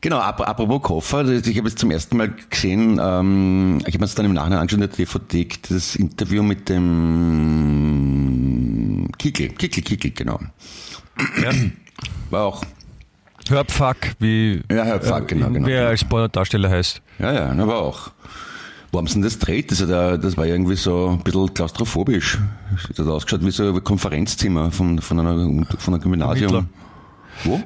Genau, 0.00 0.18
ap 0.18 0.40
apropos 0.42 0.82
Koffer, 0.82 1.26
ich 1.26 1.56
habe 1.56 1.68
jetzt 1.70 1.78
zum 1.78 1.90
ersten 1.90 2.18
Mal 2.18 2.34
gesehen, 2.50 3.00
ähm, 3.02 3.78
ich 3.86 3.94
habe 3.94 4.00
mir 4.00 4.04
das 4.04 4.14
dann 4.14 4.26
im 4.26 4.34
Nachhinein 4.34 4.58
angeschaut 4.58 4.82
in 4.82 4.86
der 4.86 4.94
DVD, 4.94 5.48
das 5.70 5.96
Interview 5.96 6.42
mit 6.42 6.68
dem 6.68 6.84
Kickel, 9.16 9.48
Kickel, 9.48 9.82
Kickel, 9.82 10.10
genau. 10.10 10.40
Ja. 11.42 11.52
War 12.28 12.44
auch, 12.44 12.62
Hörpfuck, 13.48 13.96
wie 14.18 14.60
Ja, 14.70 14.84
Hörpfuck, 14.84 15.28
genau, 15.28 15.50
genau. 15.50 15.66
wer 15.66 15.88
als 15.88 16.04
Pornodarsteller 16.04 16.70
heißt. 16.70 17.02
ja, 17.18 17.32
ja, 17.32 17.66
war 17.66 17.76
auch. 17.78 18.10
Wo 18.92 18.98
haben 18.98 19.06
sie 19.08 19.14
denn 19.14 19.22
das 19.22 19.38
dreht? 19.40 19.70
Das, 19.72 19.80
ja- 19.80 20.16
das 20.16 20.36
war 20.36 20.46
ja 20.46 20.54
irgendwie 20.54 20.76
so 20.76 21.08
ein 21.10 21.24
bisschen 21.24 21.52
klaustrophobisch. 21.52 22.38
Das 22.88 22.98
hat 22.98 23.06
ausgeschaut 23.12 23.44
wie 23.44 23.50
so 23.50 23.74
ein 23.74 23.82
Konferenzzimmer 23.84 24.70
von, 24.70 25.00
von, 25.00 25.18
einer, 25.18 25.66
von 25.78 25.94
einem 25.94 26.02
Gymnasium. 26.02 26.68
Wo? 27.42 27.60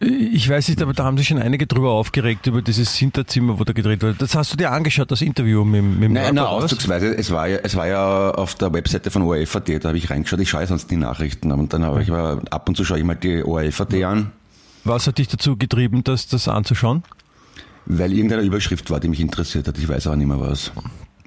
Ich 0.00 0.48
weiß 0.48 0.66
nicht, 0.68 0.82
aber 0.82 0.94
da 0.94 1.04
haben 1.04 1.16
sich 1.16 1.28
schon 1.28 1.38
einige 1.38 1.66
drüber 1.68 1.90
aufgeregt, 1.92 2.46
über 2.48 2.60
dieses 2.60 2.92
Hinterzimmer, 2.96 3.60
wo 3.60 3.64
da 3.64 3.72
gedreht 3.72 4.02
wurde. 4.02 4.14
Das 4.18 4.34
hast 4.34 4.52
du 4.52 4.56
dir 4.56 4.72
angeschaut, 4.72 5.10
das 5.12 5.20
Interview 5.22 5.62
mit, 5.62 5.82
mit 5.84 6.02
dem 6.04 6.12
Nein, 6.14 6.34
was? 6.36 6.44
auszugsweise. 6.46 7.16
Es 7.16 7.30
war 7.30 7.46
ja, 7.46 7.58
es 7.62 7.76
war 7.76 7.86
ja 7.86 8.30
auf 8.32 8.56
der 8.56 8.72
Webseite 8.72 9.12
von 9.12 9.22
ORF.at, 9.22 9.68
da 9.84 9.88
habe 9.90 9.98
ich 9.98 10.10
reingeschaut. 10.10 10.40
Ich 10.40 10.50
schaue 10.50 10.62
ja 10.62 10.66
sonst 10.66 10.90
die 10.90 10.96
Nachrichten, 10.96 11.52
und 11.52 11.72
dann 11.72 11.84
habe 11.84 12.02
ich 12.02 12.10
aber 12.10 12.40
ab 12.50 12.68
und 12.68 12.76
zu 12.76 12.84
schaue 12.84 12.98
ich 12.98 13.04
mal 13.04 13.14
die 13.14 13.44
ORF.at 13.44 13.94
an, 14.02 14.32
Was 14.84 15.06
hat 15.06 15.18
dich 15.18 15.28
dazu 15.28 15.56
getrieben, 15.56 16.02
das, 16.04 16.26
das 16.28 16.48
anzuschauen? 16.48 17.02
weil 17.84 18.12
irgendeine 18.12 18.42
Überschrift 18.42 18.90
war, 18.90 19.00
die 19.00 19.08
mich 19.08 19.18
interessiert 19.18 19.66
hat. 19.66 19.76
Ich 19.76 19.88
weiß 19.88 20.06
aber 20.06 20.14
nicht 20.16 20.28
mehr 20.28 20.38
was. 20.38 20.70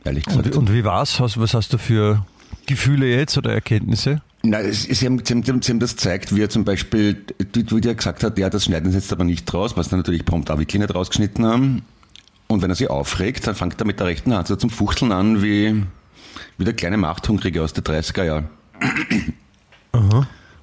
Ehrlich 0.06 0.24
gesagt. 0.24 0.46
Und, 0.48 0.56
und 0.56 0.74
wie 0.74 0.86
war's? 0.86 1.20
Was 1.20 1.54
hast 1.54 1.74
du 1.74 1.78
für 1.78 2.26
Gefühle 2.66 3.08
jetzt 3.14 3.38
oder 3.38 3.52
Erkenntnisse? 3.54 4.22
Nein, 4.42 4.66
es, 4.66 4.84
sie, 4.84 5.06
haben, 5.06 5.20
sie, 5.26 5.34
haben, 5.34 5.62
sie 5.62 5.72
haben- 5.72 5.80
das 5.80 5.98
gezeigt, 5.98 6.34
wie 6.34 6.42
er 6.42 6.50
zum 6.50 6.64
Beispiel, 6.64 7.26
wie 7.54 7.82
der 7.82 7.96
gesagt 7.96 8.24
hat, 8.24 8.38
ja, 8.38 8.50
das 8.50 8.64
schneiden 8.66 8.90
sie 8.92 8.98
jetzt 8.98 9.12
aber 9.12 9.26
nicht 9.26 9.54
raus, 9.54 9.76
was 9.76 9.90
sie 9.90 9.98
natürlich 9.98 10.24
prompt 10.24 10.50
auch 10.50 10.58
wirklich 10.60 10.80
nicht 10.80 10.96
rausgeschnitten 10.96 11.46
haben. 11.46 11.82
Und 12.48 12.62
wenn 12.62 12.70
er 12.70 12.76
sich 12.76 12.90
aufregt, 12.90 13.46
dann 13.48 13.56
fängt 13.56 13.82
er 13.82 13.86
mit 13.86 14.00
der 14.00 14.08
rechten 14.08 14.34
Hand 14.34 14.48
so 14.48 14.56
zum 14.56 14.70
Fuchteln 14.70 15.12
an, 15.12 15.44
wie, 15.44 15.84
wie 16.58 16.64
der 16.64 16.74
kleine 16.74 16.96
Machthungrige 16.98 17.62
aus 17.64 17.74
den 17.74 17.84
30er 17.84 18.24
Jahren. 18.24 18.50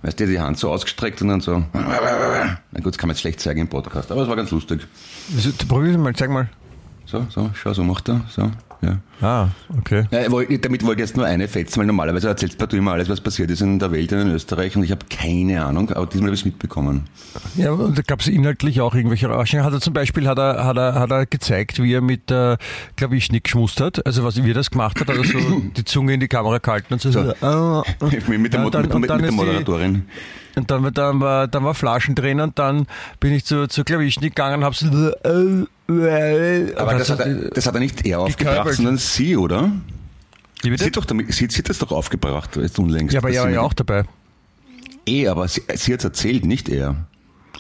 Weißt 0.03 0.19
du, 0.19 0.27
die 0.27 0.41
Hand 0.41 0.59
so 0.59 0.71
ausgestreckt 0.71 1.23
und 1.23 1.29
dann 1.29 1.41
so. 1.41 1.63
Na 1.73 2.59
gut, 2.83 2.87
das 2.87 2.99
kann 2.99 3.07
man 3.09 3.15
jetzt 3.15 3.21
schlecht 3.21 3.41
zeigen 3.41 3.61
im 3.61 3.69
Podcast, 3.69 4.11
aber 4.11 4.23
es 4.23 4.29
war 4.29 4.37
ganz 4.37 4.51
lustig. 4.51 4.87
Also, 5.35 5.51
Probier 5.69 5.97
mal, 5.97 6.15
zeig 6.15 6.29
mal. 6.31 6.49
So, 7.07 7.27
so, 7.31 7.51
schau, 7.55 7.73
so 7.73 7.85
macht 7.85 8.09
er, 8.09 8.23
so, 8.31 8.51
ja. 8.83 8.99
Ah, 9.21 9.49
okay. 9.79 10.05
Ja, 10.11 10.23
damit 10.29 10.83
wollte 10.85 11.01
ich 11.03 11.09
jetzt 11.09 11.17
nur 11.17 11.25
eine 11.25 11.47
fetzen, 11.47 11.79
weil 11.79 11.87
normalerweise 11.87 12.27
erzählst 12.27 12.61
du 12.61 12.77
immer 12.77 12.91
alles, 12.93 13.09
was 13.09 13.21
passiert 13.21 13.51
ist 13.53 13.61
in 13.61 13.79
der 13.79 13.93
Welt 13.93 14.13
und 14.13 14.19
in 14.19 14.29
Österreich 14.33 14.75
und 14.77 14.83
ich 14.83 14.91
habe 14.91 15.07
keine 15.09 15.65
Ahnung, 15.65 15.91
aber 15.91 16.07
diesmal 16.07 16.27
habe 16.29 16.35
ich 16.35 16.41
es 16.41 16.45
mitbekommen. 16.45 17.05
Ja, 17.57 17.71
und 17.71 17.97
da 17.97 18.03
gab 18.03 18.19
es 18.21 18.27
inhaltlich 18.27 18.81
auch 18.81 18.95
irgendwelche 18.97 19.27
Überraschungen. 19.27 19.65
Hat 19.65 19.73
er 19.73 19.81
zum 19.81 19.93
Beispiel 19.95 20.27
hat 20.27 20.39
er, 20.39 20.65
hat 20.65 20.77
er, 20.77 20.95
hat 20.95 21.11
er 21.13 21.27
gezeigt, 21.27 21.81
wie 21.81 21.93
er 21.95 22.01
mit 22.01 22.31
der 22.31 22.59
Klavischnick 22.97 23.45
geschmust 23.45 23.81
hat. 23.81 24.05
Also 24.05 24.25
was 24.25 24.43
wie 24.43 24.51
er 24.51 24.55
das 24.55 24.71
gemacht 24.73 24.99
hat, 25.01 25.09
hat 25.09 25.17
er 25.17 25.25
so 25.25 25.39
die 25.77 25.85
Zunge 25.85 26.15
in 26.15 26.21
die 26.21 26.29
Kamera 26.29 26.59
gehalten 26.59 26.95
und 26.95 27.01
so. 27.01 27.17
Ah, 27.21 27.35
ah. 27.43 27.85
mit, 28.29 28.53
der, 28.53 28.59
Ja, 28.59 28.65
Mo- 28.65 28.71
dann- 28.71 28.83
mit, 28.83 28.95
und 28.95 29.01
mit, 29.03 29.11
der 29.11 29.19
die- 29.19 29.31
Moderatorin. 29.31 30.03
Und 30.55 30.71
dann, 30.71 30.93
dann, 30.93 31.21
war, 31.21 31.49
dann 31.49 31.65
war 31.65 31.75
Flaschen 31.75 32.15
drin 32.15 32.39
und 32.41 32.59
dann 32.59 32.87
bin 33.21 33.33
ich 33.33 33.45
zu, 33.47 33.69
zur 33.69 33.85
Klavischnick 33.85 34.35
gegangen 34.35 34.57
und 34.57 34.65
hab 34.65 34.75
so. 34.75 34.87
Aber 35.89 36.95
das 36.95 37.11
hat, 37.11 37.21
er, 37.21 37.51
das 37.51 37.67
hat 37.67 37.75
er 37.75 37.81
nicht 37.81 38.07
er 38.07 38.21
aufgebracht, 38.21 38.73
sondern 38.75 38.97
sie, 38.99 39.37
oder? 39.37 39.73
Wie? 40.63 40.77
Sie 40.79 40.85
hat, 40.87 40.97
doch 40.97 41.05
damit, 41.05 41.33
sie, 41.33 41.49
sie 41.51 41.59
hat 41.59 41.69
das 41.69 41.79
doch 41.79 41.91
aufgebracht, 41.91 42.57
jetzt 42.57 42.79
unlängst. 42.79 43.13
Ja, 43.15 43.21
aber 43.21 43.31
er 43.31 43.43
war 43.43 43.51
ja 43.51 43.61
auch 43.61 43.73
dabei. 43.75 44.05
Eh, 45.07 45.27
aber 45.27 45.49
sie, 45.49 45.63
sie 45.75 45.93
hat 45.93 46.01
es 46.01 46.05
erzählt, 46.05 46.45
nicht 46.45 46.69
er. 46.69 47.07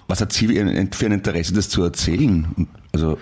Was 0.06 0.20
hat 0.20 0.32
sie 0.32 0.46
für 0.48 1.06
ein 1.06 1.12
Interesse, 1.12 1.52
das 1.52 1.68
zu 1.68 1.82
erzählen? 1.82 2.68
Also, 2.92 3.18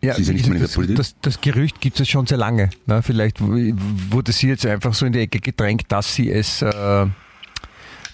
Ja, 0.00 0.14
sie 0.14 0.22
ist 0.22 0.28
ja 0.28 0.34
nicht 0.34 0.46
mehr 0.46 0.56
in 0.56 0.62
der 0.62 0.68
Politik. 0.72 0.96
das, 0.96 1.16
das 1.20 1.40
Gerücht 1.40 1.80
gibt 1.80 1.98
es 1.98 2.08
schon 2.08 2.26
sehr 2.26 2.38
lange. 2.38 2.70
Ne? 2.86 3.02
Vielleicht 3.02 3.38
wurde 3.40 4.30
sie 4.32 4.48
jetzt 4.48 4.64
einfach 4.64 4.94
so 4.94 5.06
in 5.06 5.12
die 5.12 5.20
Ecke 5.20 5.40
gedrängt, 5.40 5.86
dass 5.88 6.14
sie 6.14 6.30
es, 6.30 6.62
äh, 6.62 7.06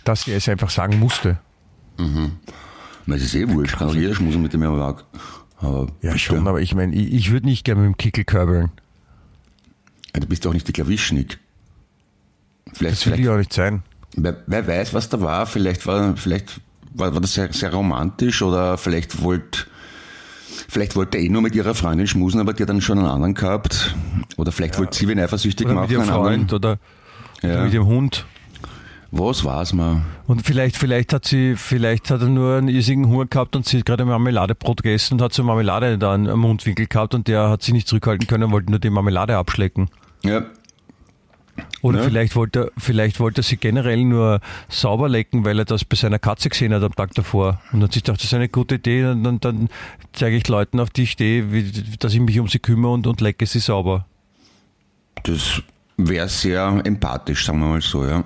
dass 0.05 0.23
sie 0.23 0.33
es 0.33 0.49
einfach 0.49 0.71
sagen 0.71 0.99
musste. 0.99 1.39
Na, 1.99 3.17
es 3.17 3.23
ist 3.23 3.35
eh 3.35 3.47
wurscht, 3.47 3.77
kann 3.77 3.89
auch 3.89 3.95
jeder 3.95 4.15
schmusen, 4.15 4.41
mit 4.41 4.53
dem 4.55 4.63
er 4.63 4.71
mag. 4.71 5.05
Aber 5.65 5.87
Ja, 6.03 6.11
bitte. 6.13 6.19
schon, 6.19 6.47
aber 6.49 6.61
ich 6.61 6.75
meine, 6.75 6.95
ich, 6.95 7.13
ich 7.13 7.31
würde 7.33 7.47
nicht 7.47 7.65
gerne 7.65 7.81
mit 7.83 7.95
dem 7.95 7.97
Kickel 7.97 8.25
körbeln. 8.25 8.71
Ja, 10.15 10.21
Du 10.21 10.27
bist 10.27 10.45
doch 10.45 10.53
nicht 10.53 10.69
die 10.69 10.73
Klavischnick. 10.73 11.39
Vielleicht, 12.73 12.97
Das 12.97 13.07
will 13.07 13.13
vielleicht 13.15 13.21
ich 13.25 13.29
auch 13.29 13.37
nicht 13.39 13.53
sein. 13.53 13.83
Wer, 14.17 14.37
wer 14.47 14.67
weiß, 14.67 14.95
was 14.95 15.09
da 15.09 15.21
war. 15.21 15.47
Vielleicht 15.47 15.87
war, 15.87 16.17
vielleicht 16.17 16.61
war, 16.93 17.13
war 17.15 17.21
das 17.21 17.35
sehr, 17.35 17.53
sehr 17.53 17.73
romantisch 17.73 18.43
oder 18.43 18.79
vielleicht 18.79 19.23
wollte, 19.23 19.61
vielleicht 20.69 20.95
wollte 20.97 21.19
er 21.19 21.25
eh 21.25 21.29
nur 21.29 21.43
mit 21.43 21.55
ihrer 21.55 21.75
Freundin 21.75 22.07
schmusen, 22.07 22.41
aber 22.41 22.53
die 22.53 22.63
hat 22.63 22.69
dann 22.71 22.81
schon 22.81 22.99
einen 22.99 23.09
anderen 23.09 23.35
gehabt. 23.35 23.95
Oder 24.37 24.53
vielleicht 24.53 24.79
wollte 24.79 24.97
sie 24.97 25.09
wen 25.09 25.19
eifersüchtig 25.19 25.67
Oder 25.67 25.75
machen. 25.75 25.83
mit 25.89 25.93
ihrem 25.93 26.05
Freund 26.05 26.53
anderen. 26.53 26.55
oder, 26.55 26.79
oder 27.43 27.55
Ja. 27.55 27.65
mit 27.65 27.73
ihrem 27.75 27.87
Hund. 27.87 28.25
Was 29.17 29.45
war's 29.45 29.73
mal? 29.73 30.03
Und 30.27 30.45
vielleicht, 30.45 30.77
vielleicht 30.77 31.13
hat 31.13 31.25
sie, 31.25 31.55
vielleicht 31.55 32.11
hat 32.11 32.21
er 32.21 32.29
nur 32.29 32.57
einen 32.57 32.67
irrsinnigen 32.67 33.13
Hunger 33.13 33.27
gehabt 33.27 33.55
und 33.55 33.65
sie 33.65 33.79
hat 33.79 33.87
gerade 33.87 34.05
Marmeladebrot 34.05 34.83
gegessen 34.83 35.15
und 35.15 35.23
hat 35.23 35.33
so 35.33 35.45
Marmelade 35.45 35.99
da 35.99 36.15
am 36.15 36.41
Mundwinkel 36.41 36.87
gehabt 36.89 37.15
und 37.15 37.29
der 37.29 37.49
hat 37.49 37.63
sich 37.63 37.73
nicht 37.73 37.87
zurückhalten 37.87 38.27
können 38.27 38.45
und 38.45 38.51
wollte 38.51 38.71
nur 38.73 38.81
die 38.81 38.91
Marmelade 38.91 39.37
abschlecken. 39.37 39.89
Ja. 40.25 40.45
Oder 41.81 41.99
Ja. 42.01 42.05
vielleicht 42.09 42.35
wollte 42.35 42.59
er, 42.65 42.71
vielleicht 42.77 43.21
wollte 43.21 43.43
er 43.43 43.45
sie 43.45 43.57
generell 43.57 44.03
nur 44.05 44.41
sauber 44.69 45.09
lecken, 45.09 45.45
weil 45.45 45.61
er 45.61 45.65
das 45.65 45.85
bei 45.85 45.95
seiner 45.95 46.19
Katze 46.19 46.49
gesehen 46.49 46.75
hat 46.75 46.83
am 46.83 46.93
Tag 46.97 47.15
davor. 47.15 47.61
Und 47.71 47.85
hat 47.85 47.93
sich 47.93 48.03
gedacht, 48.03 48.19
das 48.19 48.25
ist 48.25 48.35
eine 48.35 48.49
gute 48.49 48.75
Idee, 48.77 49.05
und 49.07 49.23
dann, 49.23 49.39
dann 49.39 49.69
zeige 50.13 50.37
ich 50.37 50.49
Leuten, 50.49 50.81
auf 50.81 50.91
die 50.91 51.05
ich 51.05 51.13
stehe, 51.13 51.53
wie, 51.53 51.71
dass 52.01 52.13
ich 52.15 52.19
mich 52.21 52.41
um 52.41 52.49
sie 52.49 52.59
kümmere 52.59 52.91
und, 52.95 53.07
und 53.07 53.21
lecke 53.21 53.47
sie 53.47 53.61
sauber. 53.61 54.07
Das 55.23 55.63
wäre 55.97 56.29
sehr 56.29 56.81
empathisch, 56.83 57.47
sagen 57.47 57.61
wir 57.61 57.67
mal 57.69 57.81
so, 57.81 58.05
ja. 58.05 58.25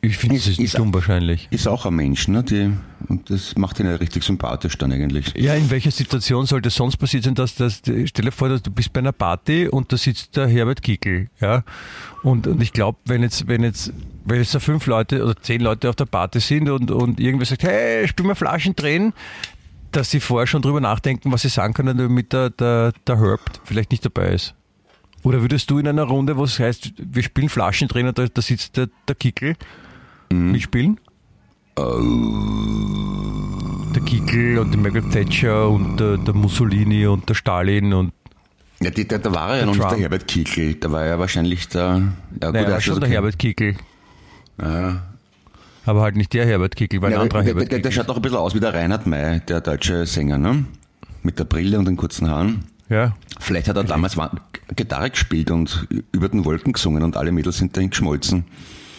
Ich 0.00 0.16
finde, 0.16 0.36
das 0.36 0.44
ist 0.46 0.52
Ist- 0.52 0.58
nicht 0.60 0.78
unwahrscheinlich. 0.78 1.48
Ist 1.50 1.66
auch 1.66 1.84
ein 1.84 1.94
Mensch, 1.94 2.28
ne? 2.28 2.44
Die, 2.44 2.70
und 3.08 3.28
das 3.30 3.56
macht 3.56 3.80
ihn 3.80 3.86
ja 3.86 3.96
richtig 3.96 4.22
sympathisch 4.22 4.78
dann 4.78 4.92
eigentlich. 4.92 5.34
Ja, 5.36 5.54
in 5.54 5.70
welcher 5.70 5.90
Situation 5.90 6.46
sollte 6.46 6.68
es 6.68 6.76
sonst 6.76 6.96
passiert 6.98 7.24
sein, 7.24 7.34
dass 7.34 7.56
das, 7.56 7.82
stell 7.82 8.04
dir 8.24 8.30
vor, 8.30 8.48
dass 8.48 8.62
du 8.62 8.70
bist 8.70 8.92
bei 8.92 9.00
einer 9.00 9.10
Party 9.12 9.66
und 9.68 9.92
da 9.92 9.96
sitzt 9.96 10.36
der 10.36 10.46
Herbert 10.46 10.82
Kickel, 10.82 11.28
ja. 11.40 11.64
Und, 12.22 12.46
und 12.46 12.62
ich 12.62 12.72
glaube, 12.72 12.98
wenn 13.06 13.22
jetzt, 13.22 13.48
wenn 13.48 13.64
jetzt, 13.64 13.92
wenn 14.24 14.38
jetzt 14.38 14.54
da 14.54 14.60
fünf 14.60 14.86
Leute 14.86 15.24
oder 15.24 15.36
zehn 15.36 15.60
Leute 15.60 15.88
auf 15.88 15.96
der 15.96 16.06
Party 16.06 16.38
sind 16.38 16.70
und, 16.70 16.90
und 16.92 17.18
irgendwer 17.18 17.46
sagt, 17.46 17.64
hey, 17.64 18.06
spiel 18.06 18.24
mal 18.24 18.36
Flaschen 18.36 18.76
drehen, 18.76 19.12
dass 19.90 20.10
sie 20.12 20.20
vorher 20.20 20.46
schon 20.46 20.62
drüber 20.62 20.80
nachdenken, 20.80 21.32
was 21.32 21.42
sie 21.42 21.48
sagen 21.48 21.74
können, 21.74 21.98
damit 21.98 22.32
der, 22.32 22.50
der, 22.50 22.92
der 23.06 23.18
Herb 23.20 23.40
vielleicht 23.64 23.90
nicht 23.90 24.04
dabei 24.04 24.28
ist. 24.28 24.54
Oder 25.28 25.42
würdest 25.42 25.70
du 25.70 25.78
in 25.78 25.86
einer 25.86 26.04
Runde, 26.04 26.38
wo 26.38 26.44
es 26.44 26.58
heißt, 26.58 26.92
wir 26.96 27.22
spielen 27.22 27.50
Flaschen 27.50 27.86
drehen 27.86 28.06
und 28.08 28.16
da, 28.18 28.26
da 28.26 28.40
sitzt 28.40 28.78
der, 28.78 28.88
der 29.06 29.14
Kickel, 29.14 29.56
mitspielen? 30.30 30.98
Der 33.94 34.02
Kickel 34.02 34.58
und 34.58 34.72
die 34.72 34.78
Margaret 34.78 35.10
Thatcher 35.10 35.68
und 35.68 35.98
der, 35.98 36.16
der 36.16 36.34
Mussolini 36.34 37.06
und 37.06 37.28
der 37.28 37.34
Stalin 37.34 37.92
und 37.92 38.12
Ja, 38.80 38.90
die, 38.90 39.06
da, 39.06 39.18
da 39.18 39.34
war 39.34 39.50
er 39.50 39.58
ja 39.60 39.66
noch 39.66 39.76
Trump. 39.76 39.90
nicht 39.90 39.96
der 39.96 40.02
Herbert 40.04 40.26
Kickl, 40.28 40.74
da 40.74 40.90
war 40.90 41.04
er 41.04 41.18
wahrscheinlich 41.18 41.68
der. 41.68 41.82
Ja, 42.40 42.50
naja, 42.50 42.64
er 42.64 42.66
war 42.68 42.74
hat 42.76 42.82
schon 42.82 42.92
also 42.94 43.00
der 43.00 43.10
Herbert 43.10 43.38
Kickel. 43.38 43.76
Ja. 44.60 45.02
Aber 45.84 46.00
halt 46.02 46.16
nicht 46.16 46.32
der 46.32 46.46
Herbert 46.46 46.74
Kickel, 46.76 47.00
war 47.02 47.08
ein 47.08 47.12
Ja, 47.12 47.20
anderer 47.20 47.42
der, 47.42 47.54
der, 47.54 47.54
Herbert 47.54 47.72
der, 47.72 47.78
der 47.80 47.90
Kickel. 47.90 47.92
schaut 47.92 48.08
doch 48.08 48.16
ein 48.16 48.22
bisschen 48.22 48.38
aus 48.38 48.54
wie 48.54 48.60
der 48.60 48.72
Reinhard 48.74 49.06
May, 49.06 49.40
der 49.40 49.60
deutsche 49.60 50.06
Sänger, 50.06 50.38
ne? 50.38 50.64
Mit 51.22 51.38
der 51.38 51.44
Brille 51.44 51.78
und 51.78 51.84
den 51.86 51.96
kurzen 51.96 52.28
Haaren. 52.30 52.64
Ja. 52.88 53.14
Vielleicht 53.38 53.68
hat 53.68 53.76
er 53.76 53.84
damals 53.84 54.16
Gitarre 54.74 55.10
gespielt 55.10 55.50
und 55.50 55.86
über 56.12 56.28
den 56.28 56.44
Wolken 56.44 56.72
gesungen 56.72 57.02
und 57.02 57.16
alle 57.16 57.32
Mädels 57.32 57.58
sind 57.58 57.76
dahin 57.76 57.90
geschmolzen. 57.90 58.44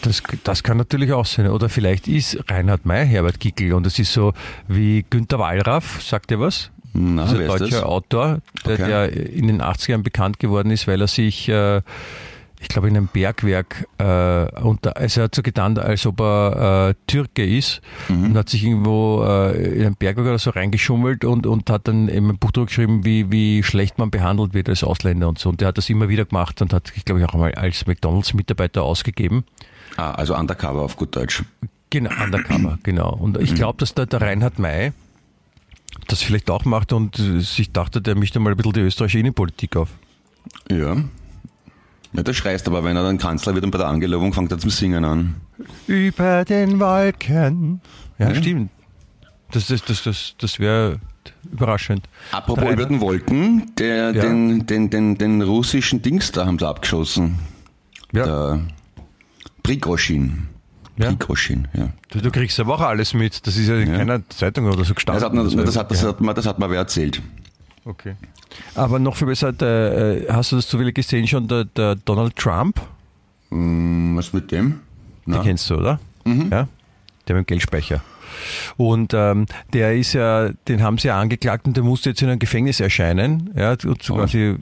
Das, 0.02 0.22
das 0.44 0.62
kann 0.62 0.76
natürlich 0.78 1.12
auch 1.12 1.26
sein. 1.26 1.48
Oder 1.48 1.68
vielleicht 1.68 2.08
ist 2.08 2.38
Reinhard 2.48 2.86
May 2.86 3.06
Herbert 3.06 3.38
Kickel 3.40 3.74
und 3.74 3.86
es 3.86 3.98
ist 3.98 4.12
so 4.12 4.32
wie 4.66 5.04
Günter 5.10 5.38
Wallraff, 5.38 6.02
sagt 6.02 6.30
ihr 6.30 6.40
was? 6.40 6.70
Na, 6.92 7.24
Dieser 7.26 7.46
deutsche? 7.46 7.86
Autor, 7.86 8.40
der, 8.66 8.72
Okay. 8.74 8.86
der 8.86 9.12
in 9.12 9.46
den 9.46 9.62
80ern 9.62 10.02
bekannt 10.02 10.38
geworden 10.40 10.70
ist, 10.70 10.88
weil 10.88 11.00
er 11.00 11.06
sich, 11.06 11.48
äh, 11.48 11.82
ich 12.60 12.68
glaube, 12.68 12.88
in 12.88 12.96
einem 12.96 13.06
Bergwerk, 13.08 13.86
äh, 13.98 14.60
unter, 14.60 14.96
also 14.96 15.20
er 15.22 15.24
hat 15.24 15.34
so 15.34 15.42
getan, 15.42 15.78
als 15.78 16.04
ob 16.06 16.20
er 16.20 16.90
äh, 16.90 16.94
Türke 17.06 17.44
ist 17.44 17.80
Mhm. 18.08 18.24
und 18.26 18.36
hat 18.36 18.48
sich 18.50 18.64
irgendwo 18.64 19.24
äh, 19.26 19.78
in 19.80 19.86
ein 19.86 19.96
Bergwerk 19.96 20.26
oder 20.28 20.38
so 20.38 20.50
reingeschummelt 20.50 21.24
und, 21.24 21.46
und 21.46 21.70
hat 21.70 21.88
dann 21.88 22.08
eben 22.08 22.28
ein 22.30 22.38
Buch 22.38 22.52
drüber 22.52 22.66
geschrieben, 22.66 23.04
wie, 23.04 23.32
wie 23.32 23.62
schlecht 23.62 23.98
man 23.98 24.10
behandelt 24.10 24.52
wird 24.54 24.68
als 24.68 24.84
Ausländer 24.84 25.28
und 25.28 25.38
so. 25.38 25.48
Und 25.48 25.60
der 25.60 25.68
hat 25.68 25.78
das 25.78 25.88
immer 25.88 26.08
wieder 26.08 26.26
gemacht 26.26 26.60
und 26.60 26.72
hat, 26.72 26.92
ich 26.96 27.04
glaube, 27.04 27.24
auch 27.26 27.32
einmal 27.34 27.54
als 27.54 27.86
McDonalds-Mitarbeiter 27.86 28.82
ausgegeben. 28.82 29.44
Ah, 29.96 30.12
also 30.12 30.36
Undercover 30.36 30.82
auf 30.82 30.96
gut 30.96 31.16
Deutsch. 31.16 31.42
Genau, 31.88 32.10
undercover, 32.22 32.78
genau. 32.84 33.14
Und 33.14 33.36
ich 33.38 33.54
glaube, 33.54 33.78
dass 33.78 33.94
der, 33.94 34.06
der 34.06 34.20
Reinhard 34.20 34.58
May 34.58 34.92
das 36.06 36.22
vielleicht 36.22 36.48
auch 36.50 36.64
macht 36.64 36.92
und 36.92 37.16
sich 37.16 37.72
dachte, 37.72 38.00
der 38.00 38.14
mischt 38.14 38.36
mal 38.36 38.50
ein 38.50 38.56
bisschen 38.56 38.74
die 38.74 38.80
österreichische 38.80 39.18
Innenpolitik 39.18 39.76
auf. 39.76 39.88
Ja. 40.70 40.96
Ja, 42.12 42.22
der 42.24 42.32
schreist 42.32 42.66
aber, 42.66 42.82
wenn 42.84 42.96
er 42.96 43.02
dann 43.04 43.18
Kanzler 43.18 43.54
wird 43.54 43.64
und 43.64 43.70
bei 43.70 43.78
der 43.78 43.86
Angelobung 43.88 44.32
fängt 44.32 44.50
er 44.50 44.58
zum 44.58 44.70
Singen 44.70 45.04
an. 45.04 45.36
Über 45.86 46.44
den 46.44 46.80
Wolken. 46.80 47.80
Ja, 48.18 48.28
Ja. 48.30 48.34
stimmt. 48.34 48.70
Das, 49.52 49.66
das, 49.66 49.84
das, 49.84 50.02
das, 50.04 50.34
das 50.38 50.58
wäre 50.60 51.00
überraschend. 51.52 52.08
Apropos 52.32 52.64
Der 52.64 52.72
über 52.72 52.86
den 52.86 53.00
Wolken, 53.00 53.72
der, 53.78 54.12
Ja. 54.12 54.22
den, 54.22 54.66
den, 54.66 54.90
den, 54.90 55.18
den 55.18 55.42
russischen 55.42 56.02
Dings 56.02 56.30
da 56.32 56.46
haben 56.46 56.58
sie 56.58 56.66
abgeschossen. 56.68 57.38
Ja, 58.12 58.24
Der 58.24 58.60
Prigozhin. 59.62 60.48
ja. 60.96 61.08
Prigozhin, 61.08 61.68
ja. 61.74 61.88
Du, 62.10 62.20
du 62.20 62.30
kriegst 62.30 62.58
aber 62.60 62.74
auch 62.74 62.80
alles 62.80 63.14
mit. 63.14 63.46
Das 63.46 63.56
ist 63.56 63.68
ja 63.68 63.76
in 63.76 63.92
keiner 63.92 64.28
Zeitung 64.30 64.66
oder 64.66 64.74
so 64.78 64.80
Das 64.84 64.94
gestanden. 64.94 65.24
hat, 65.24 65.32
man, 65.34 65.44
das, 65.64 65.76
hat, 65.76 65.90
das, 65.90 66.02
ja. 66.02 66.08
hat, 66.08 66.20
man, 66.20 66.34
das 66.34 66.46
hat 66.46 66.58
mir 66.58 66.70
wer 66.70 66.78
erzählt. 66.78 67.22
Okay. 67.84 68.14
Aber 68.74 68.98
noch 68.98 69.16
viel 69.16 69.26
besser, 69.26 69.52
der, 69.52 70.26
äh, 70.28 70.32
hast 70.32 70.52
du 70.52 70.56
das 70.56 70.68
zufällig 70.68 70.94
gesehen 70.94 71.26
schon, 71.26 71.48
der, 71.48 71.64
der 71.64 71.94
Donald 71.96 72.36
Trump? 72.36 72.80
Hm, 73.50 74.16
was 74.16 74.32
mit 74.32 74.50
dem? 74.52 74.70
Den 74.70 74.80
Na? 75.26 75.42
kennst 75.42 75.68
du, 75.70 75.76
oder? 75.76 75.98
Ja? 76.24 76.68
Der 77.26 77.36
mit 77.36 77.44
dem 77.44 77.46
Geldspeicher. 77.46 78.02
Und 78.76 79.12
ähm, 79.14 79.46
der 79.72 79.96
ist 79.96 80.12
ja, 80.12 80.50
den 80.68 80.82
haben 80.82 80.98
sie 80.98 81.08
ja 81.08 81.18
angeklagt 81.20 81.66
und 81.66 81.76
der 81.76 81.84
musste 81.84 82.10
jetzt 82.10 82.22
in 82.22 82.28
einem 82.28 82.38
Gefängnis 82.38 82.80
erscheinen, 82.80 83.50
ja, 83.56 83.70
und 83.72 84.02
so 84.02 84.14
Oh. 84.14 84.16
quasi 84.18 84.56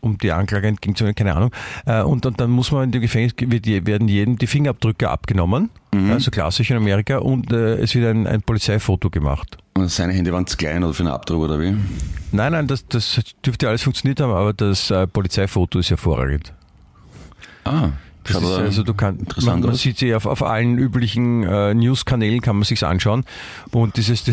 um 0.00 0.18
die 0.18 0.32
Anklage 0.32 0.66
entgegenzunehmen, 0.68 1.14
keine 1.14 1.34
Ahnung. 1.34 1.50
Äh, 1.86 2.02
und, 2.02 2.24
und 2.26 2.38
dann 2.40 2.50
muss 2.50 2.70
man 2.72 2.84
in 2.84 2.92
dem 2.92 3.00
Gefängnis, 3.02 3.34
wird, 3.38 3.66
werden 3.86 4.06
jedem 4.08 4.36
die 4.38 4.46
Fingerabdrücke 4.46 5.08
abgenommen, 5.10 5.70
also 6.10 6.30
klassisch 6.30 6.70
in 6.70 6.76
Amerika, 6.76 7.18
und 7.18 7.52
äh, 7.52 7.76
es 7.76 7.94
wird 7.94 8.06
ein, 8.06 8.26
ein 8.26 8.42
Polizeifoto 8.42 9.10
gemacht. 9.10 9.58
Und 9.76 9.90
seine 9.90 10.12
Hände 10.12 10.32
waren 10.32 10.46
zu 10.46 10.56
klein 10.56 10.84
oder 10.84 10.94
für 10.94 11.02
einen 11.02 11.12
Abdruck 11.12 11.42
oder 11.42 11.60
wie? 11.60 11.76
Nein, 12.32 12.52
nein, 12.52 12.66
das, 12.66 12.86
das 12.86 13.20
dürfte 13.44 13.68
alles 13.68 13.82
funktioniert 13.82 14.20
haben, 14.20 14.32
aber 14.32 14.52
das 14.52 14.90
äh, 14.90 15.06
Polizeifoto 15.06 15.80
ist 15.80 15.90
hervorragend. 15.90 16.52
Ah, 17.64 17.90
Das 18.24 18.36
ist, 18.36 18.44
also 18.44 18.82
du 18.82 18.94
kann, 18.94 19.18
interessant 19.18 19.60
man, 19.60 19.70
man 19.70 19.76
sieht 19.76 19.98
sie 19.98 20.14
auf, 20.14 20.26
auf 20.26 20.42
allen 20.42 20.78
üblichen 20.78 21.42
äh, 21.42 21.74
News-Kanälen 21.74 22.40
kann 22.40 22.56
man 22.56 22.64
sich's 22.64 22.82
anschauen 22.82 23.24
und 23.70 23.96
dieses 23.96 24.24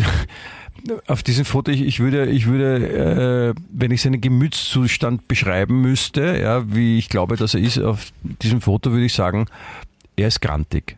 auf 1.06 1.22
diesem 1.22 1.44
Foto 1.44 1.70
ich, 1.70 1.82
ich 1.82 2.00
würde 2.00 2.26
ich 2.26 2.46
würde 2.46 3.54
äh, 3.54 3.60
wenn 3.70 3.90
ich 3.90 4.02
seinen 4.02 4.20
Gemütszustand 4.20 5.28
beschreiben 5.28 5.80
müsste 5.80 6.38
ja 6.38 6.62
wie 6.74 6.98
ich 6.98 7.08
glaube 7.08 7.36
dass 7.36 7.54
er 7.54 7.60
ist 7.60 7.78
auf 7.78 8.12
diesem 8.22 8.60
Foto 8.60 8.92
würde 8.92 9.04
ich 9.04 9.14
sagen 9.14 9.46
er 10.16 10.28
ist 10.28 10.40
grantig 10.40 10.96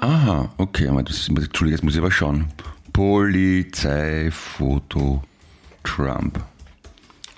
Aha, 0.00 0.48
okay, 0.58 0.86
aber 0.88 1.02
das 1.02 1.16
ist, 1.16 1.28
Entschuldigung, 1.28 1.70
jetzt 1.70 1.82
muss 1.82 1.94
ich 1.94 2.00
aber 2.00 2.12
schauen. 2.12 2.44
Polizeifoto 2.98 5.22
Trump. 5.84 6.42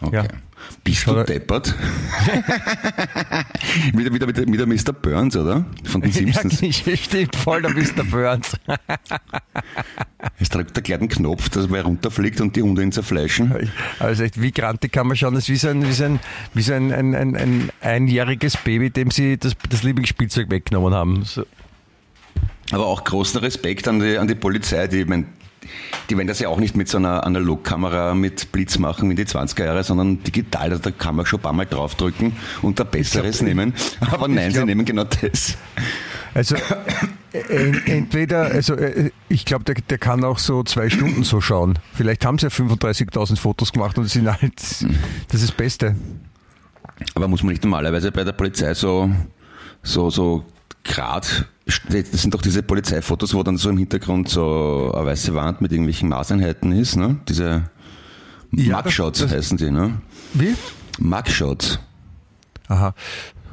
Okay. 0.01 0.17
Ja. 0.17 0.25
Bist 0.83 1.01
Schau 1.01 1.17
du 1.17 1.25
deppert? 1.25 1.75
wieder, 3.93 4.15
wieder, 4.15 4.27
wieder, 4.27 4.51
wieder 4.51 4.65
Mr. 4.65 4.95
Burns, 4.95 5.37
oder? 5.37 5.67
Von 5.85 6.01
den 6.01 6.13
Simpsons. 6.13 6.63
ja, 6.63 6.73
stimmt 6.97 7.37
voll 7.37 7.61
der 7.61 7.73
Mr. 7.73 8.05
Burns 8.05 8.57
Es 10.41 10.49
drückt 10.49 10.75
der 10.77 10.83
kleinen 10.83 11.11
Knopf, 11.11 11.51
dass 11.51 11.71
wer 11.71 11.83
runterfliegt 11.83 12.41
und 12.41 12.57
die 12.57 12.63
Hunde 12.63 12.83
ihn 12.83 12.93
zerfleischen. 12.93 13.71
also 13.99 14.23
echt 14.23 14.41
wie 14.41 14.53
grantig 14.53 14.93
kann 14.93 15.09
man 15.09 15.17
schauen 15.19 15.35
das 15.35 15.43
ist 15.43 15.51
wie 15.51 15.57
so 15.57 15.69
ein 15.69 15.87
wie 15.87 15.93
so 15.93 16.05
ein, 16.05 16.21
wie 16.55 16.63
so 16.63 16.73
ein, 16.73 16.91
ein, 16.91 17.15
ein, 17.15 17.37
ein 17.37 17.71
einjähriges 17.83 18.57
Baby 18.57 18.89
dem 18.89 19.11
sie 19.11 19.37
das, 19.37 19.53
das 19.69 19.83
Lieblingsspielzeug 19.83 20.51
weggenommen 20.51 20.95
haben 20.95 21.23
so. 21.27 21.45
Aber 22.73 22.87
auch 22.87 23.05
großen 23.05 23.41
Respekt 23.41 23.89
an 23.89 24.01
die, 24.01 24.17
an 24.17 24.27
die 24.27 24.37
Polizei, 24.37 24.87
die, 24.87 25.01
ich 25.01 25.07
mein, 25.07 25.27
die 26.09 26.17
werden 26.17 26.29
das 26.29 26.41
ja 26.41 26.49
auch 26.49 26.59
nicht 26.59 26.77
mit 26.77 26.89
so 26.89 26.99
einer 26.99 27.25
Analogkamera 27.25 28.15
mit 28.15 28.53
Blitz 28.53 28.79
machen 28.79 29.09
wie 29.09 29.13
in 29.13 29.17
die 29.17 29.25
20er 29.25 29.65
Jahre, 29.65 29.85
sondern 29.85 30.23
digital, 30.23 30.79
da 30.79 30.91
kann 30.91 31.17
man 31.17 31.27
schon 31.27 31.39
ein 31.39 31.43
paar 31.43 31.53
Mal 31.53 31.67
draufdrücken 31.67 32.33
und 32.63 32.81
da 32.81 32.85
Besseres 32.85 33.43
nehmen. 33.43 33.75
Aber 34.01 34.29
nein, 34.29 34.51
sie 34.51 34.57
glaub- 34.57 34.67
nehmen 34.67 34.85
genau 34.85 35.05
das. 35.05 35.57
Also 36.33 36.55
äh, 37.33 37.73
entweder, 37.87 38.43
also 38.43 38.75
äh, 38.75 39.11
ich 39.29 39.45
glaube, 39.45 39.65
der, 39.65 39.75
der 39.75 39.99
kann 39.99 40.25
auch 40.25 40.39
so 40.39 40.63
zwei 40.63 40.89
Stunden 40.89 41.25
so 41.25 41.41
schauen. 41.41 41.79
Vielleicht 41.93 42.25
haben 42.25 42.39
sie 42.39 42.47
ja 42.47 42.51
35.000 42.51 43.37
Fotos 43.37 43.73
gemacht 43.73 43.99
und 43.99 44.07
sind 44.07 44.29
halt, 44.29 44.55
das 44.57 44.83
ist 44.83 45.43
das 45.43 45.53
Beste. 45.53 45.97
Aber 47.15 47.29
muss 47.29 47.43
man 47.43 47.53
nicht 47.53 47.65
normalerweise 47.65 48.13
bei 48.13 48.25
der 48.25 48.33
Polizei 48.33 48.75
so, 48.75 49.11
so, 49.83 50.11
so 50.11 50.45
grad, 50.85 51.47
das 51.89 52.23
sind 52.23 52.35
doch 52.35 52.43
diese 52.43 52.63
Polizeifotos, 52.63 53.35
wo 53.35 53.43
dann 53.43 53.57
so 53.57 53.71
im 53.71 53.79
Hintergrund 53.79 54.29
so 54.29 54.93
eine 54.95 55.07
weiße 55.07 55.35
Wand 55.35 55.61
mit 55.61 55.73
irgendwelchen 55.73 56.09
Maßeinheiten 56.09 56.73
ist, 56.73 56.97
ne? 56.97 57.19
Diese 57.29 57.71
Ja, 58.53 58.77
Mugshots 58.83 59.27
heißen 59.27 59.59
die, 59.59 59.71
ne? 59.71 60.01
Wie? 60.35 60.55
Mugshots. 60.99 61.79
Aha. 62.69 62.95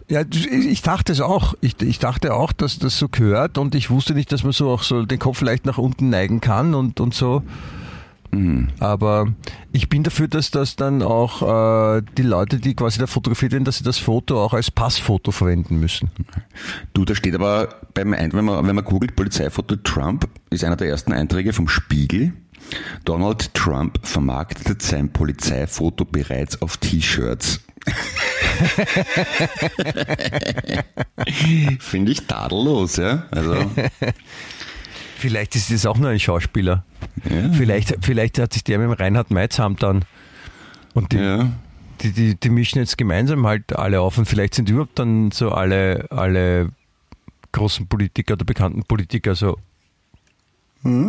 Ja, 0.09 0.22
ich 0.32 0.47
ich 0.47 0.82
dachte 0.82 1.11
es 1.11 1.20
auch. 1.22 1.53
Ich, 1.59 1.82
ich 1.82 1.99
dachte 1.99 2.34
auch, 2.34 2.51
dass 2.53 2.80
das 2.80 2.97
so 2.97 3.09
gehört 3.09 3.57
und 3.57 3.76
ich 3.76 3.89
wusste 3.89 4.13
nicht, 4.13 4.32
dass 4.32 4.43
man 4.43 4.53
so 4.53 4.70
auch 4.70 4.84
so 4.84 5.05
den 5.05 5.20
Kopf 5.20 5.41
leicht 5.41 5.65
nach 5.65 5.78
unten 5.78 6.09
neigen 6.09 6.39
kann 6.39 6.74
und, 6.74 6.99
und 6.99 7.13
so. 7.13 7.43
Aber 8.80 9.34
ich 9.71 9.89
bin 9.89 10.03
dafür, 10.03 10.28
dass 10.28 10.51
das 10.51 10.75
dann 10.75 11.01
auch 11.01 11.97
äh, 11.97 12.01
die 12.17 12.23
Leute, 12.23 12.57
die 12.57 12.75
quasi 12.75 12.99
da 12.99 13.07
fotografiert 13.07 13.53
werden, 13.53 13.63
dass 13.63 13.78
sie 13.78 13.84
das 13.84 13.97
Foto 13.97 14.43
auch 14.43 14.53
als 14.53 14.69
Passfoto 14.69 15.32
verwenden 15.32 15.80
müssen. 15.80 16.11
Du, 16.93 17.05
da 17.05 17.15
steht 17.15 17.36
aber 17.36 17.69
beim 17.93 18.13
Ein 18.13 18.34
wenn 18.34 18.45
man, 18.45 18.67
wenn 18.67 18.75
man 18.75 18.86
googelt 18.86 19.15
Polizeifoto 19.15 19.78
Trump, 19.78 20.28
ist 20.49 20.63
einer 20.63 20.75
der 20.75 20.89
ersten 20.89 21.13
Einträge 21.13 21.53
vom 21.53 21.67
Spiegel. 21.67 22.34
Donald 23.05 23.53
Trump 23.53 24.05
vermarktet 24.05 24.82
sein 24.82 25.11
Polizeifoto 25.11 26.05
bereits 26.05 26.61
auf 26.61 26.78
T-Shirts. 26.78 27.61
Finde 31.80 32.11
ich 32.11 32.28
tadellos, 32.28 32.97
ja. 32.97 33.25
Also, 33.32 33.53
Vielleicht 35.18 35.55
ist 35.55 35.72
das 35.72 35.86
auch 35.86 35.97
nur 35.97 36.09
ein 36.09 36.20
Schauspieler. 36.20 36.84
ja. 37.30 37.51
Vielleicht, 37.53 37.97
vielleicht 38.01 38.39
hat 38.39 38.53
sich 38.53 38.63
der 38.63 38.78
mit 38.80 38.88
dem 38.88 38.93
Reinhard 38.93 39.32
May 39.32 39.47
dann 39.47 40.05
und 40.93 41.11
die, 41.11 41.18
ja. 41.18 41.51
die, 42.01 42.11
die, 42.11 42.36
die 42.36 42.49
mischen 42.49 42.80
jetzt 42.80 42.97
gemeinsam 42.97 43.45
halt 43.47 43.76
alle 43.76 44.01
auf 44.01 44.18
und 44.18 44.26
vielleicht 44.26 44.53
sind 44.53 44.70
überhaupt 44.70 44.97
dann 44.99 45.32
so 45.32 45.51
alle, 45.51 46.07
alle 46.11 46.70
großen 47.51 47.88
Politiker 47.88 48.34
oder 48.34 48.45
bekannten 48.45 48.84
Politiker 48.84 49.36
so 49.36 49.57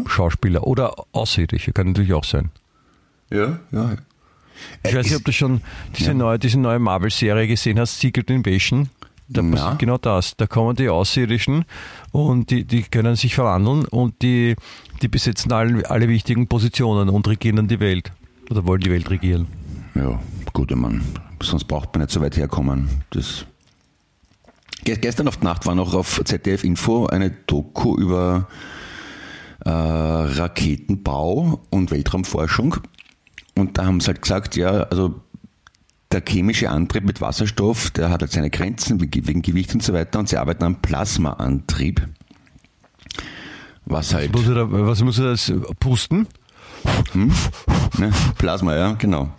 Schauspieler 0.08 0.66
oder 0.66 0.94
Außerirdische, 1.12 1.72
kann 1.72 1.88
natürlich 1.88 2.12
auch 2.12 2.24
sein. 2.24 2.50
Ja, 3.30 3.60
ja. 3.70 3.96
Ich 4.82 4.94
weiß 4.94 5.06
nicht, 5.06 5.16
ob 5.16 5.24
du 5.24 5.32
schon 5.32 5.60
diese 5.96 6.08
Ja. 6.10 6.14
neue, 6.14 6.38
diese 6.38 6.58
neue 6.58 6.80
Marvel-Serie 6.80 7.46
gesehen 7.46 7.78
hast, 7.78 8.00
Secret 8.00 8.28
Invasion. 8.30 8.88
Da 9.28 9.42
Na. 9.42 9.56
passiert 9.56 9.78
genau 9.78 9.98
das. 9.98 10.36
Da 10.36 10.46
kommen 10.46 10.74
die 10.76 10.88
Außerirdischen 10.88 11.64
und 12.12 12.50
die, 12.50 12.64
die 12.64 12.82
können 12.82 13.14
sich 13.16 13.34
verwandeln 13.34 13.84
und 13.86 14.22
die, 14.22 14.56
die 15.02 15.08
besetzen 15.08 15.52
alle, 15.52 15.88
alle 15.90 16.08
wichtigen 16.08 16.48
Positionen 16.48 17.08
und 17.08 17.28
regieren 17.28 17.56
dann 17.56 17.68
die 17.68 17.80
Welt. 17.80 18.10
Oder 18.50 18.66
wollen 18.66 18.80
die 18.80 18.90
Welt 18.90 19.10
regieren. 19.10 19.46
Ja, 19.94 20.18
gut, 20.52 20.70
ich 20.70 20.76
Mann. 20.76 21.02
Sonst 21.42 21.64
braucht 21.64 21.94
man 21.94 22.02
nicht 22.02 22.12
so 22.12 22.20
weit 22.20 22.36
herkommen. 22.36 22.88
Das 23.10 23.44
Ge 24.84 24.96
Gestern 24.96 25.28
auf 25.28 25.36
die 25.36 25.44
Nacht 25.44 25.66
war 25.66 25.74
noch 25.74 25.92
auf 25.94 26.22
ZDF 26.24 26.64
Info 26.64 27.06
eine 27.06 27.30
Doku 27.30 27.96
über 27.96 28.48
äh, 29.64 29.70
Raketenbau 29.70 31.60
und 31.70 31.90
Weltraumforschung. 31.90 32.76
Und 33.56 33.76
da 33.76 33.86
haben 33.86 34.00
sie 34.00 34.06
halt 34.08 34.22
gesagt, 34.22 34.56
ja, 34.56 34.84
also 34.84 35.20
der 36.12 36.22
chemische 36.26 36.70
Antrieb 36.70 37.04
mit 37.04 37.20
Wasserstoff, 37.20 37.90
der 37.90 38.10
hat 38.10 38.22
halt 38.22 38.32
seine 38.32 38.50
Grenzen 38.50 39.00
wegen 39.00 39.42
Gewicht 39.42 39.74
und 39.74 39.82
so 39.82 39.92
weiter 39.92 40.18
und 40.18 40.28
sie 40.28 40.36
arbeiten 40.38 40.64
am 40.64 40.76
Plasmaantrieb. 40.80 42.08
Was 43.84 44.14
halt. 44.14 44.32
Muss 44.32 44.46
er 44.48 44.54
da, 44.54 44.66
was 44.70 45.02
muss 45.02 45.18
er 45.18 45.30
das 45.30 45.52
pusten? 45.80 46.26
Ne? 47.14 48.12
Plasma, 48.36 48.74
ja, 48.76 48.92
genau. 48.92 49.30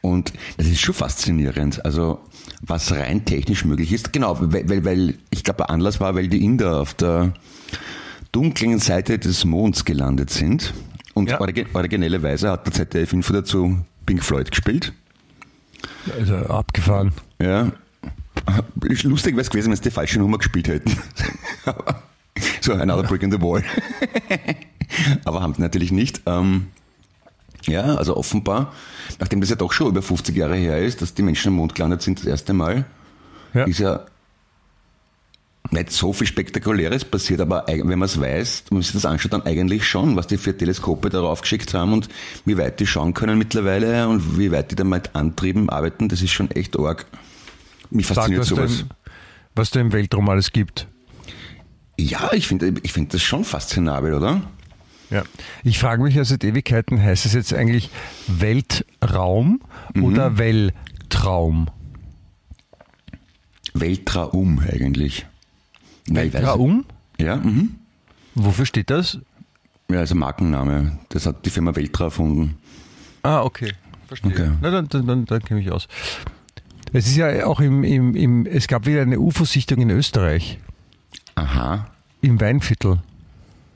Und 0.00 0.32
das 0.56 0.66
ist 0.66 0.80
schon 0.80 0.94
faszinierend. 0.94 1.84
Also, 1.84 2.20
was 2.62 2.90
rein 2.92 3.24
technisch 3.24 3.64
möglich 3.64 3.92
ist. 3.92 4.12
Genau, 4.12 4.36
weil, 4.40 4.68
weil, 4.68 4.84
weil 4.84 5.14
ich 5.30 5.44
glaube, 5.44 5.58
der 5.58 5.70
Anlass 5.70 6.00
war, 6.00 6.14
weil 6.14 6.28
die 6.28 6.44
Inder 6.44 6.80
auf 6.80 6.94
der 6.94 7.32
dunklen 8.32 8.78
Seite 8.78 9.18
des 9.18 9.44
Monds 9.44 9.84
gelandet 9.84 10.30
sind. 10.30 10.72
Und 11.14 11.30
Ja. 11.30 11.40
origi 11.40 11.66
originellerweise 11.72 12.50
hat 12.50 12.66
der 12.66 12.72
ZDF 12.72 13.12
Info 13.12 13.32
dazu 13.32 13.78
Pink 14.06 14.24
Floyd 14.24 14.50
gespielt. 14.50 14.92
Also 16.18 16.36
abgefahren. 16.36 17.12
Ja. 17.40 17.72
Ist 18.82 19.02
lustig 19.04 19.34
wäre 19.34 19.42
es 19.42 19.50
gewesen, 19.50 19.68
wenn 19.70 19.76
sie 19.76 19.82
die 19.82 19.90
falsche 19.90 20.18
Nummer 20.18 20.38
gespielt 20.38 20.68
hätten. 20.68 20.96
so, 22.60 22.72
another 22.72 23.02
brick 23.04 23.22
in 23.22 23.30
the 23.30 23.40
wall. 23.40 23.62
Aber 25.24 25.40
haben 25.42 25.54
sie 25.54 25.62
natürlich 25.62 25.92
nicht. 25.92 26.22
Ähm, 26.26 26.68
ja, 27.64 27.94
also 27.94 28.16
offenbar, 28.16 28.72
nachdem 29.20 29.40
das 29.40 29.50
ja 29.50 29.56
doch 29.56 29.72
schon 29.72 29.88
über 29.88 30.02
50 30.02 30.36
Jahre 30.36 30.56
her 30.56 30.78
ist, 30.78 31.00
dass 31.02 31.14
die 31.14 31.22
Menschen 31.22 31.48
am 31.48 31.54
Mond 31.54 31.74
gelandet 31.74 32.02
sind 32.02 32.18
das 32.18 32.26
erste 32.26 32.52
Mal, 32.52 32.84
Ja. 33.54 33.64
ist 33.64 33.78
ja 33.78 34.06
nicht 35.72 35.90
so 35.90 36.12
viel 36.12 36.26
Spektakuläres 36.26 37.04
passiert, 37.04 37.40
aber 37.40 37.64
wenn 37.66 37.98
man 37.98 38.02
es 38.02 38.20
weiß, 38.20 38.64
wenn 38.68 38.76
man 38.76 38.82
sich 38.82 38.92
das 38.92 39.06
anschaut, 39.06 39.32
dann 39.32 39.42
eigentlich 39.42 39.86
schon, 39.86 40.16
was 40.16 40.26
die 40.26 40.36
für 40.36 40.56
Teleskope 40.56 41.08
darauf 41.08 41.40
geschickt 41.40 41.72
haben 41.74 41.92
und 41.92 42.08
wie 42.44 42.58
weit 42.58 42.78
die 42.80 42.86
schauen 42.86 43.14
können 43.14 43.38
mittlerweile 43.38 44.08
und 44.08 44.38
wie 44.38 44.52
weit 44.52 44.70
die 44.70 44.76
dann 44.76 44.88
mit 44.88 45.14
Antrieben 45.14 45.70
arbeiten, 45.70 46.08
das 46.08 46.22
ist 46.22 46.30
schon 46.30 46.50
echt 46.50 46.78
arg. 46.78 47.06
Mich 47.90 48.06
Sag, 48.06 48.16
fasziniert 48.16 48.42
was 48.42 48.48
sowas. 48.48 48.80
im, 48.80 48.88
was 49.54 49.70
da 49.70 49.80
im 49.80 49.92
Weltraum 49.92 50.28
alles 50.28 50.52
gibt. 50.52 50.86
Ja, 51.98 52.32
ich 52.32 52.46
finde 52.48 52.74
ich 52.82 52.92
finde 52.92 53.12
das 53.12 53.22
schon 53.22 53.44
faszinabel, 53.44 54.14
oder? 54.14 54.42
Ja. 55.10 55.24
Ich 55.62 55.78
frage 55.78 56.02
mich 56.02 56.14
ja 56.14 56.24
seit 56.24 56.42
Ewigkeiten, 56.42 57.02
heißt 57.02 57.26
es 57.26 57.34
jetzt 57.34 57.52
eigentlich 57.52 57.90
Weltraum 58.28 59.60
oder 60.00 60.38
Weltraum? 60.38 61.68
Weltraum 63.74 64.58
eigentlich. 64.58 65.26
Weltraum? 66.06 66.84
Ja, 67.18 67.36
mhm. 67.36 67.76
Wofür 68.34 68.66
steht 68.66 68.90
das? 68.90 69.18
ja, 69.90 69.98
also 69.98 70.14
Markenname. 70.14 70.98
Das 71.10 71.26
hat 71.26 71.44
die 71.44 71.50
Firma 71.50 71.76
Weltra 71.76 72.04
erfunden. 72.04 72.56
Ah, 73.22 73.42
okay. 73.42 73.72
Verstehe. 74.08 74.32
Okay. 74.32 74.50
Na, 74.60 74.70
dann, 74.70 74.88
dann, 74.88 75.06
dann, 75.06 75.24
dann 75.26 75.42
kenne 75.42 75.60
ich 75.60 75.70
aus. 75.70 75.88
Es 76.92 77.06
ist 77.06 77.16
ja 77.16 77.46
auch 77.46 77.60
im, 77.60 77.84
im, 77.84 78.14
im, 78.14 78.46
es 78.46 78.68
gab 78.68 78.86
wieder 78.86 79.02
eine 79.02 79.18
UFO-Sichtung 79.18 79.80
in 79.80 79.90
Österreich, 79.90 80.58
Aha, 81.34 81.90
im 82.20 82.40
Weinviertel. 82.40 82.98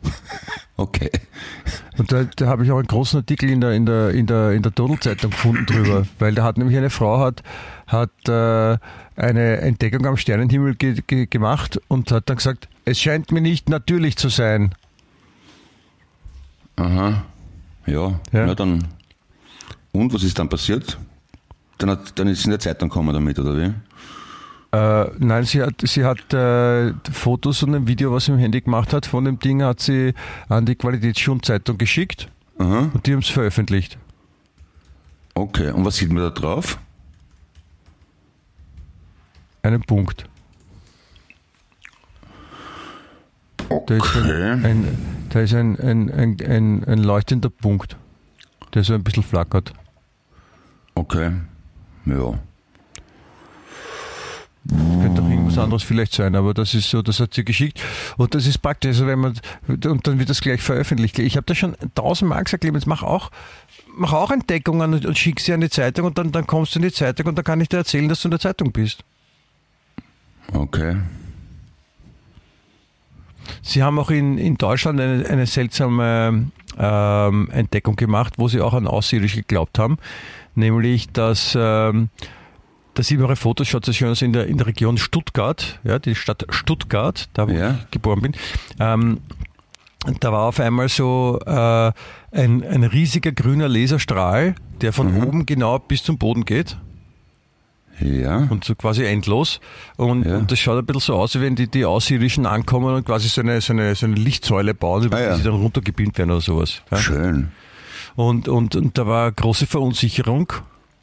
okay. 0.76 1.10
Und 1.98 2.12
da, 2.12 2.24
da 2.24 2.46
habe 2.46 2.64
ich 2.64 2.70
auch 2.70 2.78
einen 2.78 2.86
großen 2.86 3.20
Artikel 3.20 3.48
in 3.50 3.60
der, 3.60 3.72
in 3.72 3.86
der, 3.86 4.10
in 4.10 4.26
der, 4.26 4.52
in 4.52 4.62
der 4.62 4.74
Total-Zeitung 4.74 5.30
gefunden 5.30 5.66
drüber, 5.66 6.06
weil 6.18 6.34
da 6.34 6.44
hat 6.44 6.58
nämlich 6.58 6.76
eine 6.76 6.90
Frau 6.90 7.18
hat, 7.20 7.42
hat 7.86 8.10
äh, 8.28 8.76
eine 9.16 9.56
Entdeckung 9.58 10.04
am 10.06 10.16
Sternenhimmel 10.16 10.74
ge, 10.74 11.00
ge, 11.06 11.26
gemacht 11.26 11.80
und 11.88 12.10
hat 12.12 12.28
dann 12.28 12.36
gesagt, 12.36 12.68
es 12.84 13.00
scheint 13.00 13.32
mir 13.32 13.40
nicht 13.40 13.68
natürlich 13.68 14.16
zu 14.16 14.28
sein. 14.28 14.74
Aha. 16.76 17.24
Ja, 17.86 18.20
Ja. 18.32 18.46
na 18.46 18.54
dann. 18.54 18.84
Und 19.92 20.12
was 20.12 20.22
ist 20.22 20.38
dann 20.38 20.48
passiert? 20.48 20.98
Dann, 21.78 21.90
hat, 21.90 22.18
dann 22.18 22.26
ist 22.28 22.40
es 22.40 22.44
in 22.44 22.50
der 22.50 22.60
Zeitung 22.60 22.88
gekommen 22.88 23.14
damit, 23.14 23.38
oder 23.38 23.56
wie? 23.56 23.72
Äh, 24.76 25.10
nein, 25.18 25.44
sie 25.44 25.62
hat, 25.62 25.74
sie 25.82 26.04
hat 26.04 26.34
äh, 26.34 26.92
Fotos 27.10 27.62
und 27.62 27.74
ein 27.74 27.86
Video, 27.88 28.12
was 28.12 28.26
sie 28.26 28.32
im 28.32 28.38
Handy 28.38 28.60
gemacht 28.60 28.92
hat, 28.92 29.06
von 29.06 29.24
dem 29.24 29.38
Ding 29.38 29.62
hat 29.62 29.80
sie 29.80 30.12
an 30.48 30.66
die 30.66 30.74
Qualitätsschundzeitung 30.74 31.78
geschickt 31.78 32.28
Aha. 32.58 32.90
und 32.92 33.06
die 33.06 33.12
haben 33.12 33.20
es 33.20 33.28
veröffentlicht. 33.28 33.96
Okay, 35.34 35.70
und 35.70 35.84
was 35.84 35.96
sieht 35.96 36.12
man 36.12 36.22
da 36.24 36.30
drauf? 36.30 36.78
Einen 39.62 39.80
Punkt. 39.82 40.28
Da 43.86 43.94
ist 43.96 44.16
ein, 44.16 44.22
Okay. 44.22 44.50
ein, 44.52 44.98
da 45.30 45.40
ist 45.40 45.54
ein, 45.54 45.78
ein, 45.80 46.10
ein, 46.10 46.36
ein, 46.46 46.84
ein 46.84 46.98
leuchtender 46.98 47.50
Punkt, 47.50 47.96
der 48.74 48.84
so 48.84 48.94
ein 48.94 49.02
bisschen 49.02 49.22
flackert. 49.22 49.72
Okay. 50.94 51.32
Ja. 52.04 52.38
Könnte 55.00 55.22
auch 55.22 55.28
irgendwas 55.28 55.58
anderes 55.58 55.82
vielleicht 55.82 56.12
sein, 56.12 56.34
aber 56.34 56.54
das 56.54 56.74
ist 56.74 56.90
so, 56.90 57.02
das 57.02 57.20
hat 57.20 57.34
sie 57.34 57.44
geschickt. 57.44 57.80
Und 58.16 58.34
das 58.34 58.46
ist 58.46 58.58
praktisch, 58.58 58.88
also 58.88 59.06
wenn 59.06 59.18
man, 59.18 59.34
und 59.68 60.06
dann 60.06 60.18
wird 60.18 60.28
das 60.28 60.40
gleich 60.40 60.62
veröffentlicht. 60.62 61.18
Ich 61.18 61.36
habe 61.36 61.46
das 61.46 61.58
schon 61.58 61.76
tausendmal 61.94 62.42
gesagt, 62.42 62.62
Clemens, 62.62 62.86
mach 62.86 63.02
auch, 63.02 63.30
mach 63.96 64.12
auch 64.12 64.30
Entdeckungen 64.30 64.94
und, 64.94 65.06
und 65.06 65.18
schick 65.18 65.40
sie 65.40 65.52
an 65.52 65.60
die 65.60 65.70
Zeitung 65.70 66.06
und 66.06 66.18
dann, 66.18 66.32
dann 66.32 66.46
kommst 66.46 66.74
du 66.74 66.78
in 66.78 66.84
die 66.84 66.92
Zeitung 66.92 67.26
und 67.26 67.36
dann 67.36 67.44
kann 67.44 67.60
ich 67.60 67.68
dir 67.68 67.78
erzählen, 67.78 68.08
dass 68.08 68.22
du 68.22 68.28
in 68.28 68.30
der 68.30 68.40
Zeitung 68.40 68.72
bist. 68.72 69.04
Okay. 70.52 70.96
Sie 73.62 73.82
haben 73.82 73.98
auch 73.98 74.10
in, 74.10 74.38
in 74.38 74.56
Deutschland 74.56 75.00
eine, 75.00 75.26
eine 75.28 75.46
seltsame 75.46 76.50
ähm, 76.78 77.48
Entdeckung 77.50 77.96
gemacht, 77.96 78.34
wo 78.36 78.48
sie 78.48 78.60
auch 78.60 78.74
an 78.74 78.86
Außerirdische 78.86 79.38
geglaubt 79.38 79.78
haben, 79.78 79.98
nämlich 80.54 81.08
dass 81.10 81.56
ähm, 81.58 82.08
dass 82.96 83.06
sie 83.06 83.14
ihre 83.14 83.36
Fotos 83.36 83.68
schaut 83.68 83.84
so 83.84 83.92
schön 83.92 84.08
aus 84.10 84.22
in 84.22 84.32
der, 84.32 84.48
in 84.48 84.58
der 84.58 84.66
Region 84.66 84.98
Stuttgart, 84.98 85.78
ja, 85.84 85.98
die 86.00 86.14
Stadt 86.16 86.44
Stuttgart, 86.50 87.28
da 87.34 87.46
wo 87.48 87.52
Ja. 87.52 87.78
ich 87.84 87.90
geboren 87.92 88.20
bin. 88.22 88.32
Ähm, 88.80 89.20
da 90.20 90.32
war 90.32 90.42
auf 90.48 90.58
einmal 90.60 90.88
so 90.88 91.38
äh, 91.46 91.92
ein, 92.32 92.64
ein 92.64 92.84
riesiger 92.84 93.32
grüner 93.32 93.68
Laserstrahl, 93.68 94.54
der 94.80 94.92
von 94.92 95.22
oben 95.22 95.46
genau 95.46 95.78
bis 95.78 96.02
zum 96.04 96.16
Boden 96.18 96.44
geht 96.44 96.76
Ja. 98.00 98.46
und 98.50 98.64
so 98.64 98.74
quasi 98.74 99.04
endlos. 99.04 99.60
Und, 99.96 100.24
Ja. 100.26 100.36
und 100.38 100.52
das 100.52 100.58
schaut 100.58 100.78
ein 100.78 100.86
bisschen 100.86 101.00
so 101.00 101.14
aus, 101.16 101.34
wie 101.34 101.40
wenn 101.40 101.56
die, 101.56 101.68
die 101.68 101.84
Außerirdischen 101.84 102.46
ankommen 102.46 102.94
und 102.94 103.04
quasi 103.06 103.28
so 103.28 103.40
eine, 103.40 103.60
so 103.60 103.72
eine, 103.72 103.94
so 103.94 104.06
eine 104.06 104.14
Lichtsäule 104.16 104.74
bauen, 104.74 105.04
über 105.04 105.16
Ah, 105.16 105.20
ja. 105.22 105.30
die 105.32 105.38
sie 105.38 105.44
dann 105.44 105.54
runtergebeamt 105.54 106.18
werden 106.18 106.30
oder 106.30 106.40
sowas. 106.40 106.82
Ja. 106.90 106.98
Schön. 106.98 107.48
Und, 108.14 108.48
und, 108.48 108.76
und 108.76 108.96
da 108.98 109.06
war 109.06 109.30
große 109.32 109.66
Verunsicherung. 109.66 110.52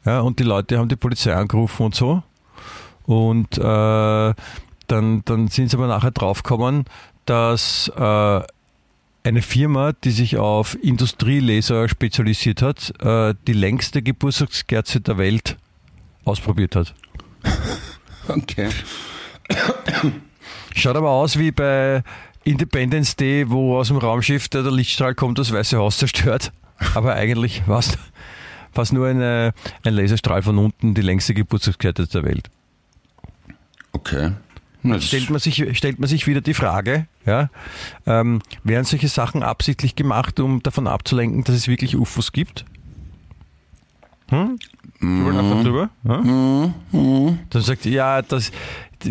Ja, 0.04 0.20
und 0.20 0.38
die 0.38 0.44
Leute 0.44 0.78
haben 0.78 0.88
die 0.88 0.96
Polizei 0.96 1.34
angerufen 1.34 1.86
und 1.86 1.94
so. 1.94 2.22
Und 3.06 3.58
äh, 3.58 4.34
dann, 4.86 5.22
dann 5.24 5.48
sind 5.48 5.70
sie 5.70 5.76
aber 5.76 5.86
nachher 5.86 6.10
draufgekommen, 6.10 6.84
dass 7.26 7.90
äh, 7.96 8.40
eine 9.24 9.42
Firma, 9.42 9.92
die 9.92 10.10
sich 10.10 10.36
auf 10.36 10.76
Industrielaser 10.82 11.88
spezialisiert 11.88 12.60
hat, 12.60 12.92
äh, 13.00 13.34
die 13.46 13.54
längste 13.54 14.02
Geburtstagskerze 14.02 15.00
der 15.00 15.18
Welt 15.18 15.56
ausprobiert 16.24 16.76
hat. 16.76 16.94
Okay. 18.26 18.70
Schaut 20.74 20.96
aber 20.96 21.10
aus 21.10 21.38
wie 21.38 21.50
bei 21.50 22.02
Independence 22.44 23.16
Day, 23.16 23.50
wo 23.50 23.76
aus 23.76 23.88
dem 23.88 23.98
Raumschiff 23.98 24.48
der, 24.48 24.62
der 24.62 24.72
Lichtstrahl 24.72 25.14
kommt, 25.14 25.38
das 25.38 25.52
Weiße 25.52 25.76
Haus 25.76 25.98
zerstört. 25.98 26.50
Aber 26.94 27.14
eigentlich 27.14 27.68
war 27.68 27.82
es 28.82 28.92
nur 28.92 29.06
eine, 29.06 29.52
ein 29.84 29.94
Laserstrahl 29.94 30.42
von 30.42 30.58
unten, 30.58 30.94
die 30.94 31.02
längste 31.02 31.34
Geburtstagskette 31.34 32.06
der 32.06 32.24
Welt. 32.24 32.50
Okay. 33.92 34.32
Das- 34.82 35.04
stellt 35.06 35.30
man 35.30 35.38
sich, 35.40 35.64
stellt 35.78 35.98
man 35.98 36.08
sich 36.08 36.26
wieder 36.26 36.42
die 36.42 36.52
Frage, 36.52 37.06
ja, 37.24 37.48
ähm, 38.06 38.42
werden 38.64 38.84
solche 38.84 39.08
Sachen 39.08 39.42
absichtlich 39.42 39.96
gemacht, 39.96 40.38
um 40.40 40.62
davon 40.62 40.86
abzulenken, 40.86 41.42
dass 41.44 41.54
es 41.54 41.68
wirklich 41.68 41.96
UFOs 41.96 42.32
gibt? 42.32 42.66
Hm? 44.28 44.58
Wir 45.00 45.24
wollen 45.24 45.38
einfach 45.38 45.62
drüber. 45.62 45.90
Ja? 46.04 46.22
Dann 47.50 47.62
sagt, 47.62 47.84
ja, 47.86 48.20
das, 48.22 48.52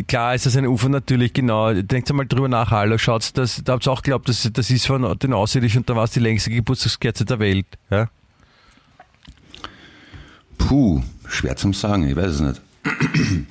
klar 0.07 0.35
ist 0.35 0.45
das 0.45 0.55
ein 0.57 0.67
UFO 0.67 0.89
natürlich, 0.89 1.33
genau. 1.33 1.73
Denkt 1.73 2.09
einmal 2.09 2.25
drüber 2.27 2.47
nach, 2.47 2.69
hallo, 2.71 2.97
schaut, 2.99 3.35
das, 3.37 3.61
da 3.63 3.73
habt 3.73 3.87
ihr 3.87 3.91
auch 3.91 4.01
geglaubt, 4.01 4.29
das, 4.29 4.49
das 4.53 4.69
ist 4.69 4.85
von 4.87 5.17
den 5.19 5.33
Außerirdischen 5.33 5.81
und 5.81 5.89
da 5.89 5.95
war 5.95 6.03
es 6.03 6.11
die 6.11 6.19
längste 6.19 6.51
Geburtstagskerze 6.51 7.25
der 7.25 7.39
Welt. 7.39 7.65
Ja? 7.89 8.09
Puh, 10.57 11.01
schwer 11.27 11.55
zum 11.55 11.73
sagen, 11.73 12.07
ich 12.07 12.15
weiß 12.15 12.33
es 12.35 12.39
nicht. 12.41 12.61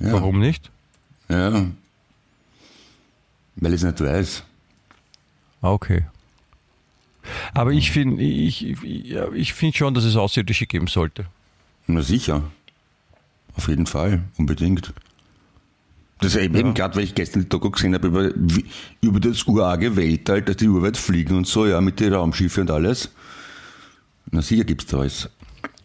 ja. 0.00 0.12
Warum 0.12 0.38
nicht? 0.40 0.70
Ja. 1.28 1.66
Weil 3.56 3.72
ich 3.72 3.82
es 3.82 3.84
nicht 3.84 4.00
weiß. 4.00 4.44
Ah, 5.62 5.70
okay. 5.70 6.04
Aber 7.54 7.72
ich 7.72 7.90
finde 7.90 8.22
ich, 8.22 8.66
ich, 8.66 8.82
ja, 9.06 9.26
find 9.30 9.76
schon, 9.76 9.94
dass 9.94 10.04
es 10.04 10.16
Außerirdische 10.16 10.66
geben 10.66 10.88
sollte. 10.88 11.26
Na 11.86 12.02
sicher. 12.02 12.42
Auf 13.56 13.68
jeden 13.68 13.86
Fall, 13.86 14.24
unbedingt. 14.36 14.92
Das 16.20 16.34
ist 16.34 16.42
eben, 16.42 16.54
eben 16.54 16.74
gerade, 16.74 16.96
weil 16.96 17.04
ich 17.04 17.14
gestern 17.14 17.42
die 17.42 17.48
Doku 17.48 17.70
gesehen 17.70 17.94
habe 17.94 18.08
über, 18.08 18.30
über 19.00 19.20
das 19.20 19.46
urarge 19.46 19.96
Weltall, 19.96 20.42
dass 20.42 20.56
die 20.56 20.68
urweit 20.68 20.96
fliegen 20.96 21.36
und 21.36 21.46
so, 21.46 21.66
ja, 21.66 21.80
mit 21.80 22.00
den 22.00 22.12
Raumschiffen 22.14 22.62
und 22.62 22.70
alles. 22.70 23.10
Na 24.30 24.42
sicher 24.42 24.64
gibt's 24.64 24.86
da 24.86 24.98
alles. 24.98 25.28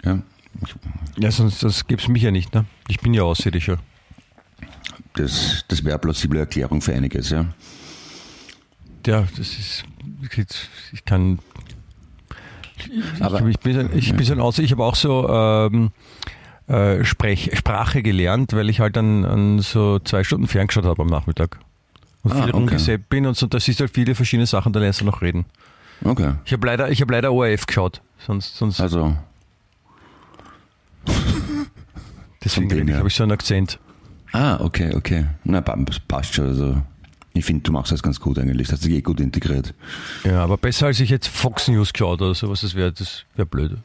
Ja, 0.03 0.19
Ja, 1.17 1.31
sonst 1.31 1.61
das 1.63 1.85
gäbe 1.87 2.01
es 2.01 2.07
mich 2.07 2.23
ja 2.23 2.31
nicht, 2.31 2.53
ne? 2.53 2.65
Ich 2.87 2.99
bin 2.99 3.13
ja 3.13 3.23
Außerirdischer. 3.23 3.77
das, 5.13 5.65
das 5.67 5.83
wäre 5.83 5.93
eine 5.95 5.99
plausible 5.99 6.39
Erklärung 6.39 6.81
für 6.81 6.93
einiges, 6.93 7.29
ja. 7.29 7.45
Ja, 9.05 9.21
das 9.37 9.39
ist. 9.57 9.83
Ich 10.91 11.05
kann. 11.05 11.39
Ich, 12.77 13.21
Aber- 13.23 13.45
ich, 13.47 13.59
bin, 13.59 13.89
ich 13.97 14.13
bin 14.15 14.25
so 14.25 14.33
ein 14.33 14.39
Außer. 14.39 14.61
Ich 14.63 14.71
habe 14.71 14.83
auch 14.83 14.95
so 14.95 15.27
ähm, 15.29 15.91
äh, 16.67 17.03
Sprech, 17.03 17.51
Sprache 17.57 18.01
gelernt, 18.03 18.53
weil 18.53 18.69
ich 18.69 18.79
halt 18.79 18.97
an, 18.97 19.25
an 19.25 19.59
so 19.59 19.99
zwei 19.99 20.23
Stunden 20.23 20.47
ferngeschaut 20.47 20.85
habe 20.85 21.01
am 21.01 21.07
Nachmittag. 21.07 21.59
Und 22.23 22.31
Ah, 22.31 22.35
viel 22.35 22.43
okay. 22.43 22.51
rumgesäppt 22.51 23.09
bin 23.09 23.25
und 23.25 23.37
so, 23.37 23.47
da 23.47 23.59
siehst 23.59 23.79
du 23.79 23.83
halt 23.85 23.93
viele 23.93 24.13
verschiedene 24.15 24.45
Sachen, 24.45 24.73
da 24.73 24.79
lernst 24.79 24.99
du 25.01 25.05
noch 25.05 25.21
reden. 25.21 25.45
Okay. 26.03 26.33
Ich 26.45 26.51
habe 26.53 26.67
leider, 26.67 26.89
ich 26.91 27.01
habe 27.01 27.13
leider 27.13 27.31
ORF 27.33 27.65
geschaut. 27.65 28.01
Sonst, 28.25 28.55
sonst 28.57 28.79
Also, 28.79 29.15
deswegen 32.43 32.87
her. 32.87 32.97
habe 32.97 33.07
ich 33.07 33.15
so 33.15 33.23
einen 33.23 33.31
Akzent. 33.31 33.79
ah, 34.31 34.59
okay, 34.59 34.93
okay. 34.95 35.25
Na, 35.43 35.61
passt 35.61 36.33
schon. 36.33 36.47
Also, 36.47 36.81
ich 37.33 37.45
finde, 37.45 37.63
du 37.63 37.71
machst 37.71 37.91
das 37.91 38.03
ganz 38.03 38.19
gut 38.19 38.37
eigentlich. 38.39 38.67
Das 38.67 38.77
hast 38.77 38.85
du 38.85 38.89
eh 38.89 39.01
gut 39.01 39.19
integriert. 39.19 39.73
Ja, 40.23 40.43
aber 40.43 40.57
besser 40.57 40.87
als 40.87 40.99
ich 40.99 41.09
jetzt 41.09 41.27
Fox 41.27 41.67
News 41.67 41.93
geschaut 41.93 42.21
oder 42.21 42.35
sowas, 42.35 42.61
das 42.61 42.75
wäre 42.75 42.91
das 42.91 43.23
wär 43.35 43.45
blöd. 43.45 43.77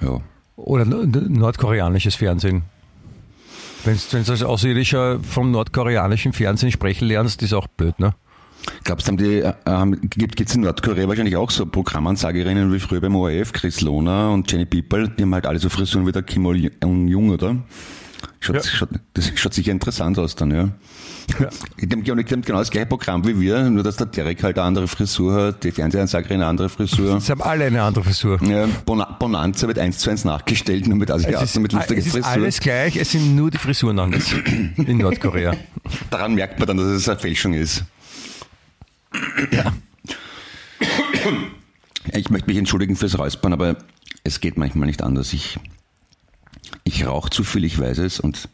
Ja. 0.00 0.20
Oder 0.56 0.84
nordkoreanisches 0.84 2.14
Fernsehen. 2.16 2.62
Wenn 3.84 3.98
du 4.10 4.16
als 4.18 4.42
Außerirdischer 4.42 5.20
vom 5.20 5.50
nordkoreanischen 5.50 6.32
Fernsehen 6.32 6.70
sprechen 6.70 7.08
lernst, 7.08 7.42
ist 7.42 7.52
auch 7.52 7.66
blöd, 7.66 7.98
ne? 7.98 8.14
Glaubst 8.84 9.06
du, 9.06 9.10
haben 9.12 9.16
die, 9.16 9.40
äh, 9.40 9.52
ähm, 9.66 9.98
gibt 10.02 10.40
es 10.40 10.54
in 10.54 10.62
Nordkorea 10.62 11.08
wahrscheinlich 11.08 11.36
auch 11.36 11.50
so 11.50 11.66
Programmansagerinnen 11.66 12.72
wie 12.72 12.78
früher 12.80 13.00
beim 13.00 13.16
ORF, 13.16 13.52
Chris 13.52 13.80
Lohner 13.80 14.30
und 14.30 14.50
Jenny 14.50 14.64
People, 14.66 15.08
die 15.08 15.22
haben 15.22 15.34
halt 15.34 15.46
alle 15.46 15.58
so 15.58 15.68
Frisuren 15.68 16.06
wie 16.06 16.12
der 16.12 16.22
Kim 16.22 16.46
Il-jung, 16.46 17.30
oder? 17.30 17.56
Schaut, 18.38 18.56
Ja. 18.56 18.62
schaut, 18.62 18.88
das 19.14 19.32
schaut 19.36 19.54
sicher 19.54 19.72
interessant 19.72 20.18
aus 20.18 20.34
dann, 20.36 20.50
ja. 20.52 20.68
Die 21.80 21.88
haben, 21.90 22.02
die 22.04 22.10
haben 22.10 22.42
genau 22.42 22.58
das 22.58 22.70
gleiche 22.70 22.86
Programm 22.86 23.24
wie 23.26 23.40
wir, 23.40 23.70
nur 23.70 23.82
dass 23.84 23.96
der 23.96 24.06
Derek 24.06 24.42
halt 24.42 24.58
eine 24.58 24.66
andere 24.66 24.88
Frisur 24.88 25.32
hat, 25.34 25.64
die 25.64 25.70
Fernsehansagerin 25.70 26.36
eine 26.36 26.46
andere 26.46 26.68
Frisur. 26.68 27.20
Sie 27.20 27.30
haben 27.32 27.42
alle 27.42 27.64
eine 27.66 27.82
andere 27.82 28.04
Frisur. 28.04 28.42
Ja, 28.44 28.66
Bona- 28.84 29.16
Bonanza 29.18 29.66
wird 29.68 29.78
eins 29.78 29.98
zu 29.98 30.10
eins 30.10 30.24
nachgestellt, 30.24 30.86
nur 30.88 30.98
mit 30.98 31.10
Asiaten, 31.10 31.44
ist, 31.44 31.58
mit 31.58 31.72
lustiger 31.72 31.98
es 32.00 32.06
ist 32.06 32.12
Frisur. 32.12 32.28
alles 32.30 32.60
gleich, 32.60 32.96
es 32.96 33.12
sind 33.12 33.34
nur 33.36 33.50
die 33.50 33.58
Frisuren 33.58 33.98
anders 34.00 34.32
in 34.76 34.98
Nordkorea. 34.98 35.54
Daran 36.10 36.34
merkt 36.34 36.58
man 36.58 36.66
dann, 36.68 36.76
dass 36.76 36.86
es 36.86 37.08
eine 37.08 37.18
Fälschung 37.18 37.54
ist. 37.54 37.84
Ich 42.14 42.30
möchte 42.30 42.48
mich 42.48 42.58
entschuldigen 42.58 42.96
fürs 42.96 43.18
Räuspern, 43.18 43.52
aber 43.52 43.76
es 44.24 44.40
geht 44.40 44.56
manchmal 44.56 44.86
nicht 44.86 45.02
anders. 45.02 45.32
Ich, 45.32 45.58
ich 46.84 47.06
rauche 47.06 47.30
zu 47.30 47.44
viel, 47.44 47.64
ich 47.64 47.78
weiß 47.78 47.98
es. 47.98 48.20
Und 48.20 48.48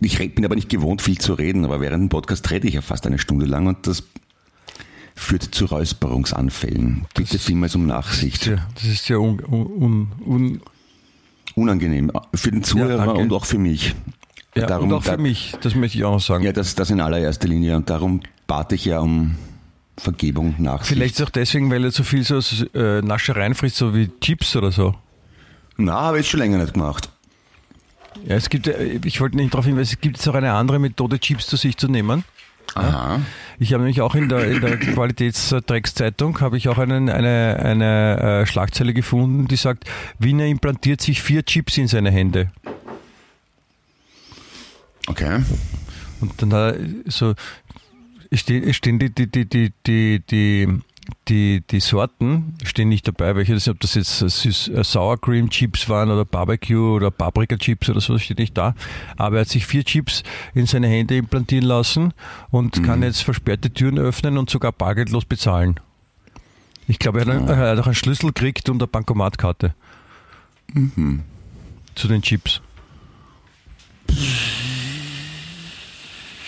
ich 0.00 0.18
bin 0.34 0.44
aber 0.44 0.54
nicht 0.54 0.68
gewohnt, 0.68 1.02
viel 1.02 1.18
zu 1.18 1.34
reden. 1.34 1.64
Aber 1.64 1.80
während 1.80 2.02
dem 2.04 2.08
Podcast 2.08 2.50
rede 2.50 2.68
ich 2.68 2.74
ja 2.74 2.82
fast 2.82 3.06
eine 3.06 3.18
Stunde 3.18 3.46
lang 3.46 3.66
und 3.66 3.86
das 3.86 4.04
führt 5.14 5.42
zu 5.42 5.64
Räusperungsanfällen. 5.64 7.06
Bitte 7.14 7.38
vielmals 7.38 7.74
um 7.74 7.86
Nachsicht. 7.86 8.42
Tja, 8.42 8.66
Das 8.74 8.84
ist 8.84 9.08
ja 9.08 9.16
un, 9.16 9.40
un, 9.44 10.12
un, 10.24 10.60
Unangenehm. 11.54 12.12
Für 12.34 12.52
den 12.52 12.62
Zuhörer 12.62 13.06
danke. 13.06 13.20
und 13.22 13.32
auch 13.32 13.44
für 13.46 13.58
mich. 13.58 13.94
ja, 14.54 14.76
und 14.76 14.92
auch 14.92 15.02
für 15.02 15.12
da- 15.12 15.16
mich, 15.16 15.54
das 15.62 15.74
möchte 15.74 15.98
ich 15.98 16.04
auch 16.04 16.12
noch 16.12 16.20
sagen. 16.20 16.44
Ja, 16.44 16.52
das, 16.52 16.74
das 16.76 16.90
in 16.90 17.00
allererster 17.00 17.48
Linie. 17.48 17.74
Und 17.76 17.90
darum 17.90 18.20
bat 18.46 18.72
ich 18.72 18.84
ja 18.84 19.00
um 19.00 19.34
Vergebung, 19.98 20.54
Nachsicht. 20.58 20.94
Vielleicht 20.94 21.14
ist 21.14 21.20
es 21.20 21.26
auch 21.26 21.30
deswegen, 21.30 21.70
weil 21.70 21.84
er 21.84 21.90
so 21.90 22.02
viel 22.02 22.22
so 22.24 22.38
äh, 22.74 23.02
Naschereien 23.02 23.54
frisst, 23.54 23.76
so 23.76 23.94
wie 23.94 24.10
Chips 24.20 24.56
oder 24.56 24.72
so. 24.72 24.94
Na, 25.76 26.00
habe 26.00 26.20
ich 26.20 26.28
schon 26.28 26.40
länger 26.40 26.58
nicht 26.58 26.74
gemacht. 26.74 27.10
Ja, 28.24 28.36
es 28.36 28.48
gibt, 28.48 28.66
äh, 28.66 29.00
ich 29.04 29.20
wollte 29.20 29.36
nicht 29.36 29.54
darauf 29.54 29.66
hinweisen, 29.66 29.94
es 29.94 30.00
gibt 30.00 30.16
jetzt 30.16 30.28
auch 30.28 30.34
eine 30.34 30.52
andere 30.52 30.78
Methode, 30.78 31.18
Chips 31.18 31.46
zu 31.46 31.56
sich 31.56 31.76
zu 31.76 31.88
nehmen. 31.88 32.24
Aha. 32.74 33.20
Ich 33.58 33.72
habe 33.72 33.82
nämlich 33.82 34.00
auch 34.00 34.14
in 34.14 34.28
der, 34.28 34.50
in 34.50 34.60
der 34.60 34.76
Qualitätsdreckszeitung 34.78 36.40
habe 36.40 36.56
ich 36.56 36.68
auch 36.68 36.78
einen, 36.78 37.08
eine, 37.08 37.58
eine 37.62 38.42
äh, 38.42 38.46
Schlagzeile 38.46 38.94
gefunden, 38.94 39.48
die 39.48 39.56
sagt, 39.56 39.84
Wiener 40.18 40.46
implantiert 40.46 41.00
sich 41.00 41.22
vier 41.22 41.44
Chips 41.44 41.78
in 41.78 41.88
seine 41.88 42.10
Hände. 42.10 42.50
Okay. 45.06 45.42
Und 46.20 46.42
dann 46.42 46.52
hat 46.52 46.76
er 46.76 47.10
so 47.10 47.34
stehen, 48.32 48.72
stehen 48.74 48.98
die, 48.98 49.10
die, 49.10 49.26
die, 49.26 49.44
die, 49.46 49.72
die, 49.86 50.20
die, 50.20 50.80
die, 51.28 51.62
die 51.70 51.80
Sorten 51.80 52.54
stehen 52.64 52.88
nicht 52.88 53.06
dabei, 53.08 53.34
welche 53.36 53.54
das, 53.54 53.68
ob 53.68 53.80
das 53.80 53.94
jetzt 53.94 54.18
süß, 54.18 54.68
äh, 54.68 54.84
Sour 54.84 55.20
Cream 55.20 55.50
Chips 55.50 55.88
waren 55.88 56.10
oder 56.10 56.24
Barbecue 56.24 56.94
oder 56.94 57.10
Paprika 57.10 57.56
Chips 57.56 57.88
oder 57.88 58.00
so, 58.00 58.18
steht 58.18 58.38
nicht 58.38 58.56
da. 58.56 58.74
Aber 59.16 59.36
er 59.36 59.40
hat 59.42 59.48
sich 59.48 59.66
vier 59.66 59.84
Chips 59.84 60.22
in 60.54 60.66
seine 60.66 60.88
Hände 60.88 61.16
implantieren 61.16 61.64
lassen 61.64 62.12
und 62.50 62.82
kann 62.82 63.02
jetzt 63.02 63.22
versperrte 63.22 63.70
Türen 63.70 63.98
öffnen 63.98 64.38
und 64.38 64.50
sogar 64.50 64.72
bargeldlos 64.72 65.24
bezahlen. 65.24 65.80
Ich 66.86 66.98
glaube, 66.98 67.20
er 67.20 67.26
hat, 67.26 67.48
er 67.48 67.56
hat 67.56 67.78
auch 67.78 67.86
einen 67.86 67.94
Schlüssel 67.94 68.28
gekriegt 68.28 68.68
und 68.68 68.80
eine 68.80 68.86
Bankomatkarte. 68.86 69.74
Zu 71.94 72.08
den 72.08 72.22
Chips. 72.22 72.60